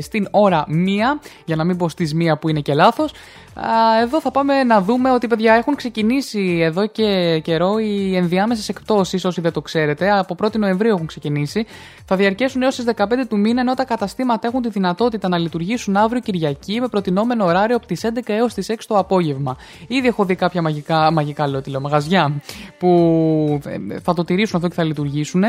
στην 0.00 0.28
ώρα 0.30 0.66
1, 0.68 0.72
για 1.44 1.56
να 1.56 1.64
μην 1.64 1.76
πω 1.76 1.88
στις 1.88 2.14
1 2.14 2.38
που 2.40 2.48
είναι 2.48 2.60
και 2.60 2.74
λάθος. 2.74 3.12
Εδώ 4.02 4.20
θα 4.20 4.30
πάμε 4.30 4.64
να 4.64 4.80
δούμε 4.82 5.10
ότι 5.10 5.26
παιδιά 5.26 5.54
έχουν 5.54 5.74
ξεκινήσει 5.74 6.58
εδώ 6.62 6.86
και 6.86 7.40
καιρό 7.44 7.78
οι 7.78 8.16
ενδιάμεσες 8.16 8.68
εκπτώσεις, 8.68 9.24
όσοι 9.24 9.40
δεν 9.40 9.52
το 9.52 9.60
ξέρετε. 9.60 10.10
Από 10.10 10.36
1η 10.42 10.58
Νοεμβρίου 10.58 10.90
έχουν 10.94 11.06
ξεκινήσει. 11.06 11.66
Θα 12.04 12.16
διαρκέσουν 12.16 12.62
έως 12.62 12.76
τις 12.76 12.84
15 12.84 13.26
του 13.28 13.38
μήνα, 13.38 13.60
ενώ 13.60 13.74
τα 13.74 13.84
καταστήματα 13.84 14.46
έχουν 14.46 14.62
τη 14.62 14.68
δυνατότητα 14.68 15.28
να 15.28 15.38
λειτουργήσουν 15.38 15.96
αύριο 15.96 16.20
Κυριακή 16.20 16.80
με 16.80 16.88
προτινόμενο 16.88 17.44
ωράριο 17.44 17.76
από 17.76 17.86
τις 17.86 18.04
11 18.04 18.08
έως 18.26 18.54
τις 18.54 18.70
6 18.70 18.74
το 18.86 18.98
απόγευμα. 18.98 19.56
Ήδη 19.86 20.06
έχω 20.06 20.24
δει 20.24 20.34
κάποια 20.34 20.62
μαγικά, 20.62 21.10
μαγικά 21.10 21.48
λέω, 21.48 21.60
τι 21.60 21.70
λέω, 21.70 21.80
μαγαζιά 21.80 22.32
που 22.78 22.88
ε, 23.64 23.98
θα 24.00 24.14
το 24.14 24.24
τηρήσουν 24.24 24.56
αυτό 24.56 24.68
και 24.68 24.74
θα 24.74 24.84
λειτουργήσουν. 24.84 25.44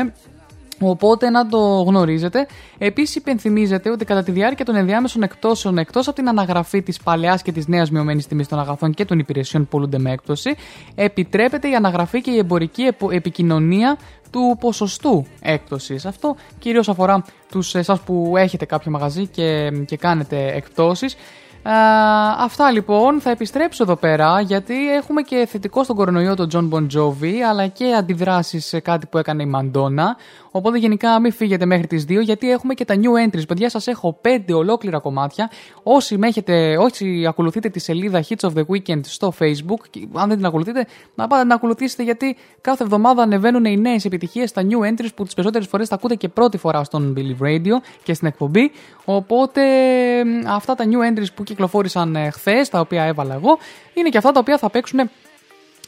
Οπότε 0.80 1.30
να 1.30 1.46
το 1.46 1.58
γνωρίζετε. 1.82 2.46
Επίσης, 2.78 3.14
υπενθυμίζεται 3.16 3.90
ότι 3.90 4.04
κατά 4.04 4.22
τη 4.22 4.30
διάρκεια 4.30 4.64
των 4.64 4.76
ενδιάμεσων 4.76 5.22
εκτόσεων, 5.22 5.78
εκτός 5.78 6.06
από 6.06 6.16
την 6.16 6.28
αναγραφή 6.28 6.82
της 6.82 7.00
παλαιάς 7.02 7.42
και 7.42 7.52
της 7.52 7.66
νέας 7.66 7.90
μειωμένης 7.90 8.26
τιμής 8.26 8.48
των 8.48 8.58
αγαθών 8.58 8.94
και 8.94 9.04
των 9.04 9.18
υπηρεσιών 9.18 9.62
που 9.62 9.68
πουλούνται 9.68 9.98
με 9.98 10.10
έκπτωση, 10.12 10.54
επιτρέπεται 10.94 11.68
η 11.70 11.74
αναγραφή 11.74 12.20
και 12.20 12.30
η 12.30 12.36
εμπορική 12.38 12.82
επο- 12.82 13.10
επικοινωνία 13.10 13.96
του 14.30 14.56
ποσοστού 14.60 15.26
έκπτωσης. 15.40 16.06
Αυτό 16.06 16.36
κυρίως 16.58 16.88
αφορά 16.88 17.24
τους 17.50 17.74
εσάς 17.74 18.00
που 18.00 18.34
έχετε 18.36 18.64
κάποιο 18.64 18.90
μαγαζί 18.90 19.26
και, 19.26 19.70
και 19.86 19.96
κάνετε 19.96 20.52
εκπτώσει. 20.54 21.06
Α, 21.70 22.44
αυτά 22.44 22.70
λοιπόν, 22.70 23.20
θα 23.20 23.30
επιστρέψω 23.30 23.82
εδώ 23.82 23.96
πέρα 23.96 24.40
γιατί 24.40 24.94
έχουμε 24.94 25.22
και 25.22 25.46
θετικό 25.48 25.84
στον 25.84 25.96
κορονοϊό 25.96 26.34
τον 26.34 26.48
John 26.52 26.68
Bon 26.74 26.86
Jovi 26.96 27.34
αλλά 27.48 27.66
και 27.66 27.94
αντιδράσεις 27.98 28.66
σε 28.66 28.80
κάτι 28.80 29.06
που 29.06 29.18
έκανε 29.18 29.42
η 29.42 29.46
Μαντόνα. 29.46 30.16
Οπότε 30.50 30.78
γενικά 30.78 31.20
μην 31.20 31.32
φύγετε 31.32 31.66
μέχρι 31.66 31.86
τις 31.86 32.04
2 32.08 32.20
γιατί 32.22 32.50
έχουμε 32.50 32.74
και 32.74 32.84
τα 32.84 32.94
new 32.94 33.28
entries. 33.28 33.46
Παιδιά 33.48 33.70
σας 33.70 33.86
έχω 33.86 34.20
5 34.22 34.52
ολόκληρα 34.52 34.98
κομμάτια. 34.98 35.50
Όσοι, 35.82 36.18
με 36.18 36.26
έχετε, 36.26 36.76
όσοι 36.76 37.26
ακολουθείτε 37.28 37.68
τη 37.68 37.78
σελίδα 37.78 38.24
Hits 38.28 38.48
of 38.48 38.52
the 38.54 38.62
Weekend 38.66 39.00
στο 39.04 39.32
Facebook, 39.38 39.80
και 39.90 40.06
αν 40.14 40.28
δεν 40.28 40.36
την 40.36 40.46
ακολουθείτε, 40.46 40.86
να 41.14 41.26
πάτε 41.26 41.44
να 41.44 41.54
ακολουθήσετε 41.54 42.02
γιατί 42.02 42.36
κάθε 42.60 42.82
εβδομάδα 42.82 43.22
ανεβαίνουν 43.22 43.64
οι 43.64 43.76
νέες 43.76 44.04
επιτυχίες 44.04 44.50
στα 44.50 44.62
new 44.62 44.92
entries 44.92 45.14
που 45.14 45.24
τις 45.24 45.34
περισσότερες 45.34 45.68
φορές 45.68 45.88
τα 45.88 45.94
ακούτε 45.94 46.14
και 46.14 46.28
πρώτη 46.28 46.56
φορά 46.56 46.84
στον 46.84 47.14
Believe 47.16 47.46
Radio 47.46 47.82
και 48.02 48.14
στην 48.14 48.26
εκπομπή. 48.26 48.70
Οπότε 49.04 49.62
μ, 50.24 50.48
αυτά 50.48 50.74
τα 50.74 50.84
new 50.84 51.12
entries 51.12 51.32
που 51.34 51.42
κυκλοφόρησαν 51.58 52.16
χθες, 52.32 52.68
τα 52.68 52.80
οποία 52.80 53.04
έβαλα 53.04 53.34
εγώ, 53.34 53.58
είναι 53.94 54.08
και 54.08 54.18
αυτά 54.18 54.32
τα 54.32 54.40
οποία 54.40 54.58
θα 54.58 54.70
παίξουν 54.70 54.98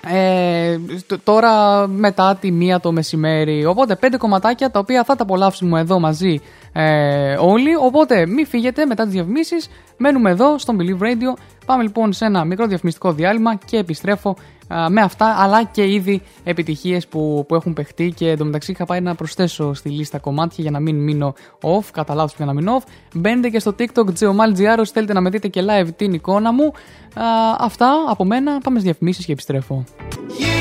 ε, 0.07 0.79
τ- 1.07 1.21
τώρα 1.25 1.87
μετά 1.87 2.37
τη 2.41 2.51
μία 2.51 2.81
το 2.81 2.93
μεσημέρι. 2.93 3.65
Οπότε 3.65 3.97
πέντε 3.97 4.17
κομματάκια 4.17 4.71
τα 4.71 4.79
οποία 4.79 5.05
θα 5.05 5.17
τα 5.17 5.23
απολαύσουμε 5.23 5.81
εδώ 5.81 5.99
μαζί 5.99 6.41
ε, 6.73 7.37
όλοι. 7.41 7.75
Οπότε 7.81 8.27
μην 8.27 8.47
φύγετε 8.47 8.87
μετά 8.87 9.05
τις 9.05 9.13
διαφημίσεις. 9.13 9.69
Μένουμε 9.97 10.31
εδώ 10.31 10.59
στον 10.59 10.79
Believe 10.81 11.03
Radio. 11.03 11.39
Πάμε 11.67 11.83
λοιπόν 11.83 12.13
σε 12.13 12.25
ένα 12.25 12.45
μικρό 12.45 12.67
διαφημιστικό 12.67 13.13
διάλειμμα 13.13 13.55
και 13.55 13.77
επιστρέφω 13.77 14.37
α, 14.69 14.91
με 14.91 15.01
αυτά 15.01 15.37
αλλά 15.39 15.65
και 15.65 15.93
ήδη 15.93 16.23
επιτυχίες 16.45 17.07
που, 17.07 17.45
που 17.49 17.55
έχουν 17.55 17.73
παιχτεί 17.73 18.13
και 18.17 18.31
εντωμεταξύ 18.31 18.73
είχα 18.73 18.85
πάει 18.85 19.01
να 19.01 19.15
προσθέσω 19.15 19.75
στη 19.75 19.89
λίστα 19.89 20.19
κομμάτια 20.19 20.57
για 20.63 20.71
να 20.71 20.81
μην 20.81 20.97
μείνω 20.97 21.35
off, 21.63 21.85
κατά 21.93 22.15
λάθος 22.15 22.35
για 22.37 22.47
να 22.47 22.53
μείνω 22.53 22.77
off. 22.77 22.83
Μπαίνετε 23.15 23.49
και 23.49 23.59
στο 23.59 23.75
TikTok 23.79 24.07
Geomal 24.21 24.79
όσοι 24.79 24.93
θέλετε 24.93 25.13
να 25.13 25.21
με 25.21 25.31
δείτε 25.31 25.49
και 25.49 25.65
live 25.65 25.89
την 25.97 26.13
εικόνα 26.13 26.53
μου. 26.53 26.65
Α, 26.65 27.25
αυτά 27.59 27.93
από 28.09 28.25
μένα, 28.25 28.51
πάμε 28.51 28.79
στις 28.79 28.83
διαφημίσεις 28.83 29.25
και 29.25 29.33
επιστρέφω. 29.33 29.85
In 30.29 30.60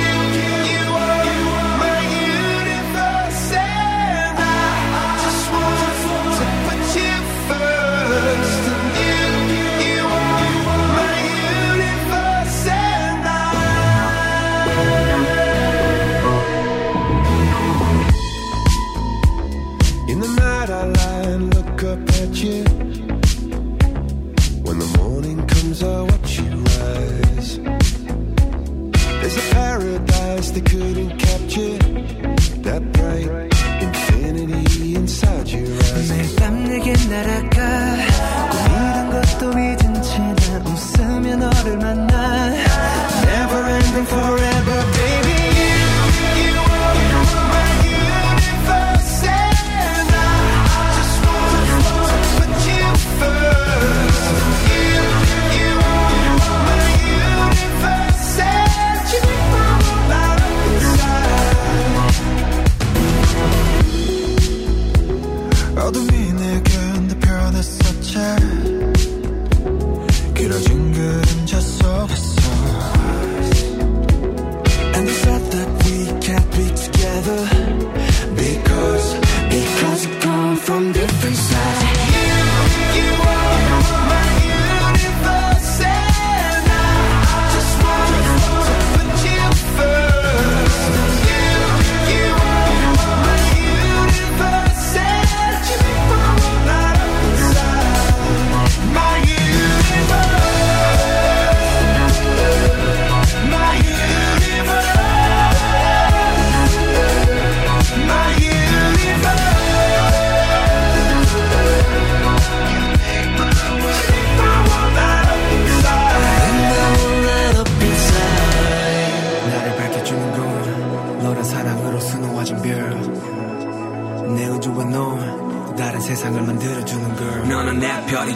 place 30.39 30.51
the. 30.51 30.68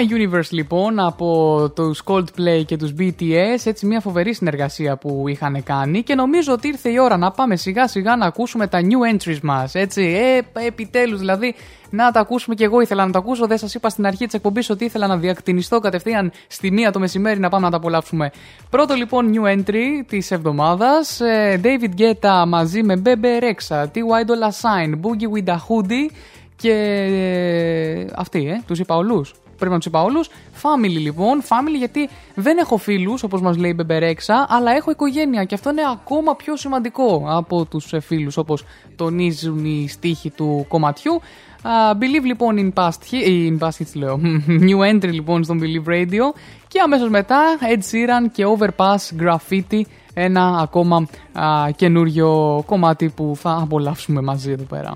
My 0.00 0.12
Universe 0.12 0.50
λοιπόν 0.50 0.98
από 0.98 1.72
τους 1.74 2.02
Coldplay 2.04 2.62
και 2.66 2.76
τους 2.76 2.92
BTS 2.98 3.64
έτσι 3.64 3.86
μια 3.86 4.00
φοβερή 4.00 4.34
συνεργασία 4.34 4.96
που 4.96 5.24
είχαν 5.28 5.62
κάνει 5.62 6.02
και 6.02 6.14
νομίζω 6.14 6.52
ότι 6.52 6.68
ήρθε 6.68 6.90
η 6.90 6.98
ώρα 6.98 7.16
να 7.16 7.30
πάμε 7.30 7.56
σιγά 7.56 7.88
σιγά 7.88 8.16
να 8.16 8.26
ακούσουμε 8.26 8.66
τα 8.66 8.80
new 8.80 9.14
entries 9.14 9.40
μας 9.42 9.74
έτσι 9.74 10.02
ε, 10.02 10.66
επιτέλους 10.66 11.18
δηλαδή 11.18 11.54
να 11.90 12.10
τα 12.10 12.20
ακούσουμε 12.20 12.54
και 12.54 12.64
εγώ 12.64 12.80
ήθελα 12.80 13.06
να 13.06 13.12
τα 13.12 13.18
ακούσω 13.18 13.46
δεν 13.46 13.58
σας 13.58 13.74
είπα 13.74 13.88
στην 13.88 14.06
αρχή 14.06 14.24
της 14.24 14.34
εκπομπής 14.34 14.70
ότι 14.70 14.84
ήθελα 14.84 15.06
να 15.06 15.16
διακτηνιστώ 15.16 15.78
κατευθείαν 15.78 16.32
στη 16.46 16.70
μία 16.70 16.92
το 16.92 16.98
μεσημέρι 16.98 17.40
να 17.40 17.48
πάμε 17.48 17.64
να 17.64 17.70
τα 17.70 17.76
απολαύσουμε 17.76 18.30
πρώτο 18.70 18.94
λοιπόν 18.94 19.32
new 19.34 19.58
entry 19.58 20.04
της 20.06 20.30
εβδομάδας 20.30 21.20
ε, 21.20 21.60
David 21.64 22.00
Guetta 22.00 22.44
μαζί 22.46 22.82
με 22.82 23.02
Bebe 23.04 23.42
Rexha 23.42 23.82
T.Y. 23.82 24.24
Dolla 24.26 24.50
Sign 24.62 24.90
Boogie 25.00 25.44
with 25.44 25.52
a 25.52 25.56
Hoodie 25.56 26.14
και 26.56 26.72
ε, 26.72 28.06
αυτοί, 28.14 28.48
ε, 28.48 28.62
τους 28.66 28.78
είπα 28.78 28.96
όλους. 28.96 29.34
Πρέπει 29.60 29.72
να 29.72 29.76
τους 29.78 29.86
είπα 29.86 30.02
όλους. 30.02 30.28
Family 30.62 30.98
λοιπόν. 31.00 31.42
Family 31.42 31.76
γιατί 31.78 32.08
δεν 32.34 32.58
έχω 32.58 32.76
φίλους, 32.76 33.22
όπως 33.22 33.40
μας 33.40 33.56
λέει 33.56 33.70
η 33.70 33.74
Μπεμπερέξα, 33.76 34.46
αλλά 34.48 34.70
έχω 34.72 34.90
οικογένεια. 34.90 35.44
Και 35.44 35.54
αυτό 35.54 35.70
είναι 35.70 35.82
ακόμα 35.92 36.36
πιο 36.36 36.56
σημαντικό 36.56 37.24
από 37.28 37.64
τους 37.64 37.92
φίλους, 38.00 38.36
όπως 38.36 38.64
τονίζουν 38.96 39.64
οι 39.64 39.88
στίχοι 39.88 40.30
του 40.30 40.64
κομματιού. 40.68 41.20
Uh, 41.62 41.94
believe 41.94 42.24
λοιπόν 42.24 42.56
in 42.58 42.82
past, 42.82 42.88
hit- 43.10 43.26
in 43.26 43.58
past 43.58 43.68
hits 43.82 43.92
λέω. 43.94 44.20
New 44.68 44.94
entry 44.94 45.10
λοιπόν 45.12 45.44
στον 45.44 45.60
Believe 45.62 45.88
Radio. 45.88 46.34
Και 46.68 46.80
αμέσως 46.84 47.08
μετά 47.08 47.40
Ed 47.60 47.78
Sheeran 47.78 48.30
και 48.32 48.44
Overpass 48.58 49.22
Graffiti. 49.22 49.80
Ένα 50.14 50.58
ακόμα 50.60 51.06
α, 51.32 51.70
καινούριο 51.76 52.62
κομμάτι 52.66 53.08
που 53.08 53.32
θα 53.36 53.58
απολαύσουμε 53.62 54.20
μαζί 54.20 54.50
εδώ 54.50 54.64
πέρα. 54.64 54.94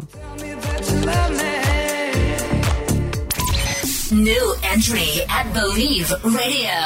New 4.14 4.46
entry 4.74 5.12
at 5.38 5.46
Believe 5.54 6.08
Radio. 6.24 6.78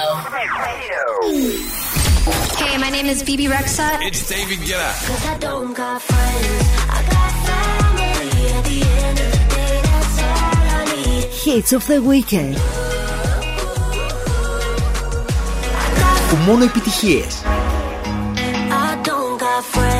Hey, 2.62 2.78
my 2.78 2.90
name 2.90 3.08
is 3.08 3.22
Phoebe 3.24 3.48
Rexa. 3.48 3.90
It's 4.08 4.22
David 4.30 4.60
Guetta. 4.60 4.92
Cause 5.08 5.26
I 5.34 5.38
don't 5.40 5.74
got 5.74 6.02
friends, 6.02 6.66
I 6.98 7.00
got 7.16 7.32
family. 7.50 8.32
At 8.58 8.64
the 8.72 8.82
end 9.06 9.18
of 9.26 9.30
the 9.36 9.44
day, 9.56 9.76
that's 9.90 10.18
all 10.30 10.66
I 10.80 10.84
need. 10.96 11.26
Hits 11.44 11.72
of 11.74 11.84
the 11.88 12.00
Weekend. 12.12 12.56
Που 16.30 16.36
μόνο 16.46 16.64
επιτυχίες. 16.64 17.42
I 18.86 18.96
don't 19.10 19.36
got 19.46 19.64
friends, 19.76 19.97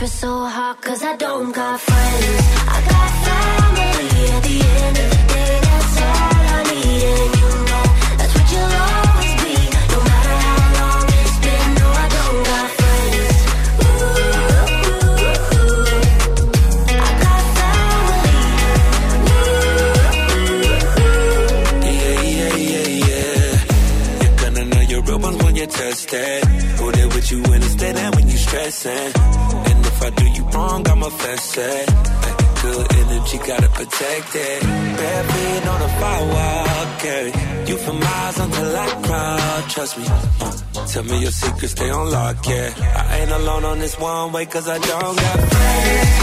My 0.00 0.06
so 0.06 0.44
hot, 0.46 0.80
cause 0.80 1.02
I 1.04 1.14
don't 1.16 1.52
got 1.52 1.78
friends. 1.78 2.42
I 2.74 2.80
got 2.90 3.10
family 3.26 4.08
at 4.34 4.42
the 4.48 4.56
end 4.80 4.96
of 5.04 5.08
the 5.12 5.16
day, 5.34 5.54
that's 5.66 5.96
all 6.00 6.40
I 6.56 6.60
need. 6.72 7.04
And 7.20 7.32
you 7.40 7.50
know, 7.68 7.84
that's 8.18 8.32
what 8.36 8.46
you'll 8.52 8.76
always 8.88 9.34
be. 9.44 9.54
No 9.92 9.98
matter 10.10 10.36
how 10.46 10.60
long 10.80 11.04
it's 11.20 11.36
been, 11.44 11.68
no, 11.80 11.86
I 12.02 12.06
don't 12.16 12.40
got 12.50 12.66
friends. 12.80 13.36
Ooh, 13.84 14.24
I 16.96 17.10
got 17.24 17.42
family. 17.58 18.40
ooh, 19.36 20.64
Yeah, 22.00 22.20
yeah, 22.38 22.54
yeah, 22.72 22.88
yeah. 23.06 24.22
You're 24.22 24.36
gonna 24.42 24.64
know 24.64 24.80
your 24.92 25.02
real 25.02 25.18
ones 25.18 25.38
when 25.44 25.54
you 25.56 25.66
test 25.66 26.08
it. 26.14 26.44
Who 26.78 26.84
there 26.92 27.08
with 27.08 27.30
you 27.30 27.42
when 27.42 27.60
it's 27.62 27.74
dead 27.74 27.96
and 27.96 28.14
when 28.14 28.28
you 28.30 28.38
stressing. 28.38 29.12
I 30.60 30.82
I'ma 30.92 31.08
fess 31.08 31.56
it. 31.56 31.88
Good 32.62 32.92
energy, 33.00 33.38
gotta 33.38 33.68
protect 33.70 34.30
it. 34.34 34.62
Bare 34.98 35.24
feet 35.32 35.66
on 35.72 35.80
the 35.80 35.88
firewall, 36.00 36.98
carry 36.98 37.32
you 37.68 37.76
for 37.78 37.94
miles 37.94 38.38
until 38.38 38.76
I 38.76 38.86
crawl. 39.04 39.62
Trust 39.74 39.98
me. 39.98 40.04
Tell 40.92 41.04
me 41.04 41.22
your 41.22 41.30
secrets, 41.30 41.72
stay 41.72 41.90
on 41.90 42.10
lock, 42.10 42.46
yeah. 42.46 43.06
I 43.10 43.18
ain't 43.20 43.30
alone 43.30 43.64
on 43.64 43.78
this 43.78 43.98
one 43.98 44.32
way, 44.32 44.44
cause 44.46 44.68
I 44.68 44.78
don't 44.78 45.16
got 45.16 45.38
friends. 45.50 46.20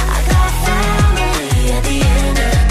At 1.69 1.83
the 1.83 1.99
end 2.01 2.37
of 2.37 2.66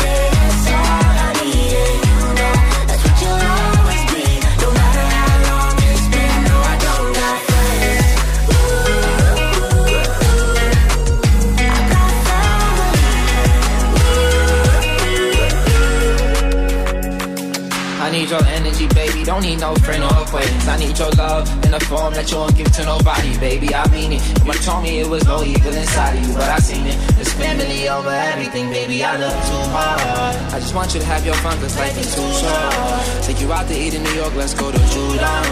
Don't 19.26 19.42
need 19.42 19.58
no 19.58 19.74
friend 19.82 20.04
or 20.04 20.22
acquaintance. 20.22 20.68
I 20.68 20.78
need 20.78 20.96
your 20.96 21.10
love 21.18 21.50
in 21.66 21.74
a 21.74 21.80
form 21.80 22.14
that 22.14 22.30
you 22.30 22.36
won't 22.36 22.56
give 22.56 22.70
to 22.78 22.84
nobody, 22.84 23.36
baby. 23.38 23.74
I 23.74 23.82
mean 23.90 24.12
it. 24.12 24.22
You 24.46 24.52
told 24.62 24.84
me 24.84 25.00
it 25.00 25.08
was 25.10 25.24
no 25.26 25.42
evil 25.42 25.74
inside 25.74 26.14
of 26.16 26.28
you, 26.28 26.32
but 26.34 26.48
I 26.48 26.58
seen 26.58 26.86
it. 26.86 26.94
It's 27.18 27.32
family 27.32 27.88
over 27.88 28.08
everything, 28.08 28.70
baby. 28.70 29.02
I 29.02 29.16
love 29.16 29.34
too 29.34 29.64
hard. 29.74 30.54
I 30.54 30.60
just 30.60 30.76
want 30.76 30.94
you 30.94 31.00
to 31.00 31.06
have 31.06 31.26
your 31.26 31.34
fun, 31.42 31.58
cause 31.58 31.76
life 31.76 31.98
is 31.98 32.14
too 32.14 32.22
short. 32.38 33.24
Take 33.24 33.40
you 33.40 33.52
out 33.52 33.66
to 33.66 33.74
eat 33.74 33.94
in 33.94 34.04
New 34.04 34.14
York, 34.14 34.32
let's 34.36 34.54
go 34.54 34.70
to 34.70 34.78
Judon. 34.78 35.44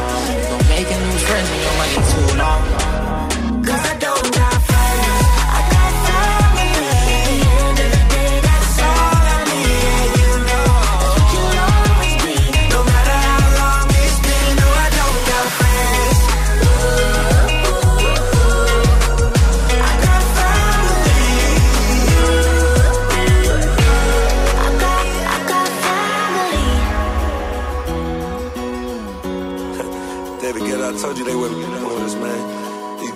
Don't 0.51 0.69
make 0.71 0.87
new 0.87 1.19
friends 1.27 1.51
when 1.51 1.61
your 1.67 1.77
money 1.83 1.99
too 2.15 2.29
long. 2.39 2.63
Cause 3.67 3.83
I 3.91 3.97
don't 3.99 4.35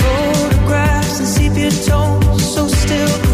Photographs 0.00 1.18
and 1.20 1.28
sepia 1.28 1.70
tones, 1.70 2.54
so 2.54 2.68
still 2.68 3.29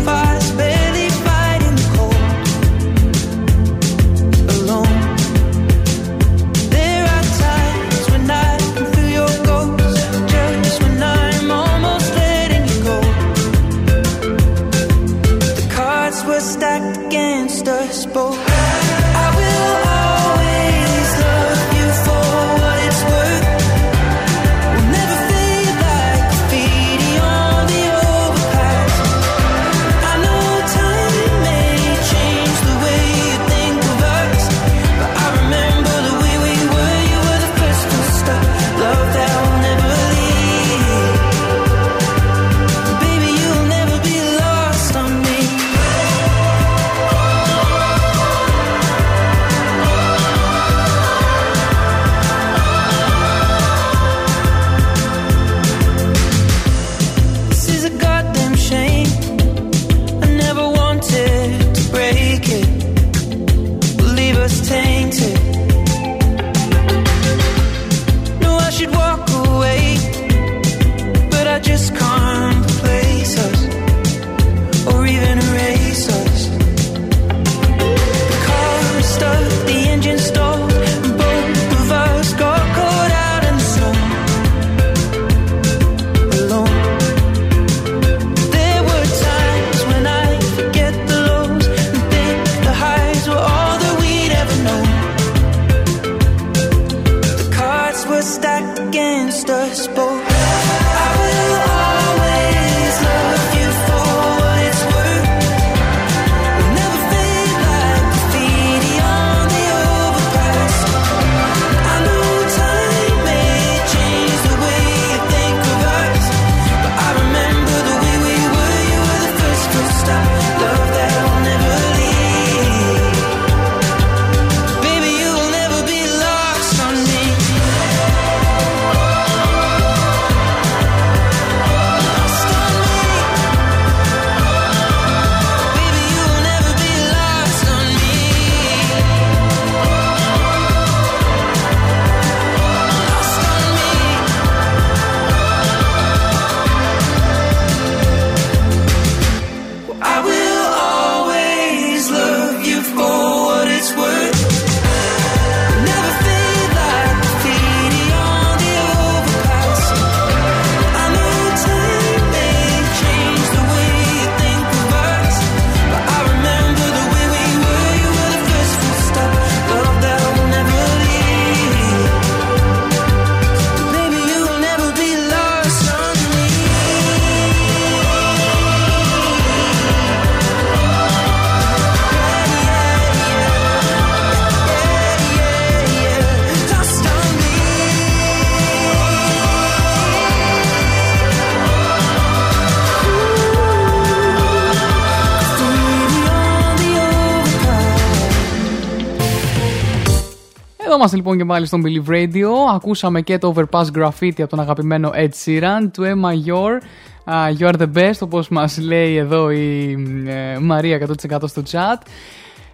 Εδώ 200.97 201.05
είμαστε 201.05 201.23
λοιπόν 201.23 201.39
και 201.39 201.45
πάλι 201.45 201.67
στον 201.67 201.83
Believe 201.85 202.11
Radio. 202.11 202.75
Ακούσαμε 202.75 203.21
και 203.21 203.39
το 203.39 203.55
Overpass 203.57 203.85
Graffiti 203.99 204.39
από 204.39 204.49
τον 204.49 204.61
αγαπημένο 204.61 205.11
Ed 205.15 205.29
Sheeran, 205.45 205.91
του 205.93 206.03
Emma 206.03 206.49
Yor. 206.49 206.83
Uh, 207.25 207.59
you 207.59 207.73
are 207.73 207.79
the 207.79 207.93
best, 207.95 208.19
όπως 208.21 208.49
μας 208.49 208.79
λέει 208.79 209.17
εδώ 209.17 209.51
η 209.51 209.97
ε, 210.27 210.59
Μαρία 210.59 211.09
100% 211.31 211.39
στο 211.45 211.63
chat. 211.71 212.07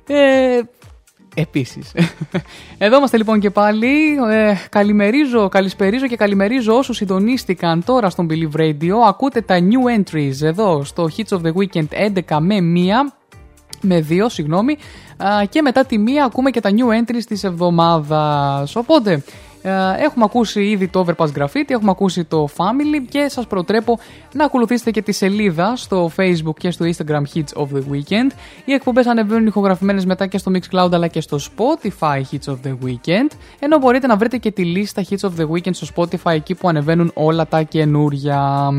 Ε, 0.06 0.60
Επίσης. 1.34 1.92
Εδώ 2.78 2.96
είμαστε 2.96 3.16
λοιπόν 3.16 3.40
και 3.40 3.50
πάλι. 3.50 4.16
Ε, 4.30 4.54
καλημερίζω, 4.70 5.48
καλησπερίζω 5.48 6.06
και 6.06 6.16
καλημερίζω 6.16 6.76
όσους 6.76 6.96
συντονίστηκαν 6.96 7.84
τώρα 7.84 8.10
στον 8.10 8.28
Believe 8.30 8.60
Radio. 8.60 8.94
Ακούτε 9.08 9.40
τα 9.40 9.58
new 9.58 10.00
entries 10.00 10.42
εδώ 10.42 10.84
στο 10.84 11.08
Hits 11.16 11.36
of 11.36 11.40
the 11.40 11.52
Weekend 11.52 12.10
11 12.28 12.38
με 12.40 12.56
1 12.60 13.22
με 13.82 14.00
δύο, 14.00 14.28
συγγνώμη. 14.28 14.76
Α, 15.22 15.44
και 15.44 15.62
μετά 15.62 15.84
τη 15.84 15.98
μία 15.98 16.24
ακούμε 16.24 16.50
και 16.50 16.60
τα 16.60 16.70
new 16.70 17.00
entries 17.00 17.24
της 17.26 17.44
εβδομάδας. 17.44 18.76
Οπότε, 18.76 19.12
α, 19.62 19.96
έχουμε 19.98 20.24
ακούσει 20.24 20.62
ήδη 20.62 20.88
το 20.88 21.04
Overpass 21.06 21.26
Graffiti, 21.38 21.68
έχουμε 21.68 21.90
ακούσει 21.90 22.24
το 22.24 22.48
Family 22.56 23.06
και 23.08 23.26
σας 23.28 23.46
προτρέπω 23.46 23.98
να 24.32 24.44
ακολουθήσετε 24.44 24.90
και 24.90 25.02
τη 25.02 25.12
σελίδα 25.12 25.76
στο 25.76 26.10
Facebook 26.16 26.56
και 26.58 26.70
στο 26.70 26.84
Instagram 26.84 27.22
Hits 27.34 27.62
of 27.62 27.66
the 27.74 27.82
Weekend. 27.92 28.30
Οι 28.64 28.72
εκπομπές 28.72 29.06
ανεβαίνουν 29.06 29.46
ηχογραφημένες 29.46 30.04
μετά 30.04 30.26
και 30.26 30.38
στο 30.38 30.52
Mixcloud 30.54 30.92
αλλά 30.92 31.06
και 31.06 31.20
στο 31.20 31.38
Spotify 31.38 32.20
Hits 32.30 32.52
of 32.52 32.56
the 32.64 32.76
Weekend. 32.84 33.30
Ενώ 33.58 33.78
μπορείτε 33.78 34.06
να 34.06 34.16
βρείτε 34.16 34.36
και 34.36 34.50
τη 34.50 34.64
λίστα 34.64 35.02
Hits 35.08 35.28
of 35.28 35.40
the 35.40 35.48
Weekend 35.50 35.74
στο 35.74 35.86
Spotify 35.96 36.32
εκεί 36.32 36.54
που 36.54 36.68
ανεβαίνουν 36.68 37.10
όλα 37.14 37.46
τα 37.46 37.62
καινούρια. 37.62 38.70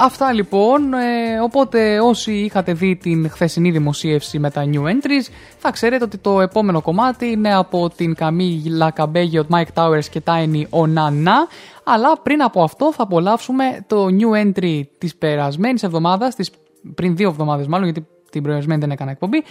Αυτά 0.00 0.32
λοιπόν, 0.32 0.92
ε, 0.92 1.40
οπότε 1.42 2.00
όσοι 2.00 2.32
είχατε 2.32 2.72
δει 2.72 2.96
την 2.96 3.30
χθεσινή 3.30 3.70
δημοσίευση 3.70 4.38
με 4.38 4.50
τα 4.50 4.64
new 4.72 4.82
entries 4.82 5.32
θα 5.58 5.70
ξέρετε 5.70 6.04
ότι 6.04 6.18
το 6.18 6.40
επόμενο 6.40 6.80
κομμάτι 6.80 7.26
είναι 7.26 7.54
από 7.54 7.90
την 7.96 8.14
Καμίλα 8.14 8.90
Καμπέγιο, 8.90 9.46
Mike 9.50 9.74
Towers 9.74 10.04
και 10.10 10.22
Tiny 10.24 10.62
Onana 10.70 11.48
αλλά 11.84 12.18
πριν 12.22 12.42
από 12.42 12.62
αυτό 12.62 12.92
θα 12.92 13.02
απολαύσουμε 13.02 13.84
το 13.86 14.06
new 14.06 14.44
entry 14.44 14.80
της 14.98 15.16
περασμένης 15.16 15.82
εβδομάδας, 15.82 16.34
της, 16.34 16.50
πριν 16.94 17.16
δύο 17.16 17.28
εβδομάδες 17.28 17.66
μάλλον 17.66 17.84
γιατί 17.84 18.06
την 18.30 18.42
προηγούμενη 18.42 18.80
δεν 18.80 18.90
έκανα 18.90 19.10
εκπομπή. 19.10 19.42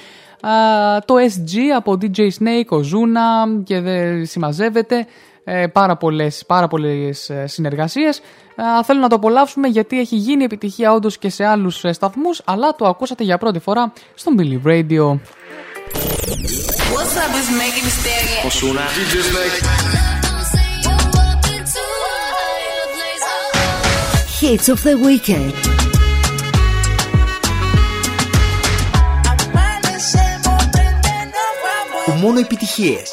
Το 1.06 1.16
SG 1.16 1.58
από 1.76 1.98
DJ 2.02 2.18
Snake, 2.18 2.68
ο 2.70 2.82
και 3.64 3.80
δεν 3.80 4.26
ε, 5.48 5.68
πάρα 5.68 5.98
πολλές, 5.98 6.44
πάρα 6.46 6.68
ε, 7.30 7.46
Α, 8.56 8.84
θέλω 8.84 9.00
να 9.00 9.10
το 9.10 9.16
απολαύσουμε 9.16 9.68
γιατί 9.68 10.00
έχει 10.00 10.16
γίνει 10.16 10.44
επιτυχία 10.44 10.94
όντως 10.94 11.18
και 11.18 11.30
σε 11.30 11.46
άλλους 11.46 11.84
ε, 11.84 11.92
σταθμούς, 11.92 12.42
αλλά 12.46 12.76
το 12.76 12.88
ακούσατε 12.88 13.24
για 13.24 13.38
πρώτη 13.38 13.60
φορά 13.60 13.94
στο 14.16 14.32
Billy 14.38 14.68
Radio. 14.68 15.20
Hits 24.42 24.68
of 24.74 24.82
the 24.88 24.96
weekend. 25.08 25.54
μόνο 32.16 32.40
επιτυχίες. 32.40 33.12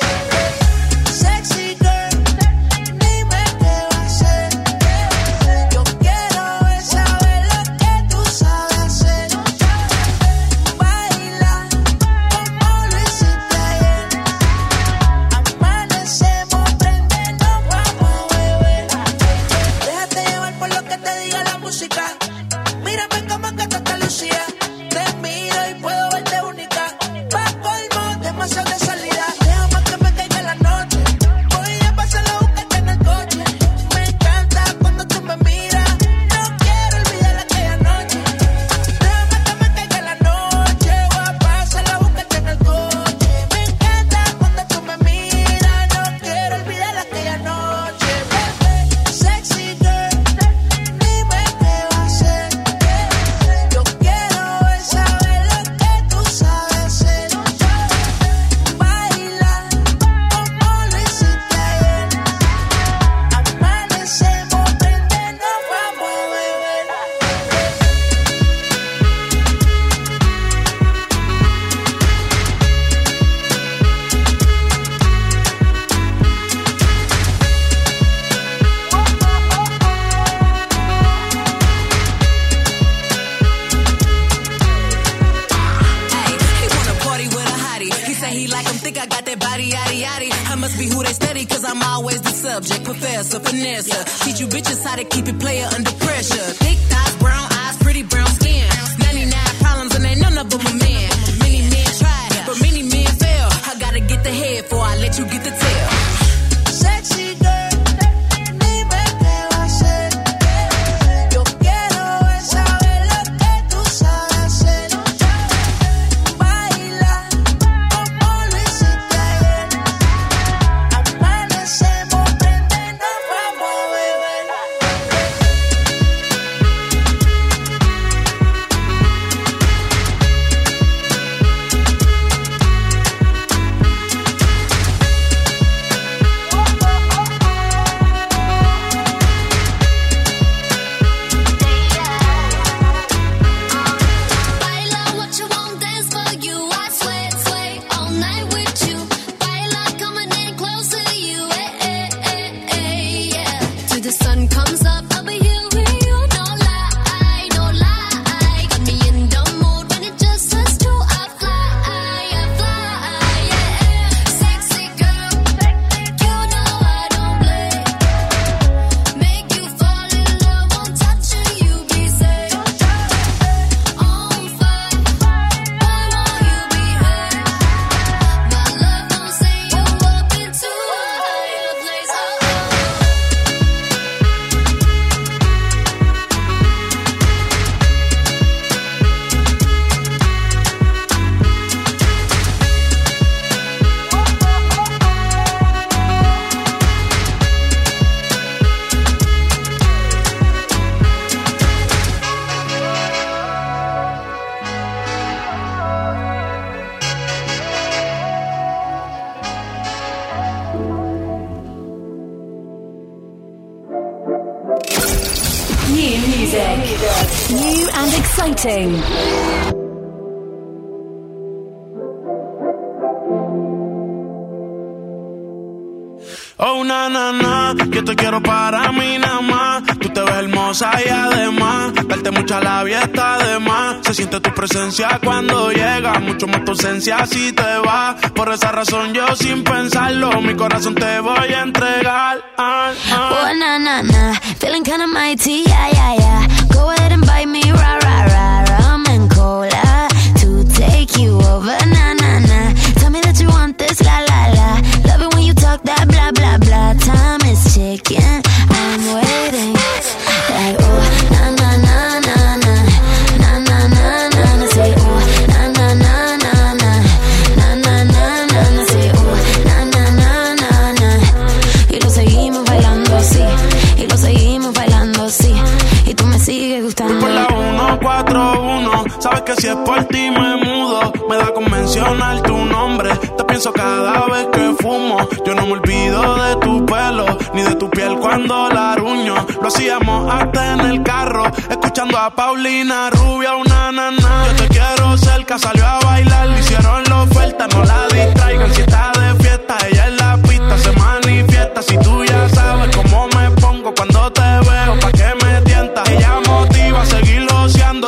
4-1. 276.94 279.20
Sabes 279.20 279.43
que 279.43 279.55
si 279.56 279.66
es 279.69 279.77
por 279.77 280.05
ti 280.05 280.31
me 280.31 280.56
mudo. 280.56 281.12
Me 281.28 281.36
da 281.36 281.52
con 281.52 281.70
mencionar 281.70 282.40
tu 282.43 282.56
nombre. 282.56 283.14
Te 283.16 283.44
pienso 283.44 283.73
cada 283.73 284.27
vez 284.27 284.47
que 284.52 284.74
fumo. 284.81 285.28
Yo 285.44 285.55
no 285.55 285.66
me 285.66 285.73
olvido 285.73 286.36
de 286.36 286.56
tu 286.56 286.86
pelo, 286.86 287.27
ni 287.55 287.62
de 287.62 287.74
tu 287.77 287.89
piel 287.90 288.19
cuando 288.19 288.69
la 288.69 288.94
ruño. 288.97 289.35
Lo 289.60 289.69
hacíamos 289.69 290.32
hasta 290.32 290.73
en 290.74 290.81
el 290.81 291.02
carro, 291.02 291.47
escuchando 291.70 292.19
a 292.19 292.35
Paulina 292.35 293.10
Rubia, 293.10 293.55
una 293.55 293.93
nana. 293.93 294.47
Yo 294.48 294.56
te 294.56 294.69
quiero 294.69 295.16
cerca, 295.16 295.59
salió 295.59 295.86
a 295.86 296.01
bailar, 296.01 296.48
le 296.48 296.60
hicieron 296.60 297.02
la 297.09 297.23
oferta, 297.23 297.66
no 297.69 297.85
la 297.85 298.06
distraigan. 298.09 298.74
Si 298.74 298.81
está 298.81 299.12
de 299.19 299.35
fiesta, 299.43 299.77
ella 299.90 300.06
en 300.09 300.16
la 300.16 300.36
pista 300.39 300.78
se 300.78 300.93
manifiesta. 300.93 301.82
Si 301.82 301.97
tú 301.98 302.24
ya 302.24 302.48
sabes 302.51 302.97
cómo 302.97 303.28
me 303.28 303.51
pongo 303.52 303.94
cuando 303.94 304.32
te 304.32 304.40
veo, 304.40 304.97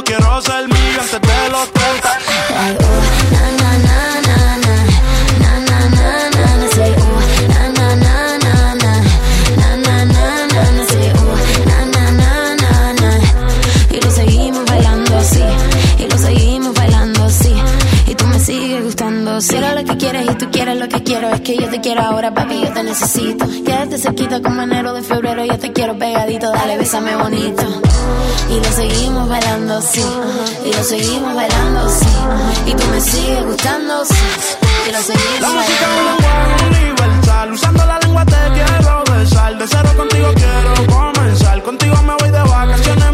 quiero 0.02 0.40
ser 0.42 0.66
mío 0.66 1.00
antes 1.00 1.20
de 1.20 1.50
los 1.50 1.70
30. 1.72 2.18
Y 13.90 14.00
lo 14.00 14.10
seguimos 14.10 14.64
bailando 14.64 15.16
así, 15.16 15.42
y 15.98 16.08
lo 16.08 16.18
seguimos 16.18 16.74
bailando 16.74 17.24
así. 17.24 17.54
Y 18.08 18.14
tú 18.16 18.26
me 18.26 18.40
sigues 18.40 18.84
gustando. 18.84 19.40
Si 19.40 19.54
era 19.54 19.74
lo 19.74 19.84
que 19.84 19.96
quieres 19.96 20.28
y 20.28 20.34
tú 20.34 20.50
quieres 20.50 20.76
lo 20.76 20.88
que 20.88 21.04
quiero, 21.04 21.28
es 21.28 21.40
que 21.42 21.56
yo 21.56 21.68
te 21.68 21.80
quiero 21.80 22.02
ahora, 22.02 22.34
papi, 22.34 22.62
yo 22.62 22.72
te 22.72 22.82
necesito. 22.82 23.46
Quédate 23.64 23.98
cerquita 23.98 24.42
como 24.42 24.62
enero 24.62 24.92
de 24.92 25.02
febrero, 25.02 25.44
yo 25.44 25.56
te 25.58 25.72
quiero 25.72 25.96
pegadito, 25.96 26.50
dale, 26.50 26.78
bésame 26.78 27.14
bonito. 27.14 27.93
Y 28.54 28.60
lo 28.60 28.72
seguimos 28.72 29.28
bailando 29.28 29.78
así, 29.78 30.04
y 30.64 30.72
lo 30.72 30.84
seguimos 30.84 31.34
bailando 31.34 31.80
así. 31.80 32.06
Y 32.66 32.74
tú 32.74 32.84
me 32.86 33.00
sigues 33.00 33.44
gustando, 33.44 34.04
sí, 34.04 34.14
y 34.86 34.92
lo 34.92 34.98
La 34.98 35.02
seguimos 35.02 35.54
música 35.54 35.84
es 35.84 35.90
un 35.90 36.18
bailando. 36.22 36.70
lenguaje 36.70 36.90
universal. 36.94 37.52
Usando 37.52 37.86
la 37.86 37.98
lengua 37.98 38.24
te 38.24 38.36
quiero 38.54 39.04
besar. 39.18 39.58
De 39.58 39.66
cero 39.66 39.90
contigo 39.96 40.28
quiero 40.36 40.86
comenzar. 40.86 41.62
Contigo 41.62 41.96
me 42.02 42.14
voy 42.20 42.30
de 42.30 42.42
vacaciones 42.42 43.12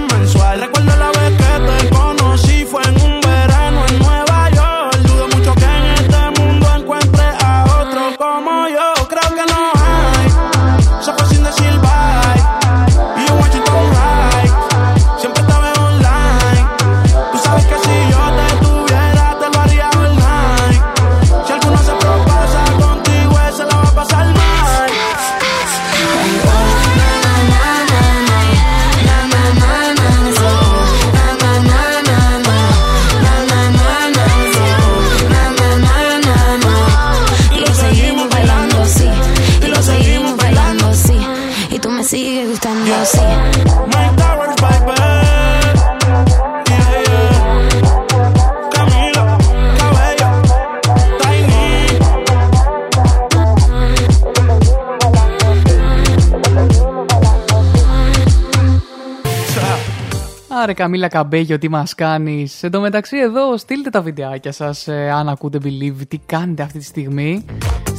Άρε 60.63 60.73
Καμίλα 60.73 61.09
Καμπέγιο, 61.09 61.59
τι 61.59 61.69
μας 61.69 61.95
κάνεις. 61.95 62.63
Εν 62.63 62.71
τω 62.71 62.81
μεταξύ 62.81 63.19
εδώ 63.19 63.57
στείλτε 63.57 63.91
τα 63.91 64.03
βιντεάκια 64.03 64.53
σας 64.53 64.89
ε, 64.89 65.11
αν 65.11 65.29
ακούτε 65.29 65.59
Believe, 65.63 66.07
τι 66.09 66.19
κάνετε 66.27 66.63
αυτή 66.63 66.79
τη 66.79 66.85
στιγμή. 66.85 67.45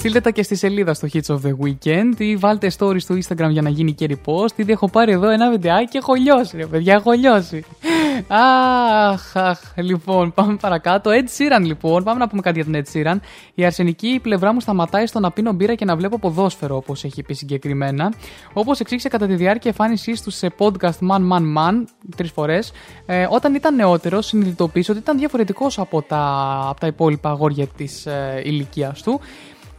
Στείλτε 0.01 0.21
τα 0.21 0.31
και 0.31 0.43
στη 0.43 0.55
σελίδα 0.55 0.93
στο 0.93 1.07
Hits 1.13 1.35
of 1.35 1.39
the 1.45 1.65
Weekend 1.65 2.13
ή 2.17 2.35
βάλτε 2.35 2.71
story 2.77 3.01
στο 3.01 3.15
Instagram 3.15 3.49
για 3.49 3.61
να 3.61 3.69
γίνει 3.69 3.93
και 3.93 4.09
repost. 4.09 4.51
Ήδη 4.55 4.71
έχω 4.71 4.89
πάρει 4.89 5.11
εδώ 5.11 5.29
ένα 5.29 5.49
βιντεάκι 5.49 5.85
και 5.85 5.97
έχω 5.97 6.13
λιώσει 6.13 6.57
ρε 6.57 6.65
παιδιά, 6.65 6.93
έχω 6.93 7.11
λιώσει. 7.11 7.63
Αχ, 8.27 9.35
αχ, 9.35 9.59
λοιπόν, 9.75 10.33
πάμε 10.33 10.55
παρακάτω. 10.55 11.11
Ed 11.11 11.13
Sheeran, 11.37 11.61
λοιπόν, 11.65 12.03
πάμε 12.03 12.19
να 12.19 12.27
πούμε 12.27 12.41
κάτι 12.41 12.61
για 12.61 12.71
τον 12.71 12.81
Ed 12.83 12.93
Sheeran. 12.93 13.17
Η 13.53 13.65
αρσενική 13.65 14.19
πλευρά 14.21 14.53
μου 14.53 14.59
σταματάει 14.59 15.05
στο 15.05 15.19
να 15.19 15.31
πίνω 15.31 15.51
μπύρα 15.51 15.75
και 15.75 15.85
να 15.85 15.95
βλέπω 15.95 16.19
ποδόσφαιρο, 16.19 16.75
όπως 16.75 17.03
έχει 17.03 17.23
πει 17.23 17.33
συγκεκριμένα. 17.33 18.13
Όπως 18.53 18.79
εξήγησε 18.79 19.09
κατά 19.09 19.27
τη 19.27 19.35
διάρκεια 19.35 19.69
εμφάνισής 19.69 20.21
του 20.21 20.31
σε 20.31 20.51
podcast 20.57 21.07
Man 21.09 21.31
Man 21.31 21.57
Man, 21.57 21.83
τρεις 22.15 22.31
φορές, 22.31 22.71
ε, 23.05 23.27
όταν 23.29 23.55
ήταν 23.55 23.75
νεότερο, 23.75 24.21
συνειδητοποίησε 24.21 24.91
ότι 24.91 24.99
ήταν 24.99 25.17
διαφορετικός 25.17 25.79
από 25.79 26.01
τα, 26.01 26.19
από 26.69 26.79
τα 26.79 26.87
υπόλοιπα 26.87 27.29
αγόρια 27.29 27.67
της 27.67 28.05
ε, 28.05 28.41
ηλικίας 28.45 29.01
του. 29.01 29.19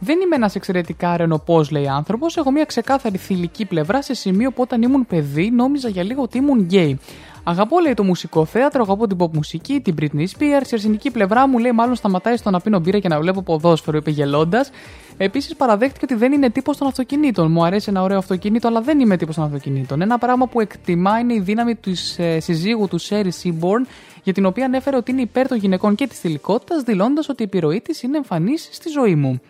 Δεν 0.03 0.19
είμαι 0.21 0.35
ένας 0.35 0.55
εξαιρετικά 0.55 1.17
ρενοπό, 1.17 1.63
λέει 1.71 1.87
άνθρωπος. 1.87 2.37
Έχω 2.37 2.51
μια 2.51 2.65
ξεκάθαρη 2.65 3.17
θηλυκή 3.17 3.65
πλευρά 3.65 4.01
σε 4.01 4.13
σημείο 4.13 4.51
που 4.51 4.61
όταν 4.61 4.81
ήμουν 4.81 5.05
παιδί 5.05 5.51
νόμιζα 5.51 5.89
για 5.89 6.03
λίγο 6.03 6.21
ότι 6.21 6.37
ήμουν 6.37 6.59
γκέι. 6.59 6.99
Αγαπώ, 7.43 7.79
λέει, 7.79 7.93
το 7.93 8.03
μουσικό 8.03 8.45
θέατρο, 8.45 8.81
αγαπώ 8.81 9.07
την 9.07 9.17
pop 9.19 9.31
μουσική, 9.31 9.79
την 9.79 9.95
Britney 10.01 10.25
Spears. 10.37 10.39
Η 10.39 10.55
αρσενική 10.73 11.11
πλευρά 11.11 11.47
μου, 11.47 11.57
λέει, 11.57 11.71
μάλλον 11.71 11.95
σταματάει 11.95 12.37
στο 12.37 12.49
να 12.49 12.59
πίνω 12.59 12.79
μπύρα 12.79 12.99
και 12.99 13.07
να 13.07 13.19
βλέπω 13.19 13.41
ποδόσφαιρο, 13.41 13.97
είπε 13.97 14.09
γελώντας. 14.11 14.71
Επίσης, 15.17 15.55
παραδέχτηκε 15.55 16.05
ότι 16.05 16.15
δεν 16.15 16.31
είναι 16.31 16.49
τύπος 16.49 16.77
των 16.77 16.87
αυτοκινήτων. 16.87 17.51
Μου 17.51 17.65
αρέσει 17.65 17.89
ένα 17.89 18.01
ωραίο 18.01 18.17
αυτοκίνητο, 18.17 18.67
αλλά 18.67 18.81
δεν 18.81 18.99
είμαι 18.99 19.17
τύπος 19.17 19.35
των 19.35 19.43
αυτοκινήτων. 19.43 20.01
Ένα 20.01 20.17
πράγμα 20.17 20.47
που 20.47 20.59
εκτιμά 20.61 21.19
είναι 21.19 21.33
η 21.33 21.39
δύναμη 21.39 21.75
του 21.75 21.93
ε, 22.17 22.39
συζύγου 22.39 22.87
του 22.87 22.97
Σέρι 22.97 23.31
Seaborn, 23.43 23.87
για 24.23 24.33
την 24.33 24.45
οποία 24.45 24.65
ανέφερε 24.65 24.97
ότι 24.97 25.11
είναι 25.11 25.21
υπέρ 25.21 25.47
των 25.47 25.57
γυναικών 25.57 25.95
και 25.95 26.07
της 26.07 26.19
θηλυκότητας, 26.19 26.83
δηλώντας 26.83 27.29
ότι 27.29 27.41
η 27.41 27.45
επιρροή 27.45 27.81
της 27.81 28.01
είναι 28.01 28.17
εμφανής 28.17 28.69
στη 28.71 28.89
ζωή 28.89 29.15
μου. 29.15 29.41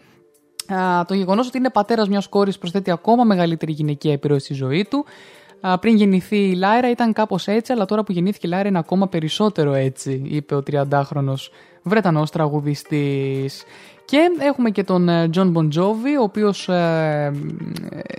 Α, 0.68 1.06
το 1.06 1.14
γεγονός 1.14 1.48
ότι 1.48 1.58
είναι 1.58 1.70
πατέρας 1.70 2.08
μιας 2.08 2.28
κόρης 2.28 2.58
προσθέτει 2.58 2.92
ακόμα 2.92 3.24
μεγαλύτερη 3.24 3.72
γυναικεία 3.72 4.12
επιρροή 4.12 4.40
στη 4.40 4.54
ζωή 4.54 4.86
του. 4.90 5.06
Α, 5.62 5.80
πριν 5.80 5.96
γεννηθεί 5.96 6.38
η 6.38 6.56
Λάιρα 6.56 6.90
ήταν 6.90 7.14
κάπως 7.14 7.48
έτσι, 7.48 7.72
αλλά 7.72 7.86
τώρα 7.86 8.04
που 8.04 8.12
γεννήθηκε 8.12 8.48
η 8.48 8.50
Λάιρα 8.50 8.68
είναι 8.68 8.80
ακόμα 8.80 9.08
περισσότερο 9.08 9.74
έτσι, 9.74 10.22
είπε 10.26 10.56
ο 10.56 10.64
30χρονο 10.72 11.34
Βρετανός 11.84 12.32
τραγουδιστής. 12.32 13.64
Και 14.06 14.30
έχουμε 14.40 14.70
και 14.70 14.84
τον 14.84 15.10
ε, 15.10 15.30
John 15.34 15.54
Bon 15.54 15.68
Jovi, 15.76 16.20
ο 16.20 16.24
οποίος 16.24 16.70
ε, 16.70 17.32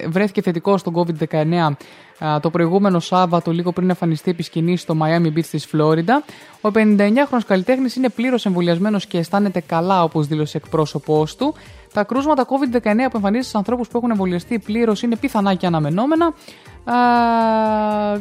βρέθηκε 0.08 0.42
θετικό 0.42 0.76
στον 0.76 0.94
COVID-19 0.96 1.70
ε, 2.18 2.40
το 2.40 2.50
προηγούμενο 2.50 3.00
Σάββατο, 3.00 3.50
λίγο 3.50 3.72
πριν 3.72 3.88
εμφανιστεί 3.88 4.30
επί 4.30 4.42
σκηνής 4.42 4.80
στο 4.80 4.96
Miami 5.02 5.26
Beach 5.26 5.46
της 5.50 5.66
Φλόριντα. 5.66 6.24
Ο 6.60 6.68
59χρονος 6.74 7.44
καλλιτέχνης 7.46 7.96
είναι 7.96 8.08
πλήρως 8.08 8.46
εμβολιασμένος 8.46 9.06
και 9.06 9.18
αισθάνεται 9.18 9.60
καλά, 9.60 10.02
όπως 10.02 10.26
δήλωσε 10.26 10.56
εκπρόσωπός 10.56 11.36
του. 11.36 11.54
Τα 11.94 12.04
κρούσματα 12.04 12.46
COVID-19 12.46 12.80
που 12.82 13.16
εμφανίζονται 13.16 13.40
στους 13.40 13.54
ανθρώπους 13.54 13.88
που 13.88 13.96
έχουν 13.96 14.10
εμβολιαστεί 14.10 14.58
πλήρως 14.58 15.02
είναι 15.02 15.16
πιθανά 15.16 15.54
και 15.54 15.66
αναμενόμενα. 15.66 16.26
Α, 16.26 16.32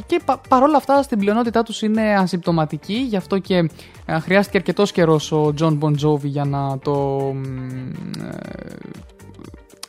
και 0.06 0.22
πα, 0.26 0.42
παρόλα 0.50 0.78
αυτά 0.78 1.02
στην 1.02 1.20
πλειονότητά 1.20 1.64
τους 1.64 1.82
είναι 1.82 2.16
ασυμπτωματικοί, 2.16 2.94
γι' 2.94 3.16
αυτό 3.16 3.38
και 3.38 3.70
α, 4.12 4.20
χρειάστηκε 4.20 4.58
αρκετός 4.58 4.92
καιρός 4.92 5.32
ο 5.32 5.54
John 5.60 5.78
Bon 5.80 5.94
Jovi 6.06 6.24
για 6.24 6.46
να 6.46 6.78
το... 6.80 7.20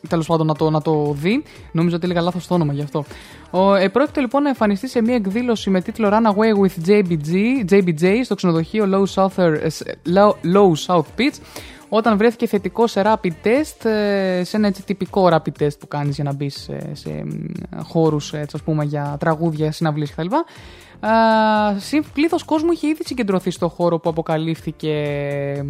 Τέλος 0.09 0.27
πάντων, 0.27 0.47
να 0.47 0.55
το, 0.55 0.70
να 0.70 0.82
το 0.82 1.12
δει. 1.12 1.43
Νόμιζα 1.73 1.97
ότι 1.97 2.05
έλεγα 2.05 2.20
λάθος 2.20 2.47
το 2.47 2.55
όνομα 2.55 2.73
γι' 2.73 2.82
αυτό. 2.82 3.05
Ο, 3.51 3.74
ε, 3.74 3.89
πρόκειται 3.89 4.20
λοιπόν 4.20 4.43
να 4.43 4.48
εμφανιστεί 4.48 4.89
σε 4.89 5.02
μια 5.02 5.15
εκδήλωση 5.15 5.70
με 5.70 5.81
τίτλο 5.81 6.09
Runaway 6.12 6.66
with 6.66 6.89
JBG, 6.89 7.32
JBJ 7.70 8.20
στο 8.24 8.35
ξενοδοχείο 8.35 8.89
Low, 8.93 9.05
Souther, 9.15 9.59
ε, 9.62 9.69
Low, 10.15 10.31
Low 10.55 10.73
South 10.86 11.20
Beach 11.20 11.39
όταν 11.96 12.16
βρέθηκε 12.16 12.46
θετικό 12.46 12.86
σε 12.86 13.02
rapid 13.04 13.32
test, 13.44 13.90
ε, 13.90 14.44
σε 14.44 14.56
ένα 14.56 14.66
έτσι 14.66 14.84
τυπικό 14.84 15.28
rapid 15.32 15.62
test 15.62 15.78
που 15.78 15.88
κάνεις 15.88 16.14
για 16.14 16.24
να 16.24 16.32
μπεις 16.32 16.54
σε, 16.54 16.94
σε 16.94 17.24
χώρους 17.82 18.32
έτσι, 18.32 18.56
ας 18.56 18.62
πούμε, 18.62 18.84
για 18.84 19.16
τραγούδια, 19.20 19.72
συναυλίες 19.72 20.10
κτλ. 20.10 20.26
Πλήθος 22.12 22.44
κόσμου 22.44 22.72
είχε 22.72 22.86
ήδη 22.86 23.04
συγκεντρωθεί 23.04 23.50
στο 23.50 23.68
χώρο 23.68 23.98
που 23.98 24.08
αποκαλύφθηκε 24.08 24.92
ε, 24.92 25.64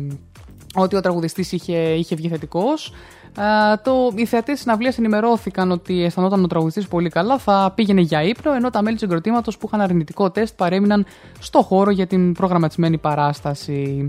ότι 0.75 0.97
ο 0.97 1.01
τραγουδιστής 1.01 1.53
είχε, 1.53 1.79
είχε 1.79 2.15
βγει 2.15 2.29
θετικός. 2.29 2.93
Uh, 3.37 3.77
το, 3.83 4.13
οι 4.15 4.27
θεατές 4.27 4.55
της 4.55 4.63
συναυλίας 4.63 4.99
ενημερώθηκαν 4.99 5.71
ότι 5.71 6.05
αισθανόταν 6.05 6.45
ο 6.45 6.47
τραγουδιστής 6.47 6.89
πολύ 6.89 7.09
καλά, 7.09 7.39
θα 7.39 7.73
πήγαινε 7.75 8.01
για 8.01 8.23
ύπνο, 8.23 8.55
ενώ 8.55 8.71
τα 8.71 8.83
μέλη 8.83 8.95
του 8.95 9.01
συγκροτήματο 9.01 9.51
που 9.51 9.67
είχαν 9.67 9.81
αρνητικό 9.81 10.31
τεστ 10.31 10.57
παρέμειναν 10.57 11.07
στο 11.39 11.63
χώρο 11.63 11.91
για 11.91 12.07
την 12.07 12.33
προγραμματισμένη 12.33 12.99
παράσταση. 12.99 14.09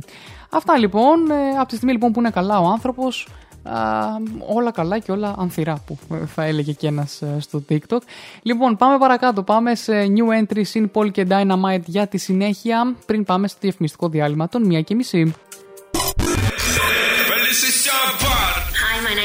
Αυτά 0.50 0.78
λοιπόν. 0.78 1.32
Ε, 1.32 1.58
από 1.60 1.68
τη 1.68 1.76
στιγμή 1.76 1.94
λοιπόν 1.94 2.12
που 2.12 2.20
είναι 2.20 2.30
καλά 2.30 2.60
ο 2.60 2.66
άνθρωπος, 2.66 3.28
Α, 3.64 4.06
όλα 4.56 4.72
καλά 4.72 5.00
και 5.00 5.12
όλα 5.12 5.36
ανθυρά 5.38 5.84
που 5.86 5.98
θα 6.26 6.44
έλεγε 6.44 6.72
και 6.72 6.88
ένας 6.88 7.22
ε, 7.22 7.38
στο 7.40 7.64
TikTok. 7.70 8.00
Λοιπόν, 8.42 8.78
πάμε 8.78 8.98
παρακάτω. 8.98 9.44
Πάμε 9.44 9.76
σε 9.76 9.92
new 9.94 10.46
entry 10.46 10.64
Sin 10.74 10.86
Paul 10.94 11.12
και 11.12 11.28
Dynamite 11.30 11.84
για 11.86 12.08
τη 12.08 12.18
συνέχεια. 12.18 12.96
Πριν 13.06 13.24
πάμε 13.24 13.48
στο 13.48 13.58
διαφημιστικό 13.62 14.10
διάλειμμα 14.10 14.48
των 14.48 14.68
1 14.72 14.82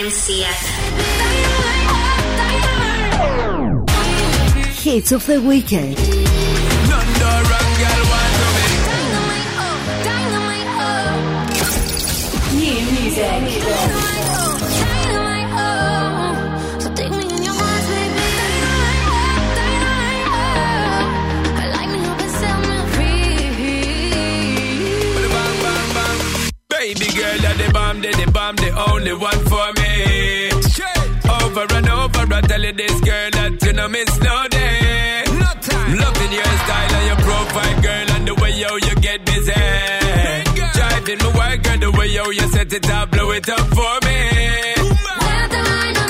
και 0.01 0.07
μισή. 0.07 0.09
Hi, 0.09 0.09
my 0.09 0.09
name's 0.09 0.19
Sia. 0.25 0.53
Hits 4.83 5.11
of 5.17 5.23
the 5.27 5.37
Weekend. 5.51 5.97
New 12.61 12.81
music. 12.97 13.43
So 16.83 16.89
take 16.99 17.15
me 17.19 17.25
in 17.35 17.41
your 17.49 17.57
arms, 17.69 17.87
baby. 17.93 18.29
Light 21.75 21.91
me 21.93 21.99
up 22.11 22.21
and 22.25 22.33
set 22.41 22.59
me 22.69 22.79
free. 22.95 23.21
Baby 26.77 27.09
girl, 27.19 27.39
you're 27.45 27.59
the 27.63 27.69
bomb, 27.77 27.97
the, 28.05 28.11
the 28.21 28.27
bomb, 28.37 28.57
the 28.63 28.71
only 28.91 29.15
one 29.29 29.41
for 29.51 29.69
me. 29.77 29.80
Over 31.41 31.67
and 31.75 31.89
over, 31.89 32.35
I 32.35 32.41
tell 32.43 32.63
you 32.63 32.73
this 32.73 33.01
girl 33.01 33.31
that 33.31 33.63
you 33.63 33.73
know 33.73 33.89
miss 33.89 34.13
no 34.21 34.37
day. 34.49 35.25
No 35.27 35.51
time. 35.69 35.99
Loving 35.99 36.33
your 36.33 36.53
style 36.65 36.95
and 36.99 37.07
your 37.11 37.21
profile, 37.27 37.77
girl, 37.83 38.09
and 38.17 38.25
the 38.29 38.35
way 38.41 38.53
yo 38.63 38.71
you 38.77 38.95
get 39.07 39.25
busy. 39.27 39.53
Driving 40.79 41.19
my 41.25 41.31
work, 41.39 41.63
girl, 41.63 41.79
the 41.79 41.91
way 41.99 42.09
yo 42.09 42.25
you 42.31 42.47
set 42.55 42.73
it 42.73 42.91
up, 42.91 43.11
blow 43.11 43.31
it 43.33 43.49
up 43.49 43.67
for 43.77 43.95
me. 44.07 44.19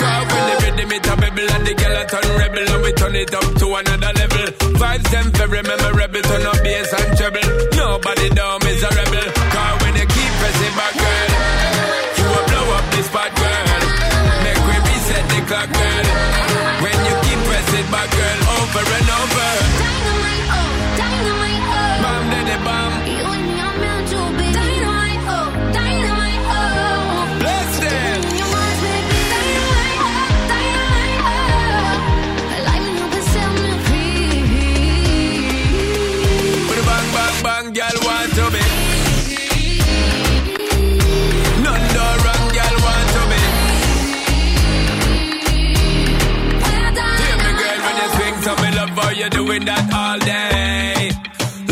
Cause 0.01 0.27
when 0.33 0.45
the 0.49 0.57
rhythm 0.65 0.93
it 0.93 1.07
a 1.07 1.15
bubble 1.17 1.51
and 1.55 1.67
the 1.67 1.75
girl 1.75 1.97
a 2.01 2.05
turn 2.09 2.29
rebel 2.41 2.69
and 2.75 2.83
we 2.83 2.93
turn 2.93 3.17
it 3.17 3.35
up 3.35 3.49
to 3.61 3.67
another 3.81 4.13
level. 4.21 4.47
Vibes 4.81 5.11
them 5.11 5.27
very 5.33 5.63
memorable, 5.63 6.23
turn 6.23 6.47
up 6.47 6.59
bass 6.65 6.93
and 6.93 7.17
treble. 7.19 7.49
Nobody 7.77 8.29
down 8.31 8.67
is 8.67 8.83
a 8.83 8.89
rebel. 8.89 9.27
Cause 9.53 9.80
like 15.51 15.73
that. 15.73 16.05
When 16.83 16.95
you 17.07 17.15
keep 17.27 17.41
pressing 17.49 17.91
my 17.91 18.07
girl 18.07 18.39
over 18.63 18.79
and 18.79 19.05
over. 19.05 19.10
Doing 49.61 49.67
that 49.67 49.93
all 49.93 50.19
day. 50.19 51.11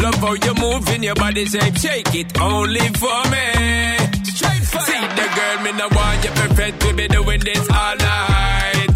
Love 0.02 0.14
how 0.16 0.34
you 0.34 0.54
moving 0.54 1.02
your 1.02 1.14
body 1.14 1.44
shape, 1.44 1.76
shake 1.76 2.14
it 2.14 2.40
only 2.40 2.86
for 3.00 3.20
me. 3.32 3.46
See 4.84 5.04
the 5.18 5.26
girl, 5.36 5.56
me 5.64 5.72
no 5.72 5.88
want 5.90 6.24
you 6.24 6.30
perfect, 6.30 6.84
we 6.84 6.92
be 6.92 7.08
doing 7.08 7.40
this 7.40 7.70
all 7.70 7.96
night. 7.96 8.94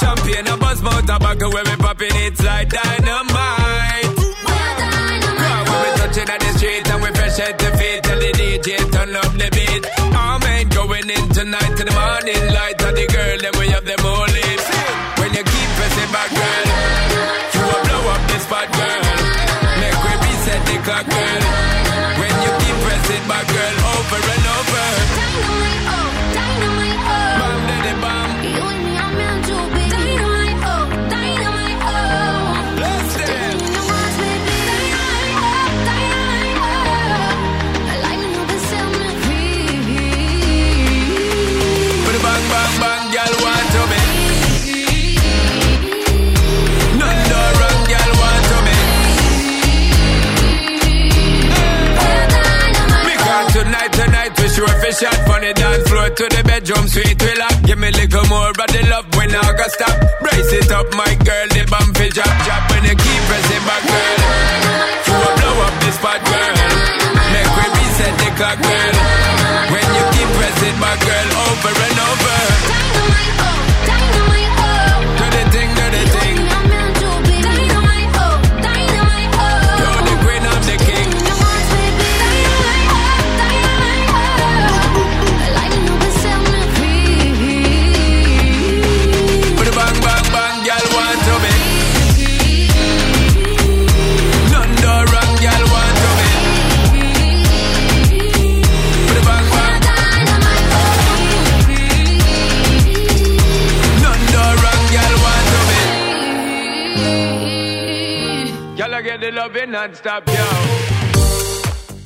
Champagne, 0.00 0.46
a 0.46 0.56
buzz, 0.56 0.82
mouth, 0.82 1.06
tobacco, 1.06 1.50
when 1.50 1.64
we 1.64 1.76
popping 1.76 2.16
it's 2.26 2.42
like 2.42 2.68
dynamite. 2.68 4.16
Cause 5.42 5.66
when 5.68 5.80
we 5.82 5.90
touching 5.98 6.28
at 6.28 6.40
the 6.40 6.50
street 6.58 6.90
and 6.90 7.02
we 7.02 7.08
fresh 7.10 7.38
at 7.40 7.58
the 7.58 7.70
feet, 7.78 8.02
tell 8.02 8.18
the 8.18 8.32
DJ 8.32 8.92
turn 8.92 9.16
up 9.16 9.32
the 9.32 9.48
beat. 9.56 9.82
All 10.16 10.38
men 10.40 10.68
going 10.68 11.08
in 11.10 11.28
tonight 11.30 11.76
to 11.78 11.84
the 11.84 11.94
morning 11.94 12.44
light, 12.52 12.82
and 12.82 12.96
the 12.96 13.06
girl 13.06 13.38
then 13.40 13.52
we 13.58 13.72
shot 54.92 55.16
from 55.24 55.40
the 55.40 55.52
dance 55.54 55.88
floor 55.88 56.08
to 56.10 56.24
the 56.28 56.42
bedroom 56.44 56.84
sweet 56.88 57.16
we 57.16 57.32
lock. 57.40 57.56
Give 57.64 57.78
me 57.78 57.88
a 57.88 57.96
little 57.96 58.26
more 58.28 58.50
of 58.50 58.56
the 58.56 58.82
love 58.92 59.08
when 59.16 59.32
I 59.32 59.40
go 59.56 59.66
stop. 59.72 59.96
Brace 60.20 60.52
it 60.52 60.70
up, 60.70 60.88
my 60.92 61.12
girl, 61.24 61.46
the 61.48 61.62
bum 61.70 61.88
fi 61.96 62.08
drop, 62.12 62.34
drop 62.44 62.62
when 62.70 62.82
you 62.84 62.96
keep 62.96 63.20
pressing 63.28 63.64
back, 63.64 63.82
girl. 63.88 64.18
You 65.06 65.14
will 65.16 65.34
blow 65.40 65.56
up 65.64 65.74
the 65.80 65.90
spot, 65.96 66.20
girl. 66.28 66.54
Make 67.32 67.52
we 67.56 67.66
reset 67.72 68.14
the 68.20 68.28
clock, 68.36 68.58
girl. 68.60 68.94
When 69.72 69.86
you 69.96 70.04
keep 70.12 70.28
pressing 70.36 70.76
back, 70.76 70.98
girl, 71.00 71.28
over 71.46 71.72
and 71.72 71.98
over. 72.10 72.61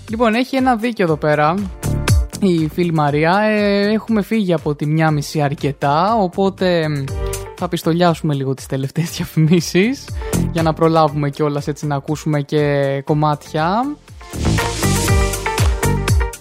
Λοιπόν, 0.08 0.34
έχει 0.34 0.56
ένα 0.56 0.76
δίκιο 0.76 1.04
εδώ 1.04 1.16
πέρα 1.16 1.54
η 2.40 2.68
φίλη 2.68 2.92
Μαρία. 2.92 3.38
Ε, 3.40 3.92
έχουμε 3.92 4.22
φύγει 4.22 4.52
από 4.52 4.74
τη 4.74 4.86
μια 4.86 5.10
μισή 5.10 5.42
αρκετά, 5.42 6.14
οπότε 6.14 6.88
μ, 6.88 7.04
θα 7.56 7.68
πιστολιάσουμε 7.68 8.34
λίγο 8.34 8.54
τις 8.54 8.66
τελευταίες 8.66 9.10
διαφημίσεις 9.10 10.04
για 10.52 10.62
να 10.62 10.72
προλάβουμε 10.72 11.30
κιόλας 11.30 11.68
έτσι 11.68 11.86
να 11.86 11.94
ακούσουμε 11.94 12.40
και 12.40 13.02
κομμάτια. 13.04 13.96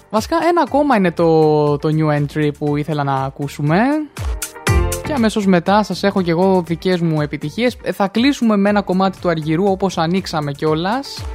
Βασικά 0.09 0.37
ένα 0.49 0.61
ακόμα 0.65 0.95
είναι 0.95 1.11
το, 1.11 1.77
το 1.77 1.89
new 1.91 2.19
entry 2.19 2.51
που 2.57 2.77
ήθελα 2.77 3.03
να 3.03 3.13
ακούσουμε. 3.13 3.77
Και 5.15 5.21
αμέσως 5.21 5.45
μετά 5.45 5.83
σας 5.83 6.03
έχω 6.03 6.21
και 6.21 6.31
εγώ 6.31 6.61
δικές 6.61 7.01
μου 7.01 7.21
επιτυχίες. 7.21 7.77
Θα 7.93 8.07
κλείσουμε 8.07 8.57
με 8.57 8.69
ένα 8.69 8.81
κομμάτι 8.81 9.19
του 9.19 9.29
Αργυρού 9.29 9.65
όπως 9.65 9.97
ανοίξαμε 9.97 10.51
κιόλας. 10.51 11.25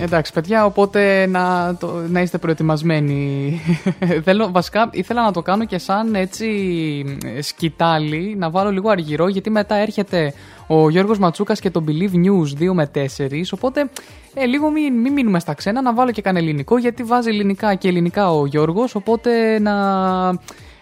Εντάξει, 0.00 0.32
παιδιά, 0.32 0.64
οπότε 0.64 1.26
να, 1.26 1.76
το, 1.80 1.92
να 2.08 2.20
είστε 2.20 2.38
προετοιμασμένοι. 2.38 3.60
Θέλω, 4.24 4.50
βασικά 4.50 4.88
ήθελα 4.92 5.22
να 5.22 5.32
το 5.32 5.42
κάνω 5.42 5.64
και 5.64 5.78
σαν 5.78 6.14
έτσι 6.14 6.48
ε, 7.36 7.42
σκητάλι, 7.42 8.34
να 8.38 8.50
βάλω 8.50 8.70
λίγο 8.70 8.90
αργυρό, 8.90 9.28
γιατί 9.28 9.50
μετά 9.50 9.74
έρχεται 9.74 10.32
ο 10.66 10.90
Γιώργος 10.90 11.18
Ματσούκας 11.18 11.60
και 11.60 11.70
το 11.70 11.84
Believe 11.88 12.14
News 12.14 12.68
2 12.68 12.72
με 12.72 12.90
4, 12.94 13.00
οπότε 13.50 13.90
ε, 14.34 14.44
λίγο 14.44 14.70
μην, 14.70 14.94
μην 14.94 15.12
μείνουμε 15.12 15.38
στα 15.38 15.54
ξένα, 15.54 15.82
να 15.82 15.94
βάλω 15.94 16.10
και 16.10 16.22
κανένα 16.22 16.44
ελληνικό, 16.44 16.78
γιατί 16.78 17.02
βάζει 17.02 17.28
ελληνικά 17.28 17.74
και 17.74 17.88
ελληνικά 17.88 18.30
ο 18.30 18.46
Γιώργος, 18.46 18.94
οπότε 18.94 19.58
να, 19.58 19.74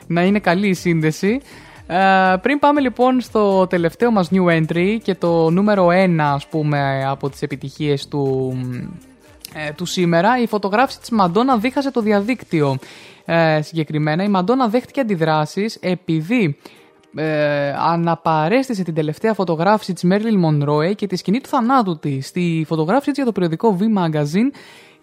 να 0.07 0.23
είναι 0.25 0.39
καλή 0.39 0.69
η 0.69 0.75
σύνδεση. 0.75 1.41
Ε, 1.87 2.37
πριν 2.43 2.59
πάμε 2.59 2.81
λοιπόν 2.81 3.21
στο 3.21 3.67
τελευταίο 3.67 4.11
μας 4.11 4.29
new 4.33 4.63
entry 4.63 4.99
και 5.03 5.15
το 5.15 5.51
νούμερο 5.51 5.87
1 5.87 6.17
ας 6.19 6.47
πούμε 6.47 7.05
από 7.07 7.31
τις 7.31 7.43
επιτυχίες 7.43 8.09
του, 8.09 8.53
ε, 9.55 9.73
του 9.73 9.85
σήμερα 9.85 10.41
η 10.41 10.47
φωτογράφηση 10.47 11.01
της 11.01 11.11
Μαντόνα 11.11 11.57
δίχασε 11.57 11.91
το 11.91 12.01
διαδίκτυο 12.01 12.77
ε, 13.25 13.63
συγκεκριμένα, 13.63 14.25
η 14.25 14.29
Μαντόνα 14.29 14.69
δέχτηκε 14.69 15.01
αντιδράσεις 15.01 15.79
επειδή 15.81 16.57
ε, 17.17 17.73
αναπαρέστησε 17.73 18.83
την 18.83 18.95
τελευταία 18.95 19.35
φωτογράφηση 19.35 19.93
της 19.93 20.03
Μέρλιν 20.03 20.39
Μονρόε 20.39 20.93
και 20.93 21.07
τη 21.07 21.17
σκηνή 21.17 21.41
του 21.41 21.49
θανάτου 21.49 21.99
της. 21.99 22.27
Στη 22.27 22.65
φωτογράφηση 22.69 23.09
της 23.11 23.17
για 23.17 23.25
το 23.25 23.33
περιοδικό 23.33 23.79
V 23.81 23.83
Magazine 23.83 24.51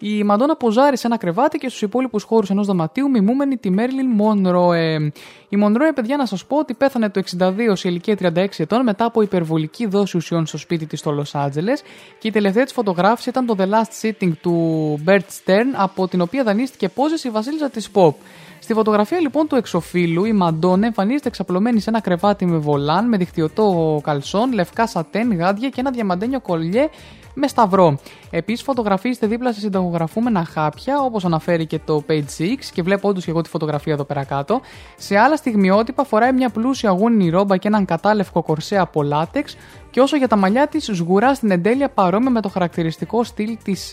η 0.04 0.24
Μαντόνα 0.24 0.56
ποζάρει 0.56 0.98
σε 0.98 1.08
ένα 1.08 1.18
κρεβάτι 1.18 1.58
και 1.58 1.70
στους 1.70 1.82
υπόλοιπους 1.82 2.24
χώρους 2.24 2.50
ενός 2.50 2.68
δωματίου 2.68 3.10
μιμούμενη 3.10 3.58
τη 3.58 3.70
Μέρλιν 3.70 4.08
Μονρόε. 4.08 5.12
Η 5.50 5.56
Μονρόε, 5.56 5.92
παιδιά, 5.92 6.18
να 6.18 6.26
σας 6.26 6.46
πω 6.46 6.58
ότι 6.58 6.74
πέθανε 6.74 7.10
το 7.10 7.22
62 7.40 7.72
σε 7.74 7.90
ηλικία 7.90 8.16
36 8.20 8.46
ετών 8.58 8.84
μετά 8.84 9.06
από 9.06 9.22
υπερβολική 9.22 9.86
δόση 9.86 10.18
ουσιών 10.18 10.46
στο 10.46 10.58
σπίτι 10.58 10.86
της 10.86 11.00
στο 11.00 11.12
Λος 11.12 11.36
Άντζελες 11.36 11.82
και 12.20 12.28
η 12.28 12.32
τελευταία 12.32 12.64
της 12.64 12.74
φωτογράφηση 12.74 13.30
ήταν 13.30 13.46
το 13.46 13.56
The 13.60 13.66
Last 13.66 14.02
Sitting 14.02 14.32
του 14.42 15.00
Bert 15.06 15.18
Stern, 15.18 15.68
από 15.76 16.08
την 16.08 16.22
οποία 16.22 16.44
δανείστηκε 16.44 16.90
πόζες 16.90 17.24
η 17.24 17.30
βασίλισσα 17.30 17.70
της 17.70 17.90
Pop. 17.94 18.14
Στη 18.60 18.74
φωτογραφία 18.74 19.20
λοιπόν 19.20 19.48
του 19.48 19.56
εξοφίλου, 19.56 20.26
η 20.26 20.34
Μαντόνα 20.34 20.86
εμφανίζεται 20.86 21.28
εξαπλωμένη 21.28 21.80
σε 21.80 21.90
ένα 21.90 22.02
κρεβάτι 22.02 22.46
με 22.46 22.58
βολάν, 22.58 23.08
με 23.08 23.18
δικτυωτό 23.18 24.00
καλσόν, 24.04 24.54
λευκά 24.54 24.88
σατέν, 24.88 25.36
γάντια 25.36 25.70
και 25.70 25.80
ένα 25.80 25.92
διαμαντένιο 25.92 26.40
κολλιέ 26.40 26.90
με 27.34 27.48
σταυρό. 27.48 28.00
Επίσης, 28.30 28.64
φωτογραφίζεται 28.64 29.28
δίπλα 29.28 29.54
σε 29.54 29.60
συνταγογραφούμενα 29.60 30.46
χάπια, 30.46 31.02
όπως 31.02 31.26
αναφέρει 31.26 31.66
και 31.66 31.80
το 31.86 32.04
Page 32.08 32.14
6, 32.38 32.72
και 32.74 32.82
βλέπω 32.82 33.10
όντως 33.10 33.24
και 33.26 33.32
εγώ 33.32 33.42
τη 33.42 33.50
φωτογραφία 33.50 33.94
εδώ 33.94 34.04
πέρα 34.04 34.24
κάτω. 34.24 34.62
Σε 34.98 35.18
άλλα 35.18 35.36
στιγμιότυπα 35.36 36.04
φοράει 36.04 36.34
μια 36.34 36.50
πλούσια 36.50 36.90
γούνινη 36.90 37.30
ρόμπα 37.30 37.58
και 37.58 37.68
έναν 37.68 37.86
κατάλευκο 37.86 38.44
κορσέ 38.44 38.78
από 38.78 39.04
λάτεξ, 39.04 39.58
και 39.90 40.00
όσο 40.00 40.18
για 40.18 40.28
τα 40.28 40.36
μαλλιά 40.36 40.68
της, 40.68 40.90
σγουρά 40.94 41.34
στην 41.34 41.52
εντέλεια 41.52 41.90
παρόμοια 41.90 42.30
με 42.30 42.42
το 42.42 42.50
χαρακτηριστικό 42.50 43.24
στυλ 43.24 43.58
της 43.64 43.90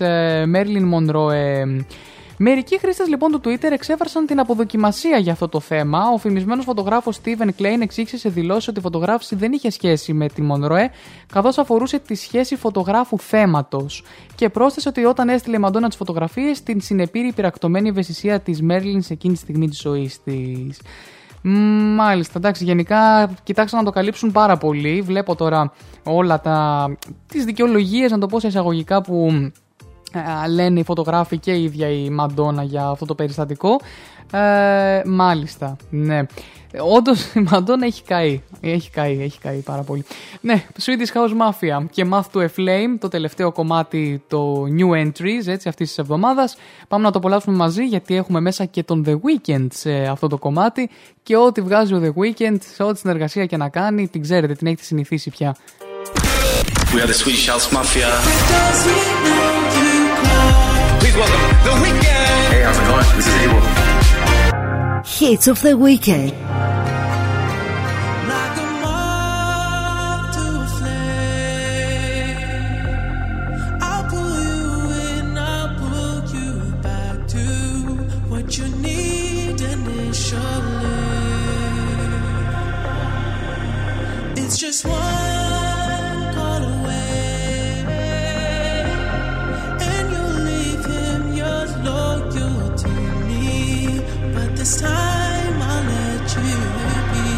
Μέρλιν 0.47 0.85
Μονρόε. 0.85 1.85
Μερικοί 2.41 2.79
χρήστες 2.79 3.09
λοιπόν 3.09 3.31
του 3.31 3.41
Twitter 3.45 3.71
εξέφρασαν 3.71 4.27
την 4.27 4.41
αποδοκιμασία 4.41 5.19
για 5.19 5.33
αυτό 5.33 5.49
το 5.49 5.61
θέμα. 5.61 6.11
Ο 6.15 6.19
φημισμένος 6.19 6.65
φωτογράφος 6.65 7.21
Steven 7.25 7.49
Klein 7.59 7.81
εξήγησε 7.81 8.19
σε 8.19 8.29
δηλώσεις 8.29 8.69
ότι 8.69 8.79
η 8.79 8.83
φωτογράφηση 8.83 9.35
δεν 9.35 9.53
είχε 9.53 9.71
σχέση 9.71 10.13
με 10.13 10.29
τη 10.29 10.43
Μονροέ, 10.43 10.91
καθώς 11.33 11.59
αφορούσε 11.59 11.99
τη 11.99 12.15
σχέση 12.15 12.57
φωτογράφου 12.57 13.19
θέματος. 13.19 14.05
Και 14.35 14.49
πρόσθεσε 14.49 14.89
ότι 14.89 15.05
όταν 15.05 15.29
έστειλε 15.29 15.57
η 15.57 15.59
Μαντόνα 15.59 15.89
τις 15.89 15.97
φωτογραφίες, 15.97 16.63
την 16.63 16.81
συνεπήρε 16.81 17.27
η 17.27 17.33
πυρακτωμένη 17.33 17.89
ευαισθησία 17.89 18.41
της 18.41 18.63
Μέρλιν 18.63 19.03
σε 19.03 19.13
εκείνη 19.13 19.35
τη 19.35 19.41
στιγμή 19.41 19.69
της 19.69 19.81
ζωής 19.81 20.23
της. 20.23 20.81
Μάλιστα, 21.97 22.33
εντάξει, 22.37 22.65
γενικά 22.65 23.31
κοιτάξαν 23.43 23.79
να 23.79 23.85
το 23.85 23.91
καλύψουν 23.91 24.33
πάρα 24.33 24.57
πολύ. 24.57 25.01
Βλέπω 25.01 25.35
τώρα 25.35 25.73
όλα 26.05 26.41
τα. 26.41 26.89
τις 27.29 27.45
δικαιολογίες, 27.45 28.11
να 28.11 28.19
το 28.19 28.27
πω 28.27 28.41
σε 28.41 28.47
εισαγωγικά, 28.47 29.01
που 29.01 29.29
ε, 29.33 29.51
λένε 30.49 30.81
οι 30.81 30.85
φωτογράφοι 30.85 31.39
και 31.39 31.53
η 31.53 31.63
ίδια 31.63 31.89
η 31.89 32.11
Μαντόνα 32.11 32.63
για 32.63 32.87
αυτό 32.87 33.05
το 33.05 33.15
περιστατικό. 33.15 33.81
Ε, 34.33 35.03
μάλιστα, 35.05 35.77
ναι. 35.91 36.21
Όντως 36.97 37.35
η 37.35 37.41
Μαντόνα 37.51 37.87
έχει 37.87 38.03
καεί. 38.03 38.43
Έχει 38.61 38.91
καεί, 38.91 39.23
έχει 39.23 39.39
καεί 39.39 39.59
πάρα 39.59 39.83
πολύ. 39.83 40.05
Ναι, 40.41 40.65
Swedish 40.81 41.17
House 41.17 41.31
Mafia 41.31 41.87
και 41.91 42.07
Math 42.13 42.25
to 42.33 42.41
a 42.41 42.49
Flame, 42.57 42.97
το 42.99 43.09
τελευταίο 43.09 43.53
κομμάτι, 43.53 44.23
το 44.29 44.65
New 44.79 45.07
Entries, 45.07 45.47
έτσι, 45.47 45.69
αυτής 45.69 45.89
της 45.89 45.99
εβδομάδας. 45.99 46.57
Πάμε 46.89 47.05
να 47.05 47.11
το 47.11 47.19
απολαύσουμε 47.19 47.57
μαζί 47.57 47.85
γιατί 47.85 48.17
έχουμε 48.17 48.41
μέσα 48.41 48.65
και 48.65 48.83
τον 48.83 49.05
The 49.07 49.13
Weeknd 49.13 49.67
σε 49.73 49.93
αυτό 49.93 50.27
το 50.27 50.39
κομμάτι 50.39 50.91
και 51.23 51.37
ό,τι 51.37 51.61
βγάζει 51.61 51.95
ο 51.95 52.01
The 52.05 52.09
Weeknd, 52.09 52.57
σε 52.75 52.83
ό,τι 52.83 52.99
συνεργασία 52.99 53.47
και 53.47 53.57
να 53.57 53.69
κάνει, 53.69 54.09
την 54.09 54.23
ξέρετε, 54.23 54.55
την 54.55 54.67
έχετε 54.67 54.83
συνηθίσει 54.83 55.31
πια. 55.31 55.57
We 56.95 57.01
are 57.03 57.07
the 57.07 57.19
Swedish 57.23 57.47
House 57.51 57.69
Mafia. 57.77 58.09
Please 61.01 61.17
welcome 61.17 61.43
The 61.65 61.75
Weeknd. 61.83 62.27
Hey, 62.51 62.63
how's 62.63 62.79
it 62.79 62.87
going? 62.87 63.07
This 63.17 63.27
is 63.27 63.37
Abel. 63.45 63.61
Hits 65.05 65.47
of 65.47 65.61
the 65.63 65.77
Weekend. 65.77 66.33
I'll 73.81 74.05
pull 74.11 74.39
this 94.69 94.81
time 94.83 95.63
I'll 95.63 95.85
let 95.85 96.37
you 96.37 96.59
be. 97.13 97.29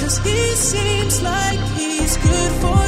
Cause 0.00 0.16
he 0.18 0.54
seems 0.54 1.22
like 1.22 1.60
he's 1.76 2.16
good 2.18 2.52
for 2.60 2.81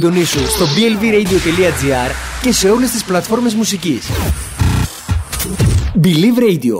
Συντονίσου 0.00 0.46
στο 0.48 0.64
blvradio.gr 0.64 2.10
και 2.42 2.52
σε 2.52 2.70
όλες 2.70 2.90
τις 2.90 3.04
πλατφόρμες 3.04 3.54
μουσικής. 3.54 4.06
Believe 6.02 6.38
Radio. 6.38 6.78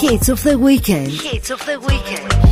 Hits 0.00 0.28
of 0.28 0.42
the 0.48 0.56
weekend. 0.66 1.10
Hits 1.28 1.50
of 1.50 1.60
the 1.66 1.76
weekend. 1.88 2.47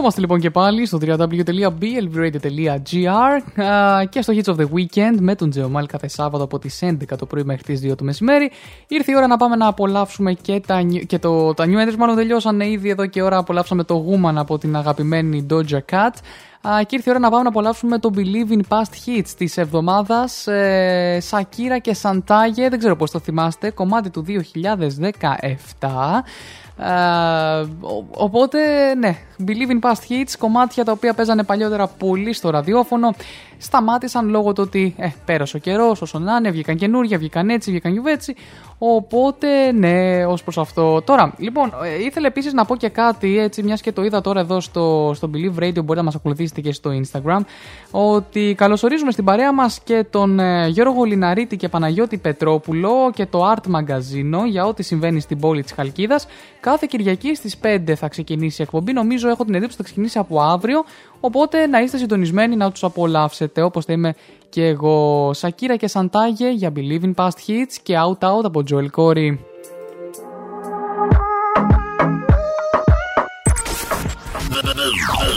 Θα 0.00 0.04
είμαστε 0.04 0.20
λοιπόν 0.20 0.40
και 0.40 0.50
πάλι 0.50 0.86
στο 0.86 0.98
www.blvradio.gr 1.02 3.62
α, 3.64 4.04
και 4.04 4.22
στο 4.22 4.32
Hits 4.36 4.44
of 4.44 4.56
the 4.56 4.64
Weekend 4.74 5.16
με 5.20 5.34
τον 5.34 5.50
Τζεωμάλ 5.50 5.86
κάθε 5.86 6.08
Σάββατο 6.08 6.44
από 6.44 6.58
τις 6.58 6.78
11 6.82 6.94
το 7.18 7.26
πρωί 7.26 7.42
μέχρι 7.44 7.62
τις 7.62 7.80
2 7.92 7.96
το 7.96 8.04
μεσημέρι. 8.04 8.50
Ήρθε 8.88 9.12
η 9.12 9.14
ώρα 9.16 9.26
να 9.26 9.36
πάμε 9.36 9.56
να 9.56 9.66
απολαύσουμε 9.66 10.32
και, 10.32 10.60
τα, 10.66 10.82
νιου- 10.82 11.06
και 11.06 11.18
το, 11.18 11.54
τα 11.54 11.64
New 11.64 11.86
Entries, 11.88 11.96
μάλλον 11.98 12.16
τελειώσανε 12.16 12.68
ήδη 12.68 12.88
εδώ 12.88 13.06
και 13.06 13.22
ώρα 13.22 13.36
απολαύσαμε 13.38 13.84
το 13.84 14.04
Woman 14.10 14.34
από 14.34 14.58
την 14.58 14.76
αγαπημένη 14.76 15.46
Doja 15.50 15.78
Cat. 15.92 16.10
Α, 16.68 16.82
και 16.86 16.96
ήρθε 16.96 17.10
η 17.10 17.12
ώρα 17.12 17.18
να 17.18 17.30
πάμε 17.30 17.42
να 17.42 17.48
απολαύσουμε 17.48 17.98
το 17.98 18.10
Believe 18.14 18.52
in 18.52 18.60
Past 18.68 18.92
Hits 19.18 19.28
της 19.36 19.56
εβδομάδας 19.56 20.46
ε, 20.46 21.18
Σακύρα 21.20 21.78
και 21.78 21.94
Σαντάγε, 21.94 22.68
δεν 22.68 22.78
ξέρω 22.78 22.96
πώς 22.96 23.10
το 23.10 23.18
θυμάστε, 23.18 23.70
κομμάτι 23.70 24.10
του 24.10 24.24
2017 24.28 25.10
ε, 25.40 25.54
ο- 25.86 26.22
οπότε, 28.10 28.58
ναι, 28.94 29.18
Believe 29.46 29.70
in 29.70 29.80
Past 29.80 30.10
Hits, 30.10 30.32
κομμάτια 30.38 30.84
τα 30.84 30.92
οποία 30.92 31.14
παίζανε 31.14 31.42
παλιότερα 31.42 31.86
πολύ 31.86 32.32
στο 32.32 32.50
ραδιόφωνο, 32.50 33.14
σταμάτησαν 33.58 34.28
λόγω 34.28 34.52
του 34.52 34.62
ότι 34.66 34.94
ε, 34.98 35.08
πέρασε 35.24 35.56
ο 35.56 35.60
καιρός, 35.60 36.02
όσο 36.02 36.18
να 36.18 36.36
είναι, 36.36 36.50
βγήκαν 36.50 36.76
καινούργια, 36.76 37.18
βγήκαν 37.18 37.48
έτσι, 37.48 37.70
βγήκαν 37.70 37.92
γιουβέτσι. 37.92 38.34
Οπότε, 38.78 39.72
ναι, 39.72 40.26
ως 40.26 40.42
προς 40.42 40.58
αυτό. 40.58 41.02
Τώρα, 41.02 41.34
λοιπόν, 41.38 41.72
ε, 41.84 42.04
ήθελα 42.04 42.26
επίσης 42.26 42.52
να 42.52 42.64
πω 42.64 42.76
και 42.76 42.88
κάτι, 42.88 43.38
έτσι, 43.38 43.62
μιας 43.62 43.80
και 43.80 43.92
το 43.92 44.04
είδα 44.04 44.20
τώρα 44.20 44.40
εδώ 44.40 44.60
στο, 44.60 45.12
στο 45.14 45.30
Believe 45.34 45.62
Radio, 45.62 45.72
μπορείτε 45.74 45.94
να 45.94 46.02
μας 46.02 46.14
ακολουθήσετε 46.14 46.60
και 46.60 46.72
στο 46.72 46.90
Instagram, 46.90 47.40
ότι 47.90 48.54
καλωσορίζουμε 48.56 49.10
στην 49.10 49.24
παρέα 49.24 49.52
μας 49.52 49.80
και 49.84 50.04
τον 50.10 50.38
ε, 50.40 50.68
Γιώργο 50.68 51.04
Λιναρίτη 51.04 51.56
και 51.56 51.68
Παναγιώτη 51.68 52.18
Πετρόπουλο 52.18 53.10
και 53.14 53.26
το 53.26 53.52
Art 53.52 53.70
Magazine 53.76 54.46
για 54.48 54.66
ό,τι 54.66 54.82
συμβαίνει 54.82 55.20
στην 55.20 55.40
πόλη 55.40 55.62
της 55.62 55.72
Χαλκίδας. 55.72 56.26
Κάθε 56.60 56.86
Κυριακή 56.90 57.34
στις 57.34 57.58
5 57.62 57.92
θα 57.96 58.08
ξεκινήσει 58.08 58.60
η 58.60 58.64
εκπομπή. 58.64 58.92
Νομίζω 58.92 59.28
έχω 59.28 59.44
την 59.44 59.54
εντύπωση 59.54 59.72
ότι 59.72 59.82
θα 59.82 59.82
ξεκινήσει 59.82 60.18
από 60.18 60.40
αύριο. 60.40 60.84
Οπότε 61.20 61.66
να 61.66 61.80
είστε 61.80 61.96
συντονισμένοι 61.96 62.56
να 62.56 62.72
τους 62.72 62.84
απολαύσετε 62.84 63.62
όπως 63.62 63.84
θα 63.84 63.92
είμαι 63.92 64.14
και 64.48 64.66
εγώ. 64.66 65.30
Σακύρα 65.34 65.76
και 65.76 65.86
Σαντάγε 65.86 66.48
για 66.50 66.72
Believe 66.76 67.02
in 67.02 67.14
Past 67.14 67.38
Hits 67.46 67.76
και 67.82 67.94
Out 67.96 68.28
Out 68.28 68.44
από 68.44 68.62
Joel 68.70 68.88
Corey. 68.96 69.36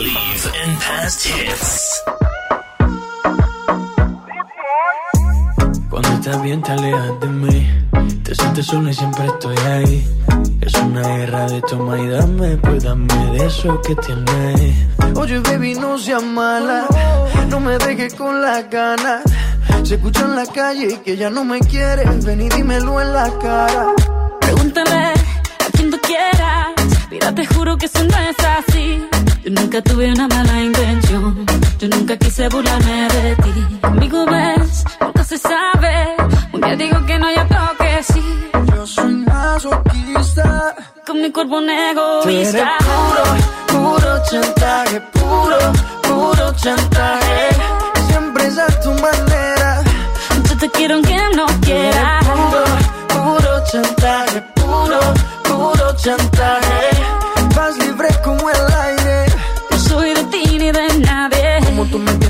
Believe 0.01 0.45
in 0.63 0.71
past 0.85 1.21
hits. 1.27 2.30
Cuando 5.91 6.07
estás 6.13 6.41
bien 6.41 6.61
te 6.61 6.71
alejas 6.71 7.19
de 7.19 7.27
mí. 7.27 7.67
Te 8.23 8.33
sientes 8.33 8.65
sola 8.65 8.91
y 8.91 8.93
siempre 8.93 9.25
estoy 9.25 9.57
ahí. 9.57 10.07
Es 10.61 10.73
una 10.75 11.01
guerra 11.01 11.45
de 11.47 11.61
toma 11.63 11.99
y 11.99 12.07
dame. 12.07 12.55
Pues 12.57 12.83
dame 12.85 13.13
de 13.33 13.45
eso 13.45 13.81
que 13.81 13.93
tienes. 13.95 14.87
Oye 15.17 15.39
baby 15.39 15.75
no 15.75 15.97
seas 15.97 16.23
mala. 16.23 16.87
No 17.49 17.59
me 17.59 17.77
dejes 17.77 18.15
con 18.15 18.41
las 18.41 18.69
ganas. 18.69 19.21
Se 19.83 19.95
escucha 19.95 20.21
en 20.21 20.37
la 20.37 20.45
calle 20.45 21.01
que 21.03 21.17
ya 21.17 21.29
no 21.29 21.43
me 21.43 21.59
quieres. 21.59 22.23
Ven 22.23 22.41
y 22.41 22.47
dímelo 22.47 23.01
en 23.01 23.13
la 23.13 23.29
cara. 23.39 23.87
Pregúntale 24.39 24.95
a 24.95 25.71
quien 25.73 25.91
tú 25.91 25.99
quieras. 26.01 26.69
Mira, 27.11 27.35
te 27.35 27.45
juro 27.45 27.77
que 27.77 27.87
eso 27.87 28.01
no 28.01 28.17
es 28.17 28.37
así. 28.39 29.05
Yo 29.43 29.51
nunca 29.51 29.81
tuve 29.81 30.09
una 30.09 30.25
mala 30.29 30.63
intención. 30.63 31.45
Yo 31.81 31.87
nunca 31.87 32.15
quise 32.15 32.47
burlarme 32.47 33.07
de 33.07 33.35
ti. 33.37 33.79
Conmigo 33.81 34.23
ves, 34.27 34.83
nunca 35.01 35.23
se 35.23 35.35
sabe. 35.39 36.15
Un 36.53 36.61
día 36.61 36.75
digo 36.75 37.03
que 37.07 37.17
no, 37.17 37.31
y 37.31 37.39
otro 37.39 37.57
que 37.79 38.03
sí. 38.03 38.23
Yo 38.75 38.85
soy 38.85 39.13
masoquista 39.15 40.75
con 41.07 41.21
mi 41.23 41.31
cuerpo 41.31 41.55
un 41.57 41.65
Tú 41.65 41.71
eres 42.29 42.53
egoísta. 42.53 42.77
puro, 42.85 43.23
puro 43.73 44.23
chantaje, 44.29 45.01
puro, 45.11 45.57
puro 46.03 46.53
chantaje. 46.53 47.49
Siempre 48.09 48.45
es 48.45 48.57
a 48.59 48.67
tu 48.81 48.91
manera. 48.93 49.83
Yo 50.49 50.57
te 50.59 50.69
quiero 50.69 50.93
aunque 50.95 51.17
no 51.35 51.47
quieras. 51.61 52.25
Puro, 52.27 52.63
puro 53.23 53.63
chantaje, 53.71 54.41
puro, 54.53 54.99
puro 55.45 55.95
chantaje. 55.95 57.10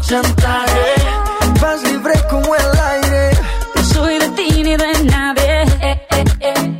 chantaje. 0.00 0.94
Vas 1.60 1.82
libre 1.82 2.12
como 2.28 2.54
el 2.54 2.78
aire. 2.92 3.30
No 3.74 3.82
soy 3.84 4.18
de 4.18 4.28
ti 4.30 4.62
ni 4.62 4.76
de 4.76 5.04
nadie. 5.04 5.62
Eh, 5.80 6.06
eh, 6.10 6.24
eh. 6.40 6.70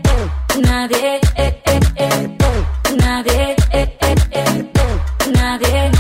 Nadie. 0.63 1.21
eh, 1.37 1.61
eh, 1.67 1.81
eh. 2.01 2.31
Nadie. 2.97 3.57
Nadie. 5.33 5.91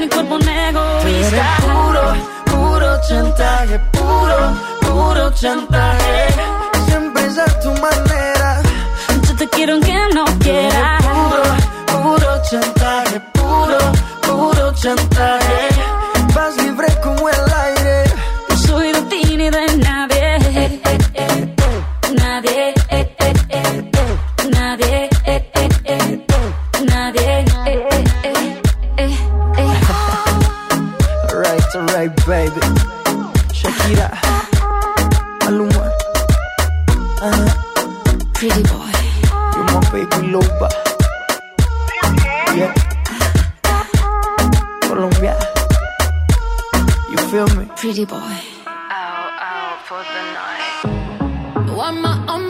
Mi 0.00 0.08
cuerpo 0.08 0.36
eres 0.36 0.68
egoísta. 0.70 1.46
puro, 1.62 2.04
puro 2.46 3.00
chantaje, 3.08 3.78
puro, 3.92 4.38
puro 4.80 5.30
chantaje. 5.34 6.26
Siempre 6.86 7.26
es 7.26 7.38
a 7.38 7.46
tu 7.60 7.70
manera. 7.86 8.62
Yo 9.26 9.36
te 9.36 9.48
quiero 9.48 9.74
aunque 9.74 9.94
no 10.14 10.24
quieras. 10.40 11.02
Puro, 11.04 11.42
puro 12.02 12.42
chantaje, 12.50 13.20
puro, 13.32 13.78
puro 14.22 14.72
chantaje. 14.74 15.39
Alright, 32.00 32.26
alright, 32.26 32.50
baby. 32.54 32.60
Shakira, 33.52 34.08
Maluma, 35.40 35.84
uh, 37.20 37.48
Pretty 38.32 38.62
boy. 38.62 38.92
you're 39.54 39.68
my 39.68 39.80
baby 39.92 40.18
loba. 40.32 40.68
Yeah. 42.56 42.72
Colombia. 44.80 45.36
You 47.10 47.18
feel 47.28 47.48
me? 47.58 47.64
Pretty 47.76 48.06
boy. 48.06 48.16
Out, 48.16 49.32
out 49.38 49.84
for 49.84 50.00
I'm 51.82 52.04
on 52.06 52.49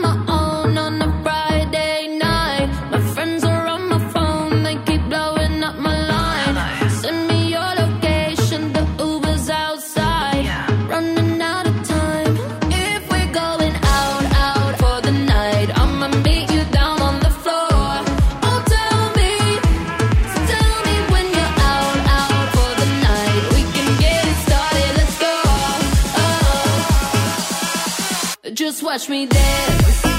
Watch 28.81 29.09
me 29.09 29.27
dance. 29.27 30.10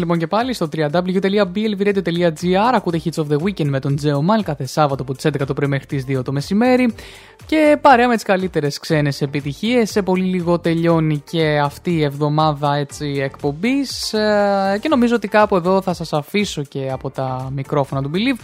Είμαστε 0.00 0.18
λοιπόν 0.18 0.18
και 0.18 0.26
πάλι 0.26 0.52
στο 0.52 0.68
www.blvradio.gr. 0.76 2.74
Ακούτε 2.74 3.00
Hits 3.04 3.22
of 3.22 3.26
the 3.26 3.36
Weekend 3.36 3.68
με 3.68 3.80
τον 3.80 3.96
Τζέο 3.96 4.22
Μάλ 4.22 4.42
κάθε 4.42 4.66
Σάββατο 4.66 5.02
από 5.02 5.14
τις 5.14 5.26
11 5.26 5.46
το 5.46 5.54
πρωί 5.54 5.68
μέχρι 5.68 5.86
τις 5.86 6.04
2 6.08 6.24
το 6.24 6.32
μεσημέρι. 6.32 6.94
Και 7.46 7.78
παρέα 7.80 8.08
με 8.08 8.14
τις 8.14 8.24
καλύτερες 8.24 8.78
ξένες 8.78 9.20
επιτυχίες. 9.20 9.90
Σε 9.90 10.02
πολύ 10.02 10.24
λίγο 10.24 10.58
τελειώνει 10.58 11.22
και 11.30 11.58
αυτή 11.58 11.90
η 11.90 12.02
εβδομάδα 12.02 12.74
έτσι 12.74 13.20
εκπομπής. 13.22 14.14
Και 14.80 14.88
νομίζω 14.88 15.14
ότι 15.14 15.28
κάπου 15.28 15.56
εδώ 15.56 15.82
θα 15.82 15.94
σας 15.94 16.12
αφήσω 16.12 16.62
και 16.62 16.90
από 16.92 17.10
τα 17.10 17.50
μικρόφωνα 17.54 18.02
του 18.02 18.10
Believe. 18.14 18.38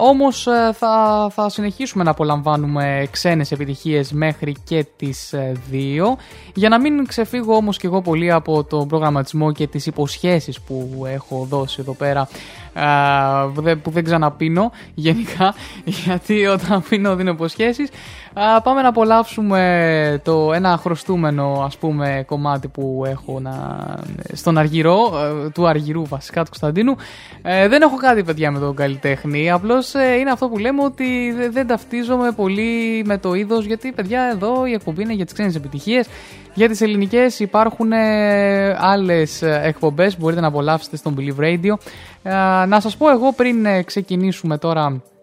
Όμως 0.00 0.46
θα, 0.72 1.26
θα 1.34 1.48
συνεχίσουμε 1.48 2.04
να 2.04 2.10
απολαμβάνουμε 2.10 3.06
ξένες 3.10 3.52
επιτυχίες 3.52 4.12
μέχρι 4.12 4.54
και 4.64 4.86
τις 4.96 5.34
2 5.72 6.16
για 6.54 6.68
να 6.68 6.80
μην 6.80 7.06
ξεφύγω 7.06 7.54
όμως 7.54 7.76
και 7.78 7.86
εγώ 7.86 8.02
πολύ 8.02 8.32
από 8.32 8.64
τον 8.64 8.88
προγραμματισμό 8.88 9.52
και 9.52 9.66
τις 9.66 9.86
υποσχέσεις 9.86 10.60
που 10.60 11.04
έχω 11.08 11.46
δώσει 11.50 11.76
εδώ 11.80 11.92
πέρα 11.94 12.28
α, 12.74 13.48
που 13.54 13.60
δεν- 13.62 13.80
που 13.80 13.90
δεν 13.90 14.04
ξαναπίνω 14.04 14.70
γενικά 14.94 15.54
γιατί 16.04 16.46
όταν 16.46 16.82
πίνω 16.88 17.16
δίνω 17.16 17.30
υποσχέσεις. 17.30 17.88
Α, 18.34 18.60
πάμε 18.62 18.82
να 18.82 18.88
απολαύσουμε 18.88 20.20
το 20.24 20.52
ένα 20.52 20.76
χρωστούμενο 20.76 21.62
ας 21.66 21.76
πούμε 21.76 22.24
κομμάτι 22.26 22.68
που 22.68 23.02
έχω 23.06 23.40
να... 23.40 23.86
στον 24.32 24.58
Αργυρό, 24.58 24.96
ε, 25.44 25.48
του 25.50 25.66
Αργυρού 25.68 26.06
βασικά 26.06 26.40
του 26.42 26.48
Κωνσταντίνου. 26.50 26.96
Ε, 27.42 27.68
δεν 27.68 27.82
έχω 27.82 27.96
κάτι 27.96 28.22
παιδιά 28.24 28.50
με 28.50 28.58
τον 28.58 28.74
καλλιτέχνη, 28.76 29.45
απλώς 29.50 29.94
ε, 29.94 30.14
είναι 30.18 30.30
αυτό 30.30 30.48
που 30.48 30.58
λέμε 30.58 30.82
ότι 30.84 31.32
δε- 31.36 31.48
δεν 31.48 31.66
ταυτίζομαι 31.66 32.32
πολύ 32.32 33.02
με 33.06 33.18
το 33.18 33.34
είδος 33.34 33.64
γιατί 33.64 33.92
παιδιά 33.92 34.22
εδώ 34.32 34.66
η 34.66 34.72
εκπομπή 34.72 35.02
είναι 35.02 35.12
για 35.12 35.24
τις 35.24 35.34
ξένες 35.34 35.54
επιτυχίες. 35.54 36.06
Για 36.54 36.68
τις 36.68 36.80
ελληνικές 36.80 37.40
υπάρχουν 37.40 37.92
ε, 37.92 38.76
άλλες 38.78 39.42
ε, 39.42 39.60
εκπομπές 39.64 40.14
που 40.14 40.20
μπορείτε 40.20 40.40
να 40.40 40.46
απολαύσετε 40.46 40.96
στον 40.96 41.16
Believe 41.18 41.40
Radio. 41.44 41.74
Ε, 42.22 42.32
να 42.66 42.80
σας 42.80 42.96
πω 42.96 43.10
εγώ 43.10 43.32
πριν 43.32 43.66
ε, 43.66 43.82
ξεκινήσουμε 43.82 44.58
τώρα 44.58 44.84
ε, 44.86 45.15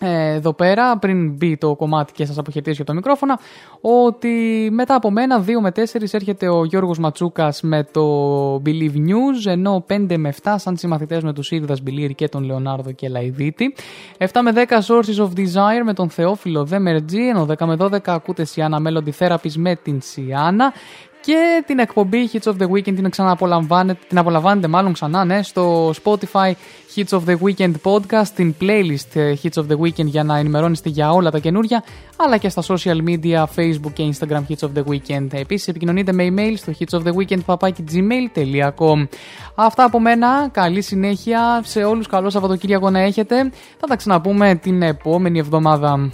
εδώ 0.00 0.52
πέρα, 0.52 0.98
πριν 0.98 1.32
μπει 1.32 1.56
το 1.56 1.76
κομμάτι 1.76 2.12
και 2.12 2.24
σας 2.24 2.38
αποχαιρετήσω 2.38 2.76
για 2.76 2.84
το 2.84 2.94
μικρόφωνα, 2.94 3.38
ότι 3.80 4.68
μετά 4.72 4.94
από 4.94 5.10
μένα 5.10 5.44
2 5.46 5.60
με 5.60 5.70
4 5.70 6.14
έρχεται 6.14 6.48
ο 6.48 6.64
Γιώργος 6.64 6.98
Ματσούκας 6.98 7.62
με 7.62 7.88
το 7.92 8.54
Believe 8.54 8.96
News, 8.96 9.46
ενώ 9.46 9.84
5 9.88 10.16
με 10.16 10.28
7 10.42 10.54
σαν 10.56 10.76
συμμαθητές 10.76 11.22
με 11.22 11.32
τους 11.32 11.50
Ήρδας 11.50 11.80
Μπιλίρη 11.80 12.14
και 12.14 12.28
τον 12.28 12.44
Λεωνάρδο 12.44 12.92
και 12.92 13.08
Λαϊδίτη. 13.08 13.74
7 14.18 14.26
με 14.42 14.52
10 14.52 14.80
Sources 14.80 15.24
of 15.24 15.28
Desire 15.36 15.82
με 15.84 15.92
τον 15.92 16.10
Θεόφιλο 16.10 16.64
Δέμερτζή, 16.64 17.28
ενώ 17.28 17.46
10 17.58 17.66
με 17.66 17.76
12 17.78 17.98
ακούτε 18.04 18.44
Σιάννα 18.44 18.82
Melody 18.86 19.10
Therapies 19.18 19.52
με 19.56 19.76
την 19.76 20.00
Σιάννα. 20.00 20.72
Και 21.20 21.62
την 21.66 21.78
εκπομπή 21.78 22.30
Hits 22.32 22.52
of 22.52 22.56
the 22.62 22.70
Weekend 22.70 22.94
την 22.94 23.10
ξανααπολαμβάνετε, 23.10 24.00
την 24.08 24.18
απολαμβάνετε 24.18 24.68
μάλλον 24.68 24.92
ξανά 24.92 25.24
ναι, 25.24 25.42
στο 25.42 25.90
Spotify 26.04 26.52
Hits 26.96 27.18
of 27.18 27.20
the 27.26 27.36
Weekend 27.44 27.72
podcast, 27.82 28.28
την 28.34 28.54
playlist 28.60 29.14
ε, 29.14 29.34
Hits 29.42 29.62
of 29.62 29.66
the 29.68 29.78
Weekend 29.78 30.04
για 30.04 30.24
να 30.24 30.38
ενημερώνεστε 30.38 30.88
για 30.88 31.10
όλα 31.10 31.30
τα 31.30 31.38
καινούργια, 31.38 31.84
αλλά 32.16 32.36
και 32.36 32.48
στα 32.48 32.62
social 32.62 32.98
media, 33.08 33.44
Facebook 33.56 33.92
και 33.92 34.12
Instagram 34.12 34.42
Hits 34.48 34.68
of 34.68 34.70
the 34.74 34.82
Weekend. 34.90 35.26
Επίσης 35.32 35.68
επικοινωνείτε 35.68 36.12
με 36.12 36.28
email 36.30 36.52
στο 36.56 36.72
hits 36.78 36.98
of 36.98 37.02
the 37.02 37.12
weekend 37.12 37.56
gmail.com. 37.92 39.08
Αυτά 39.54 39.84
από 39.84 40.00
μένα, 40.00 40.48
καλή 40.52 40.82
συνέχεια 40.82 41.60
σε 41.64 41.84
όλους, 41.84 42.06
καλό 42.06 42.30
Σαββατοκύριακο 42.30 42.90
να 42.90 43.00
έχετε. 43.00 43.50
Θα 43.80 43.86
τα 43.86 43.96
ξαναπούμε 43.96 44.54
την 44.54 44.82
επόμενη 44.82 45.38
εβδομάδα. 45.38 46.10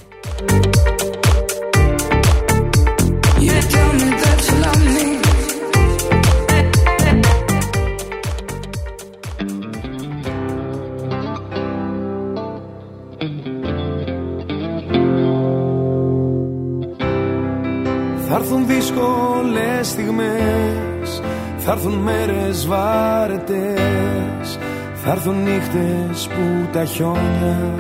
Θα 18.29 18.35
έρθουν 18.35 18.67
δύσκολες 18.67 19.89
στιγμές 19.89 21.23
Θα 21.59 21.73
έρθουν 21.73 21.93
μέρες 21.93 22.67
βάρετες 22.67 24.59
Θα 24.95 25.11
έρθουν 25.11 25.43
νύχτες 25.43 26.29
που 26.29 26.69
τα 26.73 26.85
χιόνια 26.85 27.75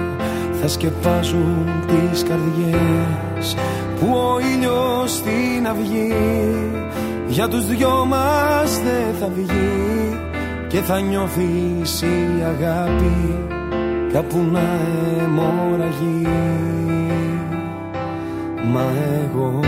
Θα 0.60 0.68
σκεπάζουν 0.68 1.66
τις 1.86 2.22
καρδιές. 2.22 3.56
Που 4.00 4.16
ο 4.16 4.38
ήλιος 4.54 5.10
στην 5.10 5.66
αυγή 5.68 6.14
Για 7.26 7.48
τους 7.48 7.66
δυο 7.66 8.04
μας 8.04 8.80
δεν 8.80 9.14
θα 9.20 9.28
βγει 9.34 10.18
Και 10.68 10.78
θα 10.80 11.00
νιώθεις 11.00 12.02
η 12.02 12.42
αγάπη 12.42 13.44
Κάπου 14.14 14.38
να 14.52 14.78
αιμορραγεί. 15.22 16.28
Μα 18.72 18.84
εγώ 19.24 19.60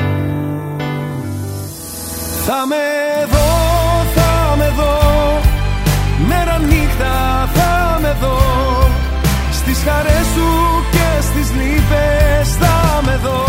θα 2.49 2.67
με 2.67 2.87
δω, 3.33 3.49
θα 4.15 4.57
με 4.57 4.73
δω. 4.79 4.97
Μέρα 6.29 6.59
νύχτα 6.59 7.15
θα 7.55 7.99
με 8.03 8.17
δω. 8.21 8.39
Στις 9.53 9.79
χαρές 9.87 10.27
σου 10.35 10.49
και 10.91 11.09
στις 11.21 11.49
λύπες 11.59 12.49
θα 12.61 13.03
με 13.07 13.19
δω. 13.23 13.45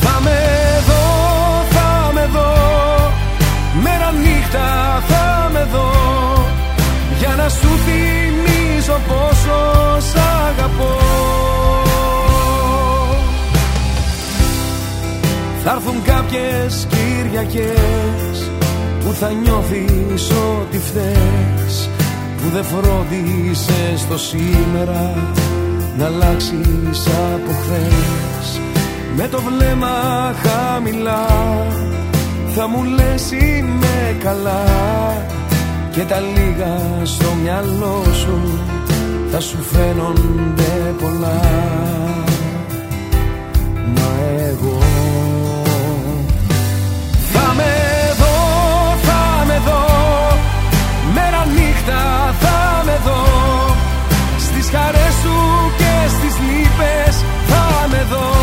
Θα 0.00 0.20
με 0.22 0.40
δω, 0.88 1.04
θα 1.74 2.10
με 2.12 2.28
δω. 2.32 2.52
Μέρα 3.82 4.12
νύχτα 4.12 4.68
θα 5.08 5.50
με 5.52 5.66
δω. 5.72 5.90
Για 7.18 7.34
να 7.36 7.48
σου 7.48 7.68
θυμίζω 7.84 9.00
πόσο 9.08 9.56
σ' 10.10 10.16
αγαπώ 10.48 11.87
Θα 15.70 15.74
έρθουν 15.74 16.02
κάποιες 16.02 16.86
Κυριακές 16.90 18.50
Που 19.04 19.12
θα 19.12 19.30
νιώθεις 19.30 20.30
ότι 20.60 20.78
φταίς 20.78 21.90
Που 22.36 22.48
δεν 22.52 22.64
φρόντισες 22.64 24.06
το 24.08 24.18
σήμερα 24.18 25.14
Να 25.98 26.06
αλλάξεις 26.06 27.06
από 27.06 27.52
χθες. 27.62 28.60
Με 29.16 29.28
το 29.28 29.40
βλέμμα 29.40 30.34
χαμηλά 30.42 31.26
Θα 32.54 32.68
μου 32.68 32.84
λες 32.84 33.30
είμαι 33.30 34.16
καλά 34.22 34.64
Και 35.92 36.02
τα 36.02 36.20
λίγα 36.20 37.04
στο 37.04 37.34
μυαλό 37.42 38.02
σου 38.12 38.58
Θα 39.30 39.40
σου 39.40 39.58
φαίνονται 39.62 40.94
πολλά 41.00 41.40
Μα 43.94 44.10
εγώ 44.48 44.87
Μέρα 51.88 51.98
νύχτα 51.98 52.34
θα 52.40 52.82
με 52.84 53.00
δω. 53.04 53.24
Στις 54.38 54.70
χαρές 54.70 55.14
σου 55.22 55.36
και 55.76 56.08
στις 56.08 56.38
λύπες 56.38 57.24
θα 57.46 57.88
με 57.88 58.06
δω 58.10 58.37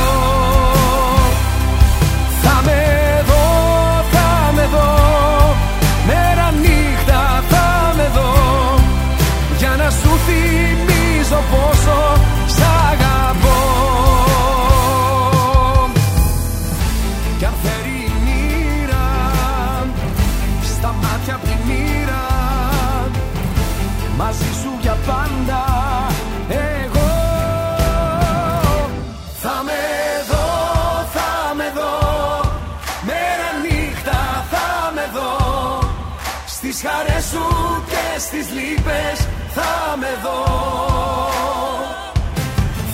στις 38.35 38.53
λύπες 38.53 39.17
θα 39.55 39.97
με 40.01 40.11
δω. 40.23 40.43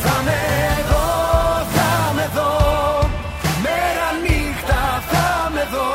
Θα 0.03 0.15
με 0.27 0.41
δω, 0.89 1.07
θα 1.75 2.13
με 2.15 2.29
δω. 2.35 2.53
Μέρα 3.65 4.07
νύχτα 4.23 5.03
θα 5.11 5.49
με 5.53 5.63
δω. 5.73 5.91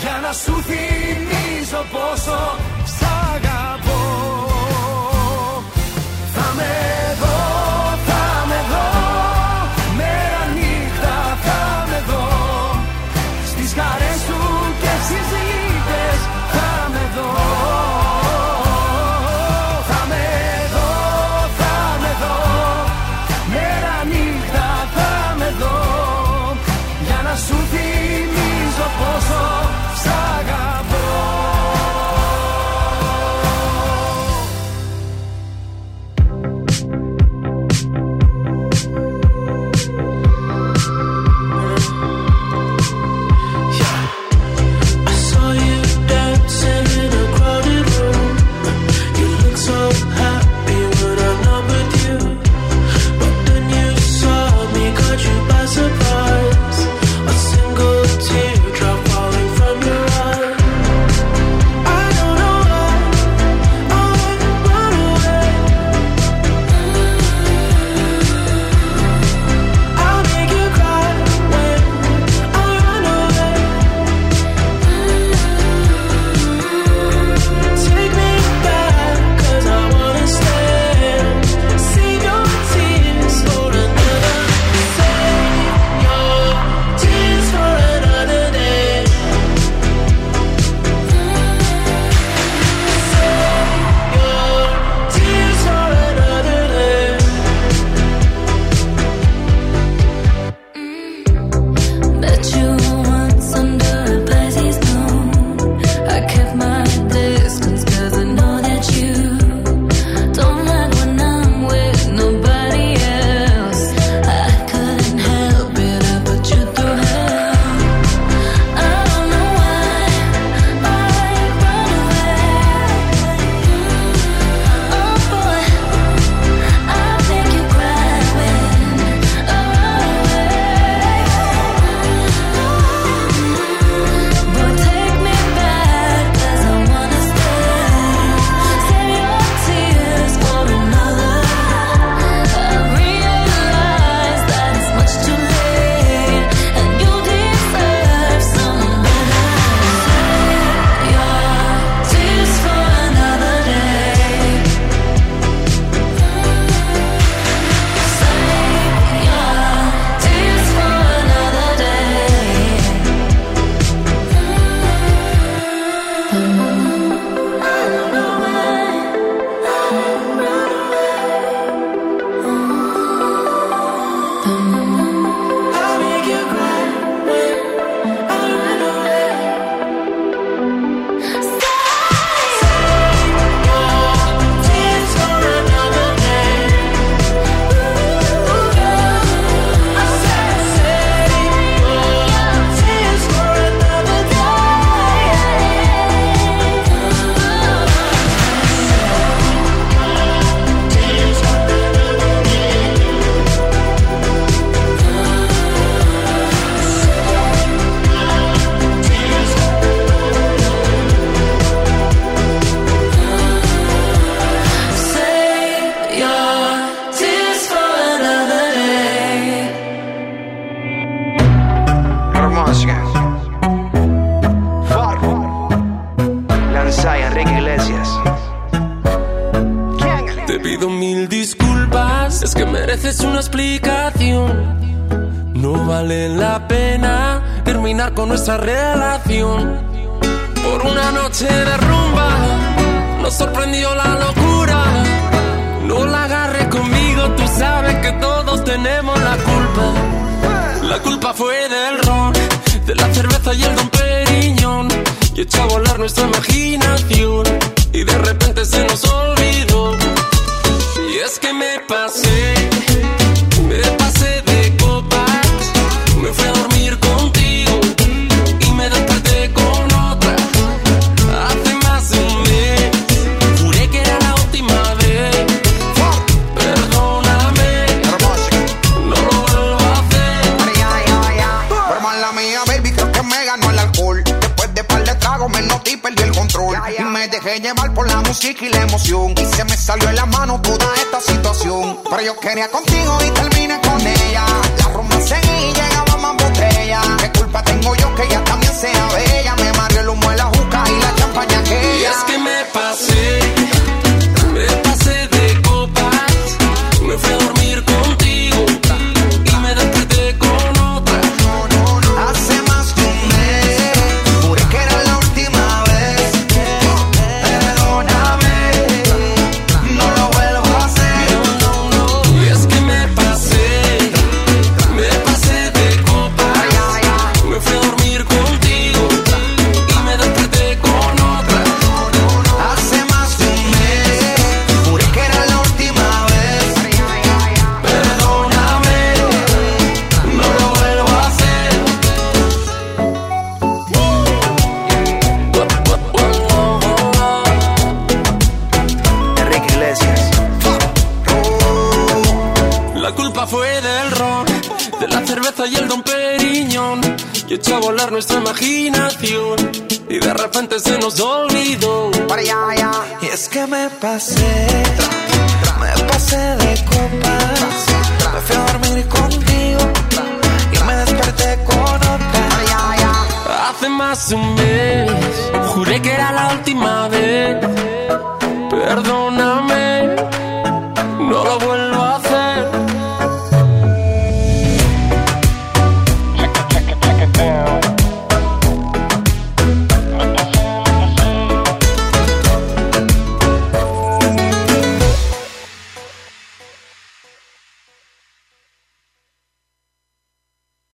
Για 0.00 0.16
να 0.22 0.32
σου 0.32 0.54
θυμίζω 0.68 1.82
πόσο 1.92 2.38